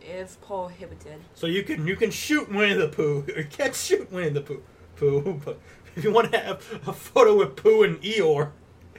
is 0.00 0.36
prohibited. 0.36 1.20
So 1.34 1.46
you 1.46 1.62
can 1.62 1.86
you 1.86 1.96
can 1.96 2.10
shoot 2.10 2.48
Winnie 2.52 2.74
the 2.74 2.88
Pooh, 2.88 3.24
or 3.34 3.40
you 3.40 3.48
can't 3.48 3.74
shoot 3.74 4.10
Winnie 4.12 4.30
the 4.30 4.40
Pooh, 4.40 4.62
Pooh. 4.96 5.40
But 5.44 5.58
if 5.96 6.04
you 6.04 6.12
want 6.12 6.32
to 6.32 6.38
have 6.38 6.64
a 6.86 6.92
photo 6.92 7.36
with 7.36 7.56
Pooh 7.56 7.82
and 7.82 8.00
Eeyore, 8.02 8.50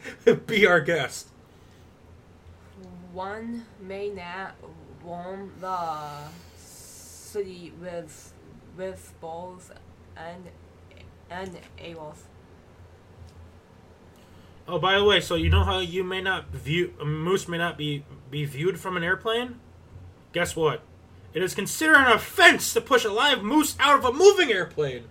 be 0.45 0.65
our 0.65 0.81
guest. 0.81 1.27
One 3.11 3.65
may 3.79 4.09
not 4.09 4.55
roam 5.03 5.51
the 5.59 6.09
city 6.57 7.73
with 7.81 8.33
with 8.77 9.13
balls 9.19 9.71
and 10.15 10.49
and 11.29 11.57
arrows. 11.77 12.23
Oh, 14.67 14.77
by 14.77 14.97
the 14.97 15.03
way, 15.03 15.19
so 15.19 15.35
you 15.35 15.49
know 15.49 15.63
how 15.63 15.79
you 15.79 16.03
may 16.03 16.21
not 16.21 16.49
view 16.51 16.93
a 17.01 17.05
moose 17.05 17.47
may 17.47 17.57
not 17.57 17.77
be 17.77 18.05
be 18.29 18.45
viewed 18.45 18.79
from 18.79 18.97
an 18.97 19.03
airplane? 19.03 19.59
Guess 20.31 20.55
what? 20.55 20.83
It 21.33 21.43
is 21.43 21.55
considered 21.55 21.97
an 21.97 22.11
offense 22.11 22.73
to 22.73 22.81
push 22.81 23.03
a 23.03 23.11
live 23.11 23.43
moose 23.43 23.75
out 23.79 23.97
of 23.97 24.05
a 24.05 24.13
moving 24.13 24.51
airplane. 24.51 25.05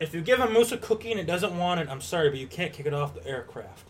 If 0.00 0.14
you 0.14 0.22
give 0.22 0.40
a 0.40 0.48
moose 0.48 0.72
a 0.72 0.78
cookie 0.78 1.10
and 1.10 1.20
it 1.20 1.26
doesn't 1.26 1.56
want 1.56 1.80
it, 1.80 1.88
I'm 1.90 2.00
sorry, 2.00 2.30
but 2.30 2.38
you 2.38 2.46
can't 2.46 2.72
kick 2.72 2.86
it 2.86 2.94
off 2.94 3.14
the 3.14 3.26
aircraft. 3.26 3.86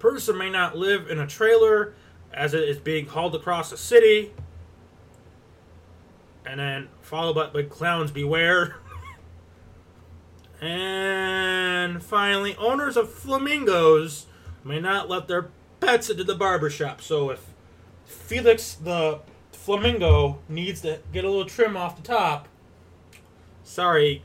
Person 0.00 0.36
may 0.36 0.50
not 0.50 0.76
live 0.76 1.08
in 1.08 1.20
a 1.20 1.26
trailer 1.26 1.94
as 2.34 2.52
it 2.52 2.68
is 2.68 2.78
being 2.78 3.06
hauled 3.06 3.36
across 3.36 3.70
a 3.70 3.76
city. 3.76 4.32
And 6.44 6.58
then 6.58 6.88
followed 7.00 7.34
by, 7.34 7.46
by 7.46 7.62
clowns 7.68 8.10
beware. 8.10 8.76
And 10.58 12.02
finally, 12.02 12.56
owners 12.56 12.96
of 12.96 13.12
flamingos 13.12 14.24
may 14.64 14.80
not 14.80 15.06
let 15.06 15.28
their 15.28 15.50
pets 15.80 16.08
into 16.08 16.24
the 16.24 16.34
barber 16.34 16.70
shop. 16.70 17.02
So 17.02 17.28
if 17.28 17.52
Felix 18.06 18.72
the 18.72 19.20
flamingo 19.52 20.38
needs 20.48 20.80
to 20.80 21.00
get 21.12 21.26
a 21.26 21.28
little 21.28 21.44
trim 21.44 21.76
off 21.76 21.96
the 21.96 22.02
top, 22.02 22.48
sorry, 23.66 24.22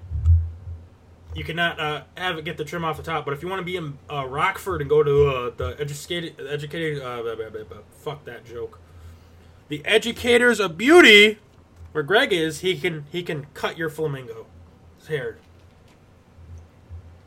you 1.35 1.43
cannot 1.43 1.79
uh, 1.79 2.03
have 2.15 2.43
get 2.45 2.57
the 2.57 2.65
trim 2.65 2.85
off 2.85 2.97
the 2.97 3.03
top. 3.03 3.25
But 3.25 3.33
if 3.33 3.41
you 3.41 3.49
want 3.49 3.59
to 3.59 3.65
be 3.65 3.75
in 3.75 3.97
uh, 4.09 4.27
Rockford 4.27 4.81
and 4.81 4.89
go 4.89 5.03
to 5.03 5.27
uh, 5.27 5.51
the 5.55 5.75
educated, 5.79 6.35
educated, 6.49 7.01
uh, 7.01 7.21
blah, 7.21 7.35
blah, 7.35 7.49
blah, 7.49 7.77
fuck 7.91 8.25
that 8.25 8.45
joke. 8.45 8.79
The 9.67 9.85
educators 9.85 10.59
of 10.59 10.77
beauty, 10.77 11.39
where 11.91 12.03
Greg 12.03 12.31
is, 12.31 12.59
he 12.59 12.77
can 12.77 13.05
he 13.11 13.23
can 13.23 13.47
cut 13.53 13.77
your 13.77 13.89
flamingo. 13.89 14.45
Hair 15.07 15.37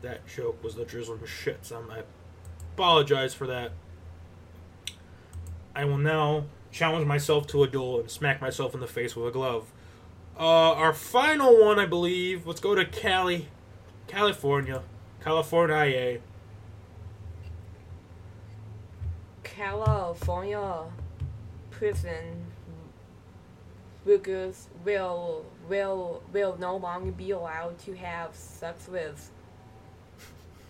that 0.05 0.25
joke 0.27 0.63
was 0.63 0.75
the 0.75 0.85
drizzling 0.85 1.25
shit. 1.25 1.65
So 1.65 1.83
I 1.91 2.03
apologize 2.73 3.33
for 3.33 3.47
that. 3.47 3.71
I 5.75 5.83
will 5.83 5.97
now 5.97 6.45
challenge 6.71 7.05
myself 7.05 7.47
to 7.47 7.63
a 7.63 7.67
duel 7.67 7.99
and 7.99 8.09
smack 8.09 8.39
myself 8.39 8.73
in 8.73 8.79
the 8.79 8.87
face 8.87 9.15
with 9.15 9.27
a 9.27 9.31
glove. 9.31 9.71
Uh, 10.37 10.73
our 10.73 10.93
final 10.93 11.61
one, 11.63 11.79
I 11.79 11.85
believe. 11.85 12.45
Let's 12.45 12.59
go 12.59 12.75
to 12.75 12.83
Cali, 12.85 13.47
California, 14.07 14.83
California. 15.23 16.19
California 19.43 20.83
prison 21.71 22.45
workers 24.05 24.67
will 24.83 25.45
will 25.69 26.21
will 26.31 26.57
no 26.59 26.75
longer 26.77 27.11
be 27.11 27.31
allowed 27.31 27.79
to 27.79 27.93
have 27.95 28.35
sex 28.35 28.87
with 28.87 29.31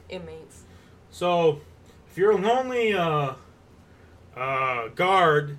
inmates. 0.09 0.63
So, 1.09 1.61
if 2.09 2.17
you're 2.17 2.31
a 2.31 2.37
lonely 2.37 2.93
uh, 2.93 3.33
uh, 4.35 4.87
guard 4.89 5.57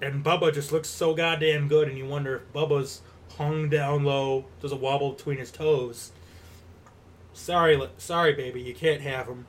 and 0.00 0.24
Bubba 0.24 0.52
just 0.52 0.72
looks 0.72 0.88
so 0.88 1.14
goddamn 1.14 1.68
good, 1.68 1.88
and 1.88 1.96
you 1.96 2.06
wonder 2.06 2.36
if 2.36 2.52
Bubba's 2.52 3.02
hung 3.36 3.68
down 3.68 4.04
low, 4.04 4.46
does 4.60 4.72
a 4.72 4.76
wobble 4.76 5.12
between 5.12 5.38
his 5.38 5.50
toes. 5.50 6.12
Sorry, 7.32 7.80
sorry, 7.98 8.32
baby, 8.32 8.62
you 8.62 8.74
can't 8.74 9.02
have 9.02 9.26
him. 9.26 9.46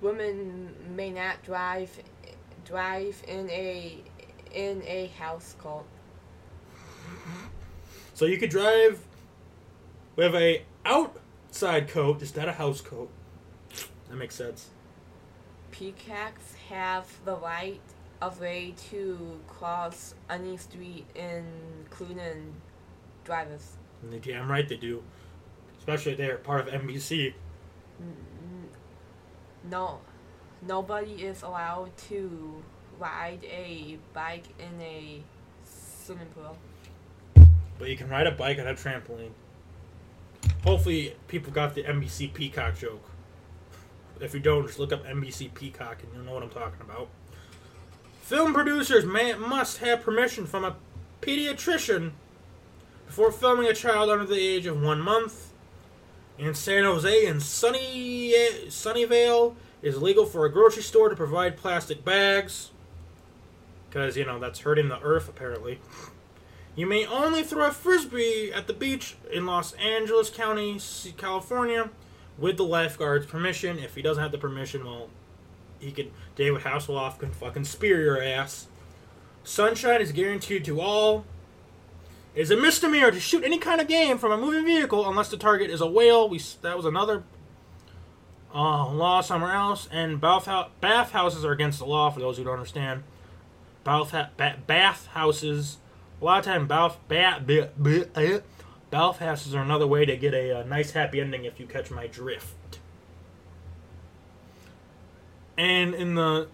Women 0.00 0.74
may 0.94 1.10
not 1.10 1.42
drive 1.42 1.90
drive 2.64 3.22
in 3.26 3.50
a 3.50 3.98
in 4.52 4.82
a 4.86 5.06
house 5.18 5.54
cult. 5.60 5.86
So 8.14 8.26
you 8.26 8.38
could 8.38 8.50
drive 8.50 9.00
with 10.14 10.34
a 10.34 10.62
outside 10.84 11.88
coat, 11.88 12.20
just 12.20 12.36
not 12.36 12.48
a 12.48 12.52
house 12.52 12.80
coat. 12.80 13.10
That 14.08 14.16
makes 14.16 14.36
sense. 14.36 14.68
Peacocks 15.72 16.54
have 16.68 17.08
the 17.24 17.36
right 17.36 17.80
of 18.22 18.40
way 18.40 18.74
to 18.90 19.40
cross 19.48 20.14
any 20.30 20.56
street, 20.56 21.06
in 21.16 21.44
including 21.80 22.54
drivers. 23.24 23.76
And 24.02 24.12
they 24.12 24.18
damn 24.18 24.50
right 24.50 24.68
they 24.68 24.76
do. 24.76 25.02
Especially 25.78 26.12
if 26.12 26.18
they're 26.18 26.38
part 26.38 26.66
of 26.66 26.74
NBC. 26.74 27.34
Mm-hmm. 28.02 29.70
No, 29.70 30.00
nobody 30.66 31.12
is 31.12 31.42
allowed 31.42 31.96
to 32.08 32.62
ride 32.98 33.44
a 33.44 33.98
bike 34.12 34.44
in 34.58 34.80
a 34.80 35.22
swimming 35.64 36.26
pool. 36.34 36.56
But 37.78 37.88
you 37.88 37.96
can 37.96 38.08
ride 38.08 38.26
a 38.26 38.30
bike 38.30 38.58
on 38.58 38.66
a 38.66 38.74
trampoline. 38.74 39.32
Hopefully, 40.62 41.14
people 41.28 41.52
got 41.52 41.74
the 41.74 41.82
NBC 41.82 42.32
Peacock 42.32 42.78
joke. 42.78 43.04
If 44.20 44.32
you 44.32 44.40
don't, 44.40 44.66
just 44.66 44.78
look 44.78 44.92
up 44.92 45.04
NBC 45.04 45.52
Peacock 45.54 46.02
and 46.02 46.12
you'll 46.14 46.24
know 46.24 46.34
what 46.34 46.42
I'm 46.42 46.50
talking 46.50 46.80
about. 46.80 47.08
Film 48.22 48.54
producers 48.54 49.04
may, 49.04 49.34
must 49.34 49.78
have 49.78 50.02
permission 50.02 50.46
from 50.46 50.64
a 50.64 50.76
pediatrician 51.20 52.12
before 53.14 53.30
filming 53.30 53.68
a 53.68 53.72
child 53.72 54.10
under 54.10 54.24
the 54.24 54.40
age 54.40 54.66
of 54.66 54.82
one 54.82 55.00
month. 55.00 55.52
In 56.36 56.52
San 56.52 56.82
Jose 56.82 57.26
and 57.26 57.40
Sunny, 57.40 58.32
Sunnyvale, 58.66 59.54
is 59.82 60.02
legal 60.02 60.26
for 60.26 60.44
a 60.44 60.50
grocery 60.50 60.82
store 60.82 61.08
to 61.08 61.14
provide 61.14 61.56
plastic 61.56 62.04
bags. 62.04 62.72
Because, 63.88 64.16
you 64.16 64.24
know, 64.24 64.40
that's 64.40 64.58
hurting 64.58 64.88
the 64.88 65.00
earth, 65.00 65.28
apparently. 65.28 65.78
You 66.74 66.88
may 66.88 67.06
only 67.06 67.44
throw 67.44 67.68
a 67.68 67.70
frisbee 67.70 68.52
at 68.52 68.66
the 68.66 68.72
beach 68.72 69.14
in 69.32 69.46
Los 69.46 69.74
Angeles 69.74 70.28
County, 70.28 70.80
California, 71.16 71.90
with 72.36 72.56
the 72.56 72.64
lifeguard's 72.64 73.26
permission. 73.26 73.78
If 73.78 73.94
he 73.94 74.02
doesn't 74.02 74.20
have 74.20 74.32
the 74.32 74.38
permission, 74.38 74.84
well, 74.84 75.08
he 75.78 75.92
could. 75.92 76.10
David 76.34 76.62
Hasselhoff 76.62 77.20
can 77.20 77.30
fucking 77.30 77.62
spear 77.62 78.02
your 78.02 78.20
ass. 78.20 78.66
Sunshine 79.44 80.00
is 80.00 80.10
guaranteed 80.10 80.64
to 80.64 80.80
all. 80.80 81.24
Is 82.34 82.50
a 82.50 82.56
misdemeanor 82.56 83.12
to 83.12 83.20
shoot 83.20 83.44
any 83.44 83.58
kind 83.58 83.80
of 83.80 83.86
game 83.86 84.18
from 84.18 84.32
a 84.32 84.36
moving 84.36 84.64
vehicle 84.64 85.08
unless 85.08 85.30
the 85.30 85.36
target 85.36 85.70
is 85.70 85.80
a 85.80 85.86
whale. 85.86 86.28
We 86.28 86.40
that 86.62 86.76
was 86.76 86.84
another 86.84 87.22
uh, 88.52 88.90
law 88.90 89.20
somewhere 89.20 89.52
else. 89.52 89.88
And 89.92 90.20
bath 90.20 90.48
bathhouses 90.80 91.44
are 91.44 91.52
against 91.52 91.78
the 91.78 91.84
law 91.86 92.10
for 92.10 92.18
those 92.18 92.36
who 92.36 92.44
don't 92.44 92.54
understand. 92.54 93.04
Bath 93.84 94.10
ba- 94.36 94.56
bathhouses. 94.66 95.78
A 96.20 96.24
lot 96.24 96.40
of 96.40 96.44
time 96.44 96.66
bath 96.66 96.98
ba- 97.06 97.40
ba- 97.44 97.70
ba- 97.76 98.08
eh, 98.18 98.40
bathhouses 98.90 99.54
are 99.54 99.62
another 99.62 99.86
way 99.86 100.04
to 100.04 100.16
get 100.16 100.34
a, 100.34 100.60
uh 100.60 100.62
nice 100.64 100.90
happy 100.90 101.20
ending 101.20 101.44
if 101.44 101.60
you 101.60 101.66
catch 101.66 101.90
my 101.90 102.08
drift. 102.08 102.80
And 105.56 105.94
in 105.94 106.16
the 106.16 106.48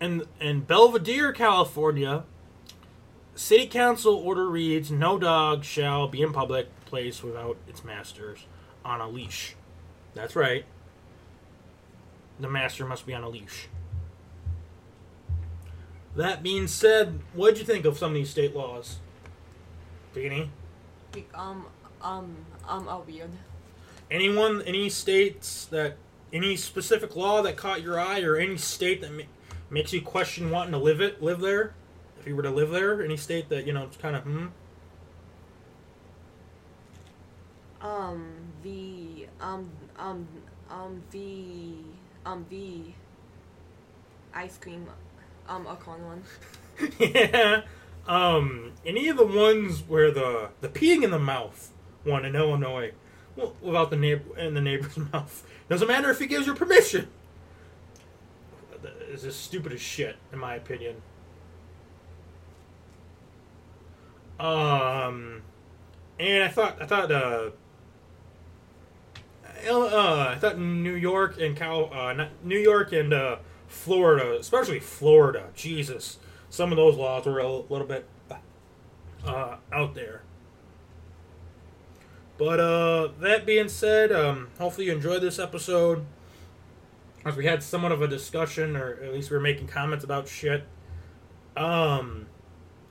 in 0.00 0.22
in 0.40 0.60
Belvedere, 0.62 1.32
California, 1.32 2.24
City 3.34 3.66
Council 3.66 4.14
order 4.14 4.48
reads: 4.48 4.90
No 4.90 5.18
dog 5.18 5.64
shall 5.64 6.08
be 6.08 6.22
in 6.22 6.32
public 6.32 6.68
place 6.84 7.22
without 7.22 7.56
its 7.68 7.84
masters 7.84 8.46
on 8.84 9.00
a 9.00 9.08
leash. 9.08 9.54
That's 10.14 10.36
right. 10.36 10.64
The 12.38 12.48
master 12.48 12.84
must 12.84 13.06
be 13.06 13.14
on 13.14 13.22
a 13.24 13.28
leash. 13.28 13.68
That 16.16 16.42
being 16.44 16.68
said, 16.68 17.20
what'd 17.32 17.58
you 17.58 17.64
think 17.64 17.84
of 17.84 17.98
some 17.98 18.10
of 18.10 18.14
these 18.14 18.30
state 18.30 18.54
laws? 18.54 18.98
Beanie? 20.14 20.48
Be- 21.10 21.26
Um, 21.34 21.66
um, 22.00 22.36
um, 22.68 22.86
oh, 22.88 23.04
weird. 23.06 23.30
Anyone, 24.10 24.62
any 24.62 24.88
states 24.90 25.64
that, 25.66 25.96
any 26.32 26.54
specific 26.54 27.16
law 27.16 27.42
that 27.42 27.56
caught 27.56 27.82
your 27.82 27.98
eye, 27.98 28.20
or 28.22 28.36
any 28.36 28.56
state 28.56 29.00
that 29.00 29.10
ma- 29.12 29.24
makes 29.70 29.92
you 29.92 30.02
question 30.02 30.50
wanting 30.50 30.72
to 30.72 30.78
live 30.78 31.00
it, 31.00 31.20
live 31.20 31.40
there? 31.40 31.74
If 32.24 32.28
you 32.28 32.36
were 32.36 32.42
to 32.42 32.50
live 32.50 32.70
there, 32.70 33.04
any 33.04 33.18
state 33.18 33.50
that 33.50 33.66
you 33.66 33.74
know, 33.74 33.82
it's 33.82 33.98
kind 33.98 34.16
of 34.16 34.22
hmm. 34.22 34.46
Um, 37.82 38.32
the, 38.62 39.28
um, 39.42 39.68
um, 39.98 40.26
um, 40.70 41.02
the, 41.10 41.74
um, 42.24 42.46
the 42.48 42.80
ice 44.32 44.56
cream, 44.56 44.86
um, 45.50 45.66
a 45.66 45.76
corn 45.76 46.00
one. 46.06 46.22
yeah. 46.98 47.60
Um, 48.08 48.72
any 48.86 49.08
of 49.08 49.18
the 49.18 49.26
ones 49.26 49.82
where 49.86 50.10
the 50.10 50.48
the 50.62 50.68
peeing 50.70 51.04
in 51.04 51.10
the 51.10 51.18
mouth 51.18 51.72
one 52.04 52.24
in 52.24 52.34
Illinois, 52.34 52.92
well, 53.36 53.54
without 53.60 53.90
the 53.90 53.96
neighbor 53.96 54.38
in 54.38 54.54
the 54.54 54.62
neighbor's 54.62 54.96
mouth, 55.12 55.46
doesn't 55.68 55.88
matter 55.88 56.08
if 56.08 56.20
he 56.20 56.26
gives 56.26 56.46
you 56.46 56.54
permission. 56.54 57.08
Is 59.10 59.26
as 59.26 59.36
stupid 59.36 59.72
as 59.72 59.82
shit, 59.82 60.16
in 60.32 60.38
my 60.38 60.54
opinion. 60.54 61.02
Um, 64.38 65.42
and 66.18 66.44
I 66.44 66.48
thought 66.48 66.80
I 66.80 66.86
thought 66.86 67.12
uh, 67.12 67.50
uh 69.68 70.26
I 70.30 70.38
thought 70.38 70.58
New 70.58 70.94
York 70.94 71.40
and 71.40 71.56
Cal 71.56 71.90
uh 71.92 72.26
New 72.42 72.58
York 72.58 72.92
and 72.92 73.12
uh 73.12 73.36
Florida, 73.68 74.36
especially 74.38 74.80
Florida, 74.80 75.50
Jesus, 75.54 76.18
some 76.50 76.72
of 76.72 76.76
those 76.76 76.96
laws 76.96 77.26
were 77.26 77.38
a 77.38 77.48
little 77.48 77.86
bit 77.86 78.06
uh 79.24 79.56
out 79.72 79.94
there. 79.94 80.22
But 82.36 82.60
uh 82.60 83.08
that 83.20 83.46
being 83.46 83.68
said, 83.68 84.12
um 84.12 84.48
hopefully 84.58 84.86
you 84.86 84.92
enjoyed 84.92 85.22
this 85.22 85.38
episode. 85.38 86.04
As 87.24 87.36
we 87.36 87.46
had 87.46 87.62
somewhat 87.62 87.90
of 87.90 88.02
a 88.02 88.08
discussion, 88.08 88.76
or 88.76 88.98
at 89.02 89.14
least 89.14 89.30
we 89.30 89.36
were 89.36 89.42
making 89.42 89.66
comments 89.66 90.04
about 90.04 90.28
shit. 90.28 90.64
Um, 91.56 92.26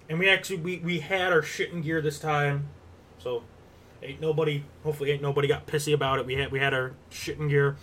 and 0.10 0.20
we 0.20 0.30
actually 0.30 0.58
we, 0.58 0.78
we 0.80 1.00
had 1.00 1.32
our 1.32 1.42
shit 1.42 1.72
in 1.72 1.82
gear 1.82 2.02
this 2.02 2.20
time, 2.20 2.68
so 3.20 3.44
ain't 4.02 4.20
nobody. 4.22 4.64
Hopefully, 4.84 5.12
ain't 5.12 5.22
nobody 5.22 5.48
got 5.48 5.66
pissy 5.68 5.94
about 5.94 6.20
it. 6.20 6.26
We 6.26 6.36
had 6.36 6.52
we 6.52 6.60
had 6.60 6.74
our 6.74 6.94
shit 7.10 7.38
in 7.40 7.48
gear. 7.48 7.78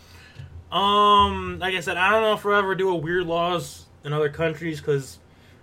Um, 0.73 1.59
like 1.59 1.75
I 1.75 1.81
said, 1.81 1.97
I 1.97 2.11
don't 2.11 2.23
know 2.23 2.35
if 2.35 2.45
we'll 2.45 2.55
ever 2.57 2.75
do 2.75 2.91
a 2.91 2.95
weird 2.97 3.27
laws 3.27 3.87
in 4.05 4.13
other 4.13 4.29
countries 4.29 4.81
because 4.81 5.19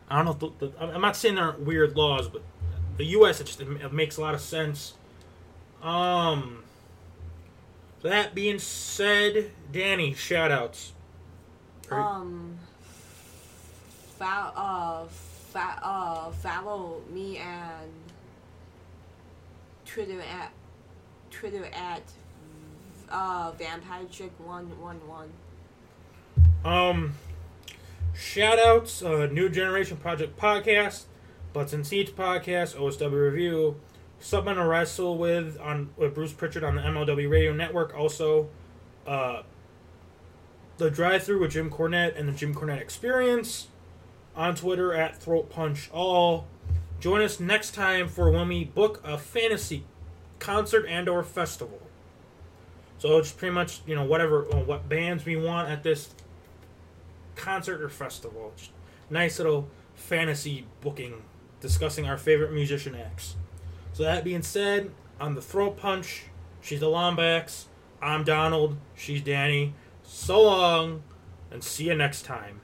I 0.10 0.22
don't 0.22 0.26
know. 0.42 0.52
The, 0.60 0.68
the, 0.68 0.94
I'm 0.94 1.02
not 1.02 1.16
saying 1.16 1.36
there 1.36 1.46
aren't 1.46 1.62
weird 1.62 1.96
laws, 1.96 2.28
but 2.28 2.42
the 2.98 3.06
U.S. 3.06 3.40
it 3.40 3.46
just 3.46 3.62
it 3.62 3.94
makes 3.94 4.18
a 4.18 4.22
lot 4.22 4.34
of 4.34 4.42
sense. 4.42 4.94
Um. 5.82 6.64
That 8.04 8.36
being 8.36 8.60
said, 8.60 9.52
Danny, 9.72 10.14
shoutouts. 10.14 10.92
Or- 11.90 12.00
Um, 12.00 12.60
fo- 14.20 14.26
uh, 14.26 15.06
fo- 15.58 15.82
uh, 15.82 16.32
follow 16.32 17.02
me 17.10 17.38
and 17.38 17.92
Twitter 19.86 20.22
at 20.22 20.52
Twitter 21.32 21.66
at 21.74 22.04
uh 23.10 23.52
vampire 23.58 24.06
chick 24.12 24.32
one 24.38 24.66
one 24.80 25.00
one. 25.08 25.30
Um, 26.66 27.14
shout 28.14 28.60
outs, 28.60 29.02
uh, 29.02 29.28
New 29.28 29.50
Generation 29.50 29.98
Project 29.98 30.38
Podcast, 30.38 31.04
Butts 31.54 31.74
and 31.74 31.88
Seats 31.88 32.12
Podcast, 32.12 32.76
OSW 32.76 33.12
Review, 33.12 33.78
Something 34.20 34.56
to 34.56 34.66
Wrestle 34.66 35.18
with 35.18 35.60
on 35.60 35.90
with 35.98 36.14
Bruce 36.14 36.34
Prichard 36.34 36.64
on 36.64 36.76
the 36.76 36.82
MLW 36.82 37.30
Radio 37.30 37.54
Network. 37.54 37.96
Also, 37.96 38.50
uh, 39.08 39.44
the 40.78 40.92
Drive 40.92 41.24
Through 41.24 41.40
with 41.40 41.52
Jim 41.52 41.70
Cornette 41.72 42.20
and 42.20 42.28
the 42.28 42.34
Jim 42.34 42.54
Cornette 42.54 42.82
Experience 42.82 43.68
on 44.38 44.56
Twitter 44.56 44.94
at 44.94 45.18
Throat 45.18 45.50
Punch 45.50 45.90
All. 45.92 46.48
Join 47.00 47.22
us 47.22 47.40
next 47.40 47.74
time 47.74 48.08
for 48.08 48.32
when 48.32 48.48
we 48.48 48.64
book 48.64 49.02
a 49.04 49.18
fantasy 49.18 49.84
concert 50.40 50.86
and 50.88 51.10
or 51.10 51.24
festival. 51.24 51.82
So 53.00 53.18
it's 53.18 53.32
pretty 53.32 53.54
much 53.54 53.82
you 53.86 53.96
know 53.96 54.06
whatever 54.06 54.46
uh, 54.54 54.60
what 54.60 54.88
bands 54.88 55.26
we 55.26 55.36
want 55.36 55.70
at 55.70 55.84
this 55.84 56.10
concert 57.36 57.82
or 57.82 57.90
festival. 57.90 58.54
Just 58.56 58.72
nice 59.10 59.40
little 59.40 59.68
fantasy 59.96 60.66
booking 60.82 61.24
discussing 61.60 62.08
our 62.08 62.18
favorite 62.18 62.54
musician 62.54 62.96
acts. 62.96 63.36
So 63.94 64.04
that 64.04 64.24
being 64.24 64.44
said, 64.44 64.92
on 65.20 65.34
the 65.34 65.42
throat 65.42 65.78
punch, 65.78 66.26
she's 66.62 66.82
the 66.82 66.86
Lombax. 66.86 67.66
I'm 68.00 68.24
Donald. 68.24 68.78
She's 68.96 69.22
Danny. 69.22 69.74
So 70.04 70.44
long, 70.44 71.02
and 71.50 71.64
see 71.64 71.86
you 71.86 71.96
next 71.96 72.22
time. 72.24 72.62